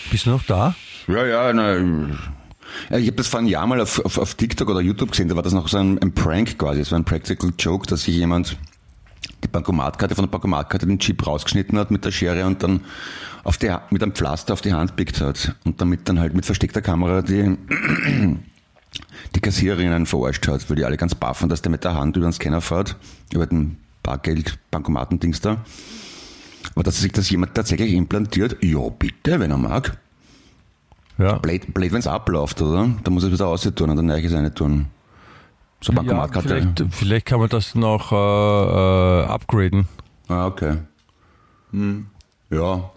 Bist 0.09 0.25
du 0.25 0.31
noch 0.31 0.43
da? 0.43 0.75
Ja, 1.07 1.25
ja, 1.25 1.53
na, 1.53 1.77
ich 2.89 3.07
habe 3.07 3.17
das 3.17 3.27
vor 3.27 3.39
einem 3.39 3.49
Jahr 3.49 3.67
mal 3.67 3.81
auf, 3.81 4.03
auf, 4.03 4.17
auf 4.17 4.35
TikTok 4.35 4.69
oder 4.69 4.81
YouTube 4.81 5.11
gesehen, 5.11 5.27
da 5.27 5.35
war 5.35 5.43
das 5.43 5.53
noch 5.53 5.67
so 5.67 5.77
ein, 5.77 5.99
ein 5.99 6.13
Prank 6.13 6.57
quasi, 6.57 6.83
so 6.83 6.95
ein 6.95 7.03
Practical 7.03 7.51
Joke, 7.57 7.87
dass 7.87 8.03
sich 8.03 8.15
jemand 8.15 8.57
die 9.43 9.47
Bankomatkarte 9.47 10.15
von 10.15 10.25
der 10.25 10.31
Bankomatkarte 10.31 10.85
den 10.85 10.99
Chip 10.99 11.25
rausgeschnitten 11.25 11.77
hat 11.77 11.91
mit 11.91 12.05
der 12.05 12.11
Schere 12.11 12.45
und 12.45 12.63
dann 12.63 12.81
auf 13.43 13.57
die, 13.57 13.73
mit 13.89 14.03
einem 14.03 14.13
Pflaster 14.13 14.53
auf 14.53 14.61
die 14.61 14.73
Hand 14.73 14.95
pickt 14.95 15.19
hat 15.21 15.55
und 15.63 15.81
damit 15.81 16.07
dann 16.07 16.19
halt 16.19 16.33
mit 16.33 16.45
versteckter 16.45 16.81
Kamera 16.81 17.21
die, 17.21 17.57
die 19.35 19.39
Kassiererinnen 19.39 20.05
verarscht 20.05 20.47
hat, 20.47 20.69
weil 20.69 20.77
die 20.77 20.85
alle 20.85 20.97
ganz 20.97 21.15
baffen, 21.15 21.49
dass 21.49 21.61
der 21.61 21.71
mit 21.71 21.83
der 21.83 21.95
Hand 21.95 22.17
über 22.17 22.27
den 22.27 22.33
Scanner 22.33 22.61
fährt, 22.61 22.95
über 23.33 23.47
den 23.47 23.77
Bargeld, 24.03 24.59
Bankomatendings 24.69 25.41
da. 25.41 25.57
Aber 26.75 26.83
dass 26.83 26.99
sich 26.99 27.11
das 27.11 27.29
jemand 27.29 27.55
tatsächlich 27.55 27.93
implantiert, 27.93 28.57
ja 28.61 28.87
bitte, 28.89 29.39
wenn 29.39 29.51
er 29.51 29.57
mag. 29.57 29.97
Ja. 31.17 31.37
Blöd, 31.37 31.73
blöd 31.73 31.91
wenn 31.91 31.99
es 31.99 32.07
abläuft, 32.07 32.61
oder? 32.61 32.89
Da 33.03 33.11
muss 33.11 33.23
es 33.23 33.31
wieder 33.31 33.47
aussehen 33.47 33.75
tun 33.75 33.89
und 33.89 33.97
dann 33.97 34.05
neues 34.05 34.33
eine 34.33 34.53
tun. 34.53 34.87
So 35.81 35.91
Ja, 35.93 35.97
Bankomatkarte. 35.97 36.47
vielleicht, 36.47 36.83
vielleicht 36.95 37.25
kann 37.25 37.39
man 37.39 37.49
das 37.49 37.75
noch 37.75 38.11
äh, 38.11 38.15
äh, 38.15 39.25
upgraden. 39.25 39.87
Ah, 40.27 40.45
okay. 40.47 40.77
Hm. 41.71 42.07
Ja. 42.49 42.91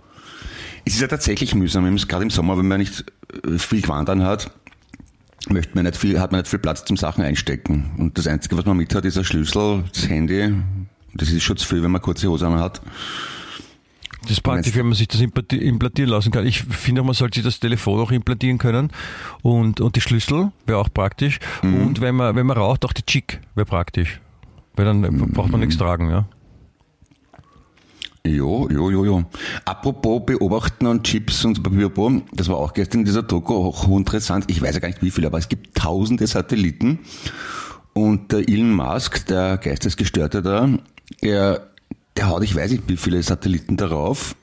Es 0.84 0.94
ist 0.94 1.00
ja 1.00 1.08
tatsächlich 1.08 1.54
mühsam, 1.54 1.84
gerade 1.96 2.22
im 2.24 2.30
Sommer, 2.30 2.58
wenn 2.58 2.68
man 2.68 2.78
nicht 2.78 3.04
äh, 3.46 3.58
viel 3.58 3.80
gewandern 3.80 4.22
hat, 4.22 4.50
möchte 5.48 5.74
man 5.74 5.84
nicht 5.84 5.96
viel, 5.96 6.20
hat 6.20 6.32
man 6.32 6.40
nicht 6.40 6.50
viel 6.50 6.58
Platz 6.58 6.84
zum 6.84 6.96
Sachen 6.96 7.24
einstecken. 7.24 7.90
Und 7.98 8.18
das 8.18 8.26
Einzige, 8.26 8.56
was 8.58 8.64
man 8.66 8.76
mit 8.76 8.94
hat, 8.94 9.04
ist 9.04 9.16
ein 9.16 9.24
Schlüssel, 9.24 9.84
das 9.92 10.08
Handy. 10.08 10.54
Das 11.14 11.30
ist 11.30 11.42
schon 11.42 11.56
zu 11.56 11.66
viel, 11.66 11.82
wenn 11.82 11.90
man 11.90 12.02
kurze 12.02 12.28
Hose 12.28 12.46
an 12.46 12.58
hat. 12.60 12.82
Das 14.25 14.33
ist 14.33 14.43
praktisch, 14.43 14.75
wenn 14.75 14.87
man 14.87 14.95
sich 14.95 15.09
das 15.09 15.20
implanti- 15.20 15.59
implantieren 15.59 16.11
lassen 16.11 16.33
kann. 16.33 16.47
Ich 16.47 16.62
finde 16.62 17.03
auch, 17.03 17.07
man 17.07 17.14
sollte 17.14 17.37
sich 17.37 17.45
das 17.45 17.61
Telefon 17.61 18.01
auch 18.01 18.11
implantieren 18.11 18.59
können 18.59 18.91
und, 19.43 19.81
und 19.81 19.97
die 19.97 20.01
Schlüssel 20.01 20.51
wäre 20.66 20.79
auch 20.79 20.89
praktisch. 20.93 21.39
Und 21.62 22.01
wenn 22.01 22.14
man, 22.14 22.35
wenn 22.35 22.47
man 22.47 22.57
raucht, 22.57 22.85
auch 22.85 22.93
die 22.93 23.05
Chick 23.05 23.41
wäre 23.55 23.66
praktisch. 23.66 24.20
Weil 24.77 24.87
dann 24.87 25.03
braucht 25.33 25.51
man 25.51 25.61
nichts 25.61 25.77
tragen, 25.77 26.11
ja. 26.11 26.27
Jo, 28.27 28.70
jo, 28.70 28.91
jo, 28.91 29.05
jo. 29.05 29.25
Apropos 29.66 30.22
Beobachten 30.25 30.87
und 30.87 31.05
Chips 31.05 31.45
und 31.45 31.62
Papierbo, 31.62 32.22
das 32.33 32.49
war 32.49 32.57
auch 32.57 32.72
gestern 32.72 33.01
in 33.01 33.05
dieser 33.05 33.22
Doku 33.22 33.55
auch 33.55 33.87
hochinteressant. 33.87 34.47
Ich 34.49 34.62
weiß 34.62 34.75
ja 34.75 34.81
gar 34.81 34.89
nicht 34.89 35.03
wie 35.03 35.11
viele, 35.11 35.27
aber 35.27 35.37
es 35.37 35.51
gibt 35.51 35.77
tausende 35.77 36.27
Satelliten. 36.27 37.01
Und 37.93 38.33
der 38.33 38.49
Elon 38.49 38.72
Musk, 38.72 39.27
der 39.27 39.59
Geistesgestörte 39.59 40.41
da, 40.41 40.70
der, 41.22 41.70
der 42.16 42.28
haut, 42.28 42.44
ich 42.44 42.54
weiß 42.54 42.70
nicht 42.70 42.84
wie 42.88 42.96
viele 42.96 43.22
Satelliten 43.22 43.76
darauf. 43.76 44.36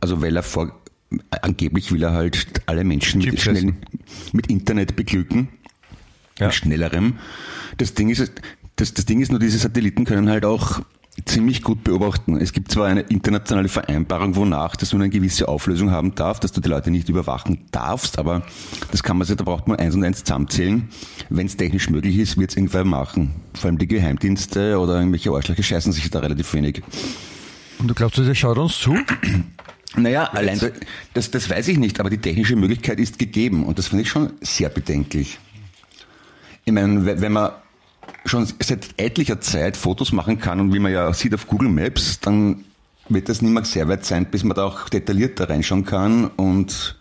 Also 0.00 0.22
weil 0.22 0.36
er 0.36 0.42
vor, 0.42 0.80
angeblich 1.42 1.92
will 1.92 2.02
er 2.02 2.12
halt 2.12 2.62
alle 2.66 2.84
Menschen 2.84 3.20
mit, 3.22 3.40
schnell, 3.40 3.74
mit 4.32 4.46
Internet 4.48 4.96
beglücken. 4.96 5.48
Ja. 6.38 6.46
Mit 6.46 6.54
schnellerem. 6.54 7.18
Das 7.76 7.94
Ding 7.94 8.08
ist, 8.08 8.32
das, 8.76 8.94
das 8.94 9.04
Ding 9.04 9.20
ist 9.20 9.30
nur, 9.30 9.40
diese 9.40 9.58
Satelliten 9.58 10.04
können 10.04 10.30
halt 10.30 10.44
auch 10.44 10.80
ziemlich 11.24 11.62
gut 11.62 11.84
beobachten. 11.84 12.36
Es 12.36 12.52
gibt 12.52 12.70
zwar 12.70 12.86
eine 12.86 13.00
internationale 13.02 13.68
Vereinbarung, 13.68 14.36
wonach 14.36 14.76
das 14.76 14.92
nur 14.92 15.00
eine 15.02 15.10
gewisse 15.10 15.48
Auflösung 15.48 15.90
haben 15.90 16.14
darf, 16.14 16.40
dass 16.40 16.52
du 16.52 16.60
die 16.60 16.68
Leute 16.68 16.90
nicht 16.90 17.08
überwachen 17.08 17.66
darfst, 17.72 18.18
aber 18.18 18.42
das 18.90 19.02
kann 19.02 19.16
man 19.18 19.26
sich, 19.26 19.36
da 19.36 19.44
braucht 19.44 19.68
man 19.68 19.78
eins 19.78 19.94
und 19.94 20.04
eins 20.04 20.24
zusammenzählen. 20.24 20.88
Wenn 21.28 21.46
es 21.46 21.56
technisch 21.56 21.90
möglich 21.90 22.16
ist, 22.18 22.36
wird 22.38 22.50
es 22.50 22.56
irgendwer 22.56 22.84
machen. 22.84 23.34
Vor 23.54 23.68
allem 23.68 23.78
die 23.78 23.88
Geheimdienste 23.88 24.78
oder 24.78 24.98
irgendwelche 24.98 25.30
Arschlöcher 25.30 25.62
scheißen 25.62 25.92
sich 25.92 26.08
da 26.10 26.20
relativ 26.20 26.52
wenig. 26.54 26.82
Und 27.78 27.88
du 27.88 27.94
glaubst, 27.94 28.18
der 28.18 28.34
schaut 28.34 28.58
uns 28.58 28.78
zu? 28.78 28.96
Naja, 29.96 30.24
allein 30.32 30.58
da- 30.58 30.68
das, 31.14 31.30
das 31.30 31.50
weiß 31.50 31.66
ich 31.68 31.78
nicht, 31.78 31.98
aber 31.98 32.10
die 32.10 32.18
technische 32.18 32.54
Möglichkeit 32.56 33.00
ist 33.00 33.18
gegeben 33.18 33.64
und 33.64 33.78
das 33.78 33.88
finde 33.88 34.02
ich 34.02 34.08
schon 34.10 34.30
sehr 34.40 34.68
bedenklich. 34.68 35.38
Ich 36.64 36.72
meine, 36.72 37.04
we- 37.06 37.20
wenn 37.20 37.32
man 37.32 37.50
schon 38.24 38.46
seit 38.60 38.88
etlicher 38.96 39.40
Zeit 39.40 39.76
Fotos 39.76 40.12
machen 40.12 40.38
kann 40.38 40.60
und 40.60 40.72
wie 40.74 40.78
man 40.78 40.92
ja 40.92 41.12
sieht 41.12 41.34
auf 41.34 41.46
Google 41.46 41.68
Maps, 41.68 42.20
dann 42.20 42.64
wird 43.08 43.28
das 43.28 43.42
nicht 43.42 43.50
mehr 43.52 43.64
sehr 43.64 43.88
weit 43.88 44.04
sein, 44.04 44.26
bis 44.30 44.44
man 44.44 44.54
da 44.56 44.64
auch 44.64 44.88
detaillierter 44.88 45.48
reinschauen 45.48 45.84
kann 45.84 46.28
und 46.36 46.96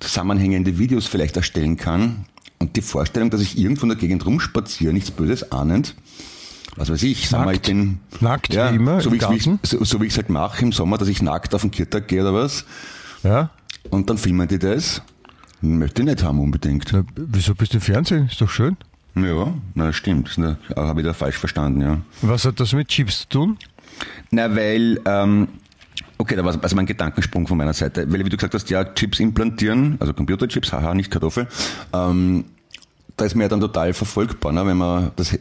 zusammenhängende 0.00 0.78
Videos 0.78 1.06
vielleicht 1.06 1.36
erstellen 1.36 1.76
kann. 1.76 2.26
Und 2.58 2.76
die 2.76 2.82
Vorstellung, 2.82 3.30
dass 3.30 3.40
ich 3.40 3.58
irgendwo 3.58 3.82
in 3.82 3.90
der 3.90 3.98
Gegend 3.98 4.24
rumspaziere, 4.26 4.92
nichts 4.92 5.10
Böses 5.10 5.52
ahnend, 5.52 5.94
was 6.76 6.90
weiß 6.90 7.02
ich, 7.04 7.28
sag 7.28 7.44
mal, 7.44 7.52
ich 7.52 7.58
Nackt. 7.58 7.66
bin 7.66 7.98
Nackt, 8.20 8.54
ja, 8.54 8.72
wie 8.72 8.76
immer, 8.76 9.00
so 9.00 9.12
wie 9.12 9.16
ich 9.16 9.48
so, 9.62 9.84
so 9.84 10.00
wie 10.00 10.06
ich 10.06 10.12
es 10.12 10.16
halt 10.18 10.28
mache 10.30 10.62
im 10.62 10.72
Sommer, 10.72 10.98
dass 10.98 11.08
ich 11.08 11.22
nackt 11.22 11.54
auf 11.54 11.62
den 11.62 11.70
Kirtag 11.70 12.08
gehe 12.08 12.20
oder 12.22 12.34
was, 12.34 12.64
Ja. 13.22 13.50
und 13.90 14.10
dann 14.10 14.18
filmen 14.18 14.48
die 14.48 14.58
das. 14.58 15.02
Möchte 15.62 16.02
ich 16.02 16.06
nicht 16.08 16.22
haben 16.22 16.38
unbedingt. 16.40 16.88
Na, 16.92 17.04
wieso 17.16 17.54
bist 17.54 17.72
du 17.72 17.78
im 17.78 17.80
Fernsehen? 17.82 18.26
Ist 18.30 18.40
doch 18.40 18.50
schön. 18.50 18.76
Ja, 19.16 19.54
na 19.74 19.92
stimmt. 19.92 20.36
Das 20.36 20.56
habe 20.76 21.00
ich 21.00 21.06
da 21.06 21.14
falsch 21.14 21.38
verstanden, 21.38 21.80
ja. 21.80 21.98
Was 22.20 22.44
hat 22.44 22.60
das 22.60 22.72
mit 22.74 22.88
Chips 22.88 23.20
zu 23.20 23.28
tun? 23.28 23.58
Na, 24.30 24.54
weil, 24.54 25.00
ähm, 25.06 25.48
okay, 26.18 26.36
da 26.36 26.44
war 26.44 26.54
also 26.62 26.76
mein 26.76 26.84
Gedankensprung 26.86 27.46
von 27.46 27.56
meiner 27.56 27.72
Seite. 27.72 28.10
Weil, 28.12 28.24
wie 28.24 28.28
du 28.28 28.36
gesagt 28.36 28.52
hast, 28.54 28.68
ja, 28.68 28.84
Chips 28.84 29.18
implantieren, 29.20 29.96
also 30.00 30.12
Computerchips, 30.12 30.72
haha, 30.72 30.92
nicht 30.94 31.10
Kartoffel, 31.10 31.48
ähm, 31.94 32.44
da 33.16 33.24
ist 33.24 33.34
man 33.34 33.42
ja 33.42 33.48
dann 33.48 33.60
total 33.60 33.94
verfolgbar, 33.94 34.52
ne, 34.52 34.66
wenn 34.66 34.76
man 34.76 35.12
das, 35.16 35.32
äh, 35.32 35.40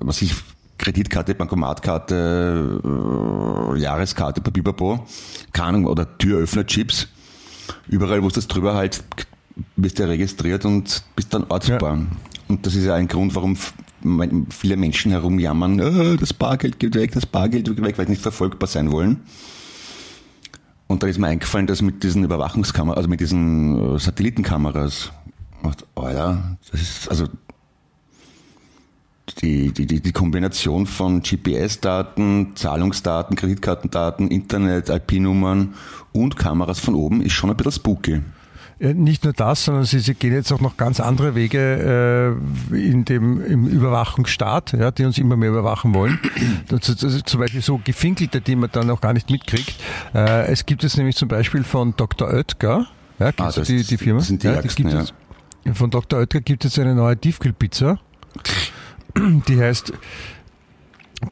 was 0.00 0.22
ich, 0.22 0.34
Kreditkarte, 0.76 1.36
Bankomatkarte, 1.36 2.80
äh, 2.84 3.78
Jahreskarte, 3.78 4.40
Papierpapo, 4.40 5.06
keine 5.52 5.68
Ahnung, 5.68 5.86
oder 5.86 6.18
Türöffner-Chips, 6.18 7.06
überall, 7.86 8.24
wo 8.24 8.26
es 8.26 8.32
das 8.32 8.48
drüber 8.48 8.74
halt, 8.74 9.04
bist 9.76 9.98
du 9.98 10.04
ja 10.04 10.08
registriert 10.08 10.64
und 10.64 11.04
bist 11.16 11.32
dann 11.32 11.44
ortsbar. 11.44 11.98
Und 12.48 12.66
das 12.66 12.74
ist 12.74 12.84
ja 12.84 12.94
ein 12.94 13.08
Grund, 13.08 13.34
warum 13.34 13.56
viele 14.50 14.76
Menschen 14.76 15.12
herumjammern, 15.12 15.78
äh, 15.78 16.16
das 16.16 16.34
Bargeld 16.34 16.78
geht 16.78 16.94
weg, 16.94 17.12
das 17.12 17.26
Bargeld 17.26 17.66
geht 17.66 17.82
weg, 17.82 17.96
weil 17.96 18.06
sie 18.06 18.12
nicht 18.12 18.22
verfolgbar 18.22 18.68
sein 18.68 18.92
wollen. 18.92 19.20
Und 20.86 21.02
da 21.02 21.06
ist 21.06 21.18
mir 21.18 21.28
eingefallen, 21.28 21.66
dass 21.66 21.80
mit 21.80 22.02
diesen 22.02 22.24
Überwachungskameras, 22.24 22.98
also 22.98 23.08
mit 23.08 23.20
diesen 23.20 23.94
äh, 23.94 23.98
Satellitenkameras, 23.98 25.10
und, 25.62 25.86
Alter, 25.94 26.58
das 26.70 26.82
ist, 26.82 27.08
also, 27.08 27.26
die, 29.40 29.72
die, 29.72 29.86
die, 29.86 30.02
die 30.02 30.12
Kombination 30.12 30.86
von 30.86 31.22
GPS-Daten, 31.22 32.52
Zahlungsdaten, 32.56 33.36
Kreditkartendaten, 33.36 34.28
Internet, 34.28 34.90
IP-Nummern 34.90 35.74
und 36.12 36.36
Kameras 36.36 36.78
von 36.78 36.94
oben 36.94 37.22
ist 37.22 37.32
schon 37.32 37.48
ein 37.48 37.56
bisschen 37.56 37.72
spooky. 37.72 38.20
Ja, 38.80 38.92
Nicht 38.92 39.24
nur 39.24 39.32
das, 39.32 39.64
sondern 39.64 39.84
sie, 39.84 40.00
sie 40.00 40.14
gehen 40.14 40.32
jetzt 40.32 40.52
auch 40.52 40.60
noch 40.60 40.76
ganz 40.76 40.98
andere 41.00 41.34
Wege 41.34 42.36
äh, 42.72 42.76
in 42.76 43.04
dem, 43.04 43.44
im 43.44 43.66
Überwachungsstaat, 43.66 44.72
ja, 44.72 44.90
die 44.90 45.04
uns 45.04 45.16
immer 45.18 45.36
mehr 45.36 45.50
überwachen 45.50 45.94
wollen. 45.94 46.18
Zum 47.24 47.40
Beispiel 47.40 47.62
so 47.62 47.80
gefinkelte, 47.82 48.40
die 48.40 48.56
man 48.56 48.70
dann 48.72 48.90
auch 48.90 49.00
gar 49.00 49.12
nicht 49.12 49.30
mitkriegt. 49.30 49.74
Äh, 50.14 50.46
es 50.52 50.66
gibt 50.66 50.82
es 50.84 50.96
nämlich 50.96 51.16
zum 51.16 51.28
Beispiel 51.28 51.62
von 51.64 51.94
Dr. 51.96 52.28
Oetker, 52.28 52.86
ja, 53.18 53.28
Ah, 53.38 53.52
das- 53.52 53.62
die, 53.68 53.84
die 53.84 53.96
Firma? 53.96 54.20
sind 54.20 54.42
die 54.42 54.48
ja, 54.48 54.60
gibt 54.60 54.78
ja. 54.92 55.00
es. 55.02 55.14
Von 55.78 55.90
Dr. 55.90 56.18
Oetker 56.18 56.40
gibt 56.40 56.64
es 56.64 56.78
eine 56.78 56.94
neue 56.94 57.16
Tiefkühlpizza, 57.16 57.98
die 59.48 59.58
heißt 59.60 59.92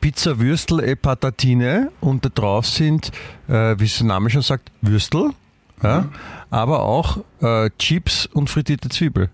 Pizza 0.01 0.39
Würstel 0.41 0.81
e 0.85 0.95
Patatine 0.95 1.91
und 2.01 2.25
da 2.25 2.29
drauf 2.31 2.67
sind, 2.67 3.11
äh, 3.49 3.75
wie 3.79 3.85
es 3.85 3.99
der 3.99 4.07
Name 4.07 4.31
schon 4.31 4.41
sagt, 4.43 4.71
Würstel, 4.81 5.31
ja, 5.83 6.09
aber 6.51 6.83
auch 6.83 7.19
äh, 7.41 7.71
Chips 7.79 8.27
und 8.27 8.51
frittierte 8.51 8.89
Zwiebel. 8.89 9.31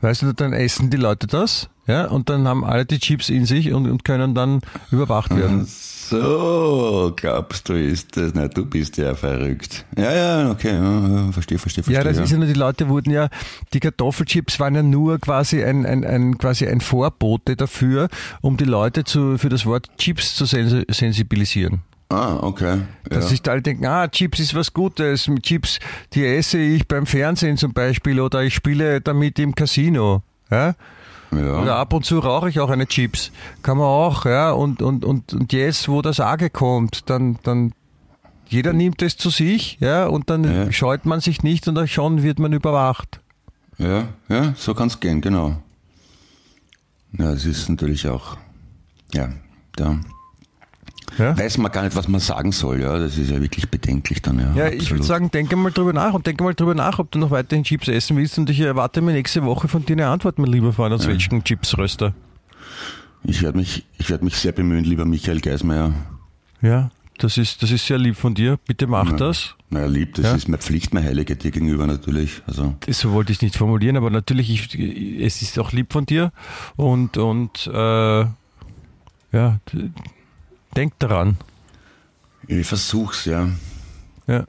Weißt 0.00 0.22
du, 0.22 0.32
dann 0.32 0.52
essen 0.52 0.90
die 0.90 0.96
Leute 0.96 1.26
das, 1.26 1.68
ja, 1.88 2.04
und 2.06 2.28
dann 2.28 2.46
haben 2.46 2.64
alle 2.64 2.84
die 2.84 2.98
Chips 2.98 3.30
in 3.30 3.46
sich 3.46 3.72
und, 3.72 3.90
und 3.90 4.04
können 4.04 4.34
dann 4.34 4.60
überwacht 4.90 5.34
werden. 5.34 5.66
So, 5.66 7.12
glaubst 7.16 7.68
du, 7.68 7.72
ist 7.72 8.16
das? 8.16 8.32
Na, 8.34 8.48
du 8.48 8.64
bist 8.66 8.96
ja 8.98 9.14
verrückt. 9.14 9.86
Ja, 9.96 10.12
ja, 10.12 10.50
okay, 10.50 10.74
ja, 10.74 11.08
ja, 11.08 11.32
verstehe, 11.32 11.58
verstehe, 11.58 11.84
verstehe. 11.84 11.94
Ja, 11.94 12.04
das 12.04 12.18
ist 12.18 12.30
ja 12.30 12.36
nur, 12.36 12.46
die 12.46 12.52
Leute 12.52 12.88
wurden 12.88 13.10
ja, 13.10 13.28
die 13.72 13.80
Kartoffelchips 13.80 14.60
waren 14.60 14.74
ja 14.74 14.82
nur 14.82 15.18
quasi 15.18 15.64
ein, 15.64 15.86
ein, 15.86 16.04
ein, 16.04 16.38
quasi 16.38 16.66
ein 16.66 16.80
Vorbote 16.80 17.56
dafür, 17.56 18.08
um 18.42 18.58
die 18.58 18.64
Leute 18.64 19.04
zu, 19.04 19.38
für 19.38 19.48
das 19.48 19.64
Wort 19.66 19.88
Chips 19.98 20.34
zu 20.34 20.44
sensi 20.44 20.84
sensibilisieren. 20.90 21.82
Ah, 22.10 22.38
okay. 22.40 22.80
Dass 23.04 23.24
Ja. 23.24 23.28
sich 23.30 23.42
da 23.42 23.50
alle 23.52 23.62
denken, 23.62 23.84
ah, 23.86 24.08
Chips 24.08 24.40
ist 24.40 24.54
was 24.54 24.72
Gutes. 24.72 25.28
Mit 25.28 25.42
Chips, 25.42 25.78
die 26.14 26.24
esse 26.24 26.58
ich 26.58 26.88
beim 26.88 27.04
Fernsehen 27.06 27.56
zum 27.58 27.72
Beispiel 27.74 28.18
oder 28.20 28.42
ich 28.42 28.54
spiele 28.54 29.00
damit 29.02 29.38
im 29.38 29.54
Casino. 29.54 30.22
Ja? 30.50 30.74
Oder 31.30 31.66
Ja. 31.66 31.80
ab 31.80 31.92
und 31.92 32.06
zu 32.06 32.18
rauche 32.20 32.48
ich 32.48 32.60
auch 32.60 32.70
eine 32.70 32.86
Chips. 32.86 33.30
Kann 33.62 33.76
man 33.76 33.86
auch, 33.86 34.24
ja. 34.24 34.52
Und, 34.52 34.80
und, 34.80 35.04
und, 35.04 35.34
und 35.34 35.52
jetzt, 35.52 35.86
wo 35.88 36.00
das 36.00 36.18
Arge 36.20 36.48
kommt, 36.48 37.10
dann, 37.10 37.38
dann 37.42 37.72
jeder 38.46 38.72
nimmt 38.72 39.02
es 39.02 39.18
zu 39.18 39.28
sich, 39.28 39.76
ja, 39.78 40.06
und 40.06 40.30
dann 40.30 40.44
Ja. 40.44 40.72
scheut 40.72 41.04
man 41.04 41.20
sich 41.20 41.42
nicht 41.42 41.68
und 41.68 41.74
dann 41.74 41.86
schon 41.88 42.22
wird 42.22 42.38
man 42.38 42.54
überwacht. 42.54 43.20
ja, 43.76 44.08
ja, 44.30 44.54
so 44.56 44.72
kann 44.74 44.86
es 44.88 44.98
gehen, 45.00 45.20
genau. 45.20 45.62
Ja, 47.12 47.32
es 47.32 47.44
ist 47.44 47.68
natürlich 47.68 48.08
auch, 48.08 48.38
ja, 49.12 49.28
da 49.76 49.98
Ja? 51.16 51.36
weiß 51.38 51.58
man 51.58 51.72
gar 51.72 51.82
nicht, 51.84 51.96
was 51.96 52.08
man 52.08 52.20
sagen 52.20 52.52
soll, 52.52 52.80
ja. 52.80 52.98
Das 52.98 53.16
ist 53.16 53.30
ja 53.30 53.40
wirklich 53.40 53.68
bedenklich 53.68 54.20
dann, 54.22 54.38
ja. 54.38 54.52
Ja, 54.54 54.68
ich 54.68 54.90
würde 54.90 55.04
sagen, 55.04 55.30
denke 55.30 55.56
mal 55.56 55.72
drüber 55.72 55.92
nach 55.92 56.12
und 56.12 56.26
denke 56.26 56.44
mal 56.44 56.54
drüber 56.54 56.74
nach, 56.74 56.98
ob 56.98 57.10
du 57.10 57.18
noch 57.18 57.30
weiterhin 57.30 57.64
Chips 57.64 57.88
essen 57.88 58.16
willst 58.16 58.38
und 58.38 58.50
ich 58.50 58.60
erwarte 58.60 59.00
mir 59.00 59.12
nächste 59.12 59.42
Woche 59.44 59.68
von 59.68 59.84
dir 59.84 59.94
eine 59.94 60.08
Antwort, 60.08 60.38
mein 60.38 60.50
lieber 60.50 60.72
Freund, 60.72 60.92
aus 60.94 61.06
welchen 61.06 61.42
Chipsröster. 61.44 62.14
Ich 63.24 63.42
werde 63.42 63.58
mich, 63.58 63.84
ich 63.98 64.10
werde 64.10 64.24
mich 64.24 64.36
sehr 64.36 64.52
bemühen, 64.52 64.84
lieber 64.84 65.04
Michael 65.04 65.40
Geismeier. 65.40 65.92
Ja, 66.62 66.90
das 67.18 67.36
ist, 67.36 67.62
das 67.62 67.70
ist 67.72 67.84
sehr 67.86 67.98
lieb 67.98 68.16
von 68.16 68.34
dir. 68.34 68.58
Bitte 68.66 68.86
mach 68.86 69.12
das. 69.12 69.54
Naja, 69.70 69.86
lieb, 69.86 70.14
das 70.14 70.24
Ja. 70.26 70.34
ist 70.34 70.48
meine 70.48 70.58
Pflicht, 70.62 70.94
meine 70.94 71.06
Heilige 71.06 71.34
dir 71.36 71.50
gegenüber 71.50 71.86
natürlich. 71.86 72.42
Also, 72.46 72.76
So 72.88 73.12
wollte 73.12 73.32
ich 73.32 73.38
es 73.38 73.42
nicht 73.42 73.56
formulieren, 73.56 73.96
aber 73.96 74.10
natürlich, 74.10 74.50
ich, 74.50 75.20
es 75.20 75.42
ist 75.42 75.58
auch 75.58 75.72
lieb 75.72 75.92
von 75.92 76.06
dir 76.06 76.32
und, 76.76 77.16
und 77.18 77.66
äh, 77.66 78.20
ja, 79.32 79.58
denk 80.76 80.98
daran. 80.98 81.36
ich 82.46 82.66
versuch's, 82.66 83.24
ja. 83.24 83.48
Ja. 84.26 84.44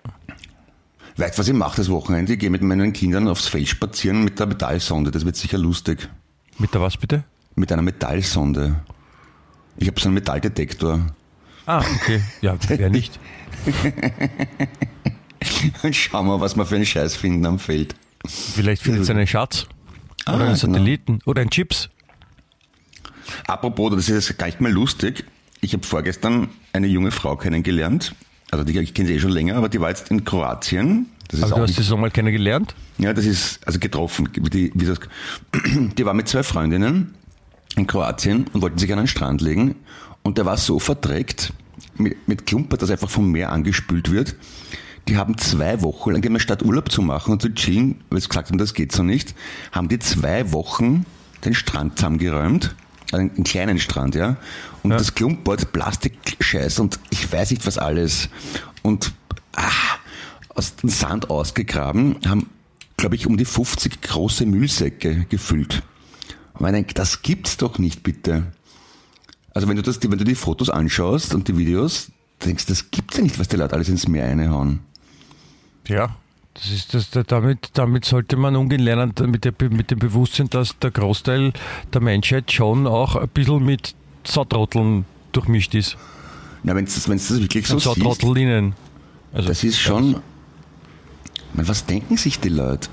Weißt 1.17 1.38
du, 1.38 1.39
was 1.39 1.47
ich 1.47 1.53
mache 1.53 1.78
das 1.78 1.89
Wochenende? 1.89 2.34
Ich 2.34 2.39
gehe 2.39 2.49
mit 2.49 2.61
meinen 2.61 2.93
Kindern 2.93 3.28
aufs 3.28 3.47
Feld 3.47 3.67
spazieren 3.67 4.24
mit 4.24 4.39
der 4.39 4.47
Metallsonde. 4.47 5.11
Das 5.11 5.26
wird 5.26 5.36
sicher 5.36 5.57
lustig. 5.57 6.09
Mit 6.57 6.74
der 6.74 6.82
was 6.82 6.97
bitte? 6.97 7.24
Mit 7.55 7.72
einer 7.72 7.82
Metallsonde. 7.82 8.84
Ich 9.78 9.88
habe 9.88 9.99
so 9.99 10.07
einen 10.07 10.15
Metalldetektor. 10.15 11.07
Ah, 11.65 11.80
okay. 11.95 12.22
Ja, 12.41 12.57
wer 12.67 12.89
nicht? 12.89 13.20
Und 15.84 15.95
schauen 15.95 16.28
wir, 16.28 16.39
was 16.41 16.55
wir 16.55 16.65
für 16.65 16.76
einen 16.76 16.86
Scheiß 16.86 17.15
finden 17.15 17.45
am 17.45 17.59
Feld. 17.59 17.95
Vielleicht 18.26 18.82
findet 18.82 19.03
es 19.03 19.09
einen 19.09 19.28
Schatz. 19.28 19.67
Oder 20.26 20.34
Ah, 20.34 20.34
einen 20.34 20.45
genau. 20.45 20.55
Satelliten. 20.55 21.20
Oder 21.26 21.41
einen 21.41 21.49
Chips. 21.49 21.89
Apropos, 23.47 23.91
das 23.91 24.09
ist 24.09 24.28
jetzt 24.30 24.38
gar 24.38 24.47
nicht 24.47 24.61
mehr 24.61 24.72
lustig. 24.72 25.26
Ich 25.62 25.74
habe 25.74 25.86
vorgestern 25.86 26.49
eine 26.74 26.88
junge 26.88 27.12
Frau 27.12 27.36
kennengelernt. 27.36 28.16
Also 28.51 28.64
die, 28.64 28.78
ich 28.80 28.93
kenne 28.93 29.07
sie 29.07 29.16
eh 29.16 29.20
schon 29.20 29.32
länger, 29.32 29.55
aber 29.55 29.70
die 29.70 29.80
war 29.80 29.89
jetzt 29.89 30.10
in 30.10 30.24
Kroatien. 30.24 31.07
Das 31.28 31.43
Aber 31.43 31.55
du 31.55 31.62
hast 31.64 31.76
sie 31.76 31.84
so 31.84 31.95
mal 31.97 32.10
kennengelernt? 32.10 32.74
Ja, 32.97 33.14
das 33.14 33.26
ist 33.26 33.66
also 33.68 33.78
getroffen. 33.80 34.30
Die, 34.34 34.72
das, 34.74 34.99
die 35.97 36.05
war 36.05 36.14
mit 36.14 36.28
zwei 36.28 36.43
Freundinnen 36.43 37.14
in 37.76 37.86
Kroatien 37.86 38.45
und 38.51 38.62
wollten 38.62 38.80
sich 38.80 38.91
an 38.91 38.97
den 38.97 39.07
Strand 39.07 39.41
legen. 39.41 39.76
Und 40.24 40.38
der 40.38 40.45
war 40.45 40.57
so 40.57 40.80
verdreckt 40.80 41.53
mit, 41.97 42.28
mit 42.28 42.45
Klumper, 42.45 42.78
das 42.78 42.89
einfach 42.89 43.10
vom 43.10 43.32
Meer 43.32 43.51
angespült 43.51 44.12
wird. 44.12 44.36
Die 45.07 45.18
haben 45.18 45.38
zwei 45.38 45.82
Wochen 45.82 46.12
lang, 46.12 46.39
statt 46.39 46.64
Urlaub 46.64 46.91
zu 46.91 47.01
machen 47.01 47.32
und 47.32 47.41
zu 47.41 47.53
chillen, 47.53 48.01
weil 48.10 48.22
sie 48.22 48.28
gesagt 48.28 48.49
haben, 48.49 48.57
das 48.57 48.74
geht 48.74 48.91
so 48.91 49.03
nicht, 49.03 49.34
haben 49.72 49.88
die 49.88 49.99
zwei 49.99 50.51
Wochen 50.51 51.05
den 51.45 51.53
Strand 51.53 51.97
zusammengeräumt. 51.97 52.76
Einen, 53.12 53.32
einen 53.32 53.43
kleinen 53.43 53.80
Strand, 53.80 54.16
ja. 54.16 54.38
Und 54.84 54.91
das 54.91 55.16
Klumpert, 55.16 55.72
Plastikscheiß 55.72 56.80
und 56.80 56.99
ich 57.10 57.32
weiß 57.32 57.51
nicht 57.51 57.66
was 57.66 57.78
alles. 57.78 58.30
Und 58.82 59.14
ah, 59.55 59.72
aus 60.49 60.76
dem 60.76 60.89
Sand 60.89 61.30
ausgegraben, 61.30 62.18
haben, 62.28 62.49
glaube 62.97 63.16
ich, 63.16 63.28
um 63.28 63.38
die 63.38 63.45
50 63.45 64.01
große 64.01 64.45
Müllsäcke 64.45 65.26
gefüllt. 65.30 65.84
Und 66.53 66.62
man 66.62 66.74
denkt, 66.74 66.97
das 66.99 67.22
gibt's 67.22 67.57
doch 67.57 67.80
nicht, 67.80 68.03
bitte. 68.03 68.51
Also 69.53 69.68
wenn 69.68 69.76
du 69.76 69.82
das, 69.82 69.99
wenn 70.01 70.18
du 70.18 70.24
die 70.24 70.36
Fotos 70.36 70.70
anschaust 70.70 71.34
und 71.34 71.47
die 71.47 71.57
Videos, 71.57 72.12
denkst 72.45 72.66
das 72.68 72.91
gibt's 72.91 73.18
ja 73.18 73.24
nicht, 73.24 73.39
was 73.39 73.47
die 73.47 73.57
Leute 73.57 73.74
alles 73.76 73.89
ins 73.89 74.07
Meer 74.07 74.28
reinhauen. 74.28 74.80
Ja, 75.88 76.16
das 76.62 76.72
ist 76.72 76.93
das, 76.93 77.10
da- 77.10 77.24
damit, 77.24 77.70
damit 77.74 78.05
sollte 78.05 78.36
man 78.38 78.55
umgehen 78.55 78.82
lernen, 78.82 79.14
mit, 79.28 79.45
der, 79.45 79.53
mit 79.70 79.91
dem 79.91 79.99
Bewusstsein, 79.99 80.49
dass 80.49 80.78
der 80.80 80.91
Großteil 80.91 81.53
der 81.93 82.01
Menschheit 82.01 82.51
schon 82.51 82.88
auch 82.88 83.16
ein 83.16 83.28
bisschen 83.30 83.64
mit 83.66 83.95
Sautrotteln 84.26 85.05
durchmischt 85.32 85.74
ist. 85.76 85.97
Na, 86.64 86.76
wenn 86.76 86.86
du 86.86 86.91
das, 86.91 87.07
wenn's 87.07 87.28
das 87.30 87.39
wirklich 87.41 87.68
so 87.68 87.76
Und 87.76 87.80
Sautrottelinnen. 87.82 88.74
Also, 89.34 89.47
das 89.47 89.64
ist 89.64 89.80
schon, 89.80 90.18
man, 91.53 91.68
was 91.68 91.86
denken 91.86 92.18
sich 92.18 92.39
die 92.39 92.49
Leute? 92.49 92.89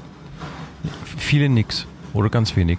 Viele 1.17 1.49
nix. 1.49 1.87
Oder 2.13 2.29
ganz 2.31 2.55
wenig. 2.57 2.79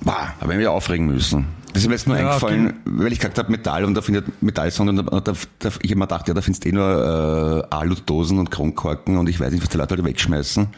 Bah, 0.00 0.34
habe 0.40 0.52
ich 0.52 0.58
mich 0.58 0.66
aufregen 0.68 1.06
müssen. 1.06 1.46
Das 1.72 1.82
ist 1.82 1.88
mir 1.88 1.94
jetzt 1.94 2.06
nur 2.06 2.16
Ja, 2.16 2.28
eingefallen, 2.28 2.74
weil 2.84 3.12
ich 3.12 3.18
gesagt 3.18 3.38
habe 3.38 3.50
Metall 3.50 3.84
und 3.84 3.94
da 3.94 4.00
findet 4.00 4.42
Metallsong 4.42 4.88
und 4.88 4.96
da, 4.96 5.02
da, 5.20 5.32
da, 5.58 5.68
ich 5.82 5.90
habe 5.90 5.98
mir 5.98 6.06
gedacht, 6.06 6.26
ja, 6.28 6.34
da 6.34 6.40
findest 6.40 6.64
du 6.64 6.68
eh 6.70 6.72
nur 6.72 7.64
äh, 7.70 7.74
Aludosen 7.74 8.38
und 8.38 8.50
Kronkorken 8.50 9.18
und 9.18 9.28
ich 9.28 9.38
weiß 9.38 9.52
nicht, 9.52 9.62
was 9.62 9.68
die 9.68 9.76
Leute 9.76 9.96
halt 9.96 10.04
wegschmeißen. 10.04 10.68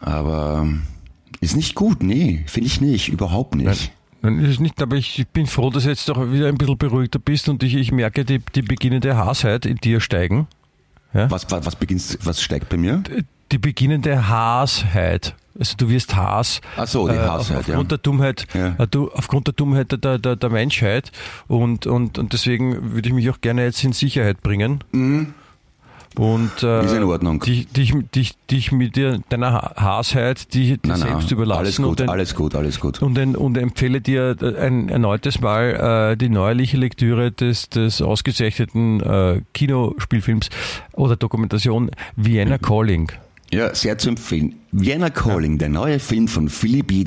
Aber 0.00 0.66
ist 1.40 1.56
nicht 1.56 1.74
gut, 1.74 2.02
nee, 2.02 2.44
finde 2.46 2.66
ich 2.68 2.80
nicht, 2.80 3.08
überhaupt 3.08 3.54
nicht. 3.54 3.92
Nein, 4.22 4.40
ist 4.40 4.50
es 4.50 4.60
nicht, 4.60 4.80
aber 4.82 4.96
ich 4.96 5.26
bin 5.32 5.46
froh, 5.46 5.70
dass 5.70 5.84
du 5.84 5.90
jetzt 5.90 6.08
doch 6.08 6.32
wieder 6.32 6.48
ein 6.48 6.58
bisschen 6.58 6.78
beruhigter 6.78 7.18
bist 7.18 7.48
und 7.48 7.62
ich, 7.62 7.74
ich 7.74 7.92
merke 7.92 8.24
die, 8.24 8.40
die 8.54 8.62
beginnende 8.62 9.16
Haarheit 9.16 9.66
in 9.66 9.76
dir 9.76 10.00
steigen. 10.00 10.48
Was, 11.12 11.50
was, 11.50 11.64
was 11.66 11.76
beginnt, 11.76 12.18
was 12.22 12.42
steigt 12.42 12.68
bei 12.68 12.76
mir? 12.76 13.02
Die 13.50 13.58
beginnende 13.58 14.28
Haasheit. 14.28 15.34
Also 15.58 15.74
du 15.76 15.88
wirst 15.88 16.14
Haas. 16.14 16.60
Ach 16.76 16.86
so, 16.86 17.08
die 17.08 17.14
äh, 17.14 17.18
Haasheit, 17.18 17.58
auf, 17.58 17.66
ja. 17.68 17.74
aufgrund 17.74 17.90
der 17.90 17.98
Dummheit, 17.98 18.46
Ja. 18.54 18.74
äh, 18.78 18.86
du, 18.86 19.10
aufgrund 19.10 19.46
der 19.48 19.54
Dummheit 19.54 19.90
der, 19.92 20.18
der, 20.18 20.36
der 20.36 20.50
Menschheit 20.50 21.10
und, 21.48 21.86
und, 21.86 22.18
und 22.18 22.32
deswegen 22.32 22.94
würde 22.94 23.08
ich 23.08 23.14
mich 23.14 23.28
auch 23.30 23.40
gerne 23.40 23.64
jetzt 23.64 23.82
in 23.82 23.92
Sicherheit 23.92 24.40
bringen. 24.42 24.84
Und 26.16 26.62
äh, 26.62 26.78
Mhm. 26.80 26.84
Ist 26.86 26.92
in 26.94 27.04
Ordnung. 27.04 27.40
Dich, 27.40 27.68
dich, 27.68 27.92
dich, 28.14 28.32
dich 28.50 28.72
mit 28.72 28.96
dir, 28.96 29.20
deiner 29.28 29.52
Ha- 29.52 29.74
Haasheit, 29.76 30.52
die, 30.54 30.78
nein, 30.84 30.96
selbst 30.96 31.30
überlassen 31.30 31.60
alles 31.60 31.76
gut, 31.76 32.00
und, 32.00 32.08
alles 32.08 32.34
gut, 32.34 32.54
alles 32.54 32.80
gut. 32.80 33.02
und, 33.02 33.14
den, 33.16 33.36
und 33.36 33.56
empfehle 33.58 34.00
dir 34.00 34.34
ein 34.60 34.88
erneutes 34.88 35.40
Mal 35.40 36.12
äh, 36.12 36.16
die 36.16 36.28
neuerliche 36.28 36.76
Lektüre 36.76 37.30
des, 37.30 37.68
des 37.68 38.00
ausgezeichneten 38.02 39.00
äh, 39.00 39.42
Kinospielfilms 39.54 40.48
oder 40.92 41.14
Dokumentation 41.16 41.90
Vienna 42.16 42.58
Calling. 42.58 43.12
Ja, 43.52 43.74
sehr 43.74 43.96
zu 43.96 44.10
empfehlen. 44.10 44.56
Vienna 44.72 45.08
Calling, 45.08 45.56
der 45.56 45.70
neue 45.70 45.98
Film 45.98 46.28
von 46.28 46.50
Philipp. 46.50 46.90
Ja, 46.92 47.04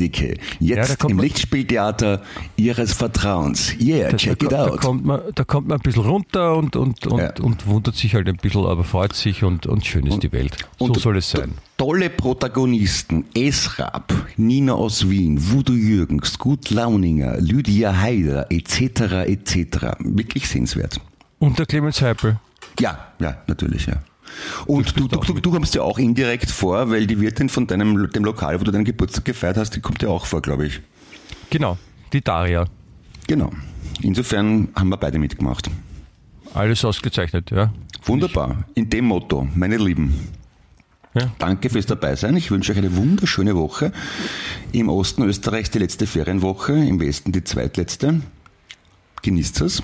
da 0.75 0.81
Jetzt 0.81 0.99
kommt 0.99 1.11
im 1.11 1.19
Lichtspieltheater 1.19 2.21
Ihres 2.55 2.93
Vertrauens. 2.93 3.75
Yeah, 3.79 4.15
check 4.17 4.39
da, 4.39 4.45
it 4.45 4.51
da, 4.51 4.65
out. 4.67 4.81
kommt 4.81 5.05
man, 5.05 5.21
da 5.35 5.43
kommt 5.43 5.67
man 5.67 5.77
ein 5.77 5.81
bisschen 5.81 6.03
runter 6.03 6.55
und, 6.55 6.75
und, 6.75 7.05
und, 7.05 7.19
Ja. 7.19 7.33
und 7.41 7.67
wundert 7.67 7.95
sich 7.95 8.15
halt 8.15 8.27
ein 8.27 8.37
bisschen, 8.37 8.65
aber 8.65 8.83
freut 8.83 9.13
sich 9.13 9.43
und, 9.43 9.67
und 9.67 9.85
schön 9.85 10.07
ist 10.07 10.23
die 10.23 10.31
Welt. 10.31 10.57
So 10.79 10.85
Und 10.85 10.99
soll 10.99 11.17
es 11.17 11.29
sein. 11.29 11.53
Tolle 11.77 12.09
Protagonisten. 12.09 13.25
Esrap, 13.35 14.11
Nina 14.37 14.73
aus 14.73 15.09
Wien, 15.09 15.37
Voodoo 15.51 15.73
Jürgens, 15.73 16.39
Gut 16.39 16.69
Launinger, 16.71 17.37
Lydia 17.39 17.95
Haider, 17.99 18.47
etc., 18.51 19.27
etc. 19.27 19.95
Wirklich 19.99 20.47
sehenswert. 20.47 20.99
Und 21.39 21.59
der 21.59 21.65
Clemens 21.67 22.01
Heipel. 22.01 22.39
Ja, 22.79 23.07
ja, 23.19 23.37
natürlich, 23.47 23.85
ja. 23.85 24.01
Und 24.65 24.97
du, 24.99 25.07
du, 25.07 25.19
du, 25.19 25.33
du 25.39 25.51
kommst 25.51 25.75
ja 25.75 25.81
auch 25.81 25.99
indirekt 25.99 26.49
vor, 26.49 26.89
weil 26.89 27.07
die 27.07 27.19
Wirtin 27.19 27.49
von 27.49 27.67
deinem, 27.67 28.11
dem 28.11 28.25
Lokal, 28.25 28.59
wo 28.59 28.63
du 28.63 28.71
deinen 28.71 28.85
Geburtstag 28.85 29.25
gefeiert 29.25 29.57
hast, 29.57 29.75
die 29.75 29.81
kommt 29.81 30.01
ja 30.01 30.09
auch 30.09 30.25
vor, 30.25 30.41
glaube 30.41 30.67
ich. 30.67 30.81
Genau, 31.49 31.77
die 32.13 32.21
Daria. 32.21 32.65
Genau. 33.27 33.51
Insofern 34.01 34.69
haben 34.75 34.89
wir 34.89 34.97
beide 34.97 35.19
mitgemacht. 35.19 35.69
Alles 36.53 36.83
ausgezeichnet, 36.83 37.51
ja. 37.51 37.71
Wunderbar. 38.05 38.65
In 38.73 38.89
dem 38.89 39.05
Motto, 39.05 39.47
meine 39.55 39.77
Lieben. 39.77 40.13
Ja. 41.13 41.31
Danke 41.39 41.69
fürs 41.69 41.85
Dabeisein. 41.85 42.37
Ich 42.37 42.51
wünsche 42.51 42.71
euch 42.71 42.77
eine 42.77 42.95
wunderschöne 42.95 43.55
Woche. 43.55 43.91
Im 44.71 44.89
Osten 44.89 45.23
Österreichs 45.23 45.69
die 45.69 45.79
letzte 45.79 46.07
Ferienwoche, 46.07 46.73
im 46.73 46.99
Westen 46.99 47.31
die 47.31 47.43
zweitletzte. 47.43 48.21
Genießt 49.21 49.61
es. 49.61 49.83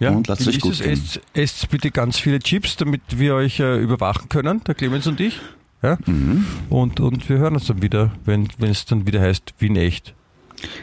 Ja, 0.00 0.10
Und 0.10 0.26
lasst 0.28 0.48
euch 0.48 0.60
gut 0.60 0.72
es, 0.72 0.80
gehen. 0.80 0.92
esst, 0.92 1.20
esst 1.34 1.68
bitte 1.68 1.90
ganz 1.90 2.18
viele 2.18 2.38
Chips, 2.40 2.76
damit 2.76 3.02
wir 3.10 3.34
euch 3.34 3.60
äh, 3.60 3.78
überwachen 3.78 4.28
können, 4.30 4.64
der 4.64 4.74
Clemens 4.74 5.06
und 5.06 5.20
ich. 5.20 5.38
Ja? 5.82 5.98
Mhm. 6.06 6.46
Und, 6.70 7.00
und 7.00 7.28
wir 7.28 7.38
hören 7.38 7.54
uns 7.54 7.66
dann 7.66 7.82
wieder, 7.82 8.10
wenn 8.24 8.48
wenn 8.58 8.70
es 8.70 8.86
dann 8.86 9.06
wieder 9.06 9.20
heißt, 9.20 9.54
Wien 9.58 9.76
echt. 9.76 10.14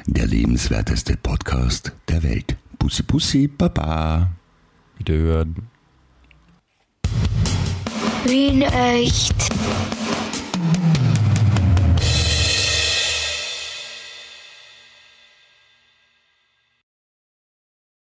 Der 0.06 0.28
lebenswerteste 0.28 1.18
Podcast 1.18 1.92
der 2.08 2.22
Welt. 2.24 2.56
Pussy, 2.80 3.04
Pussy, 3.04 3.48
Baba. 3.48 4.30
Wiederhören. 5.00 5.56
Wien 8.26 8.62
echt. 8.62 9.36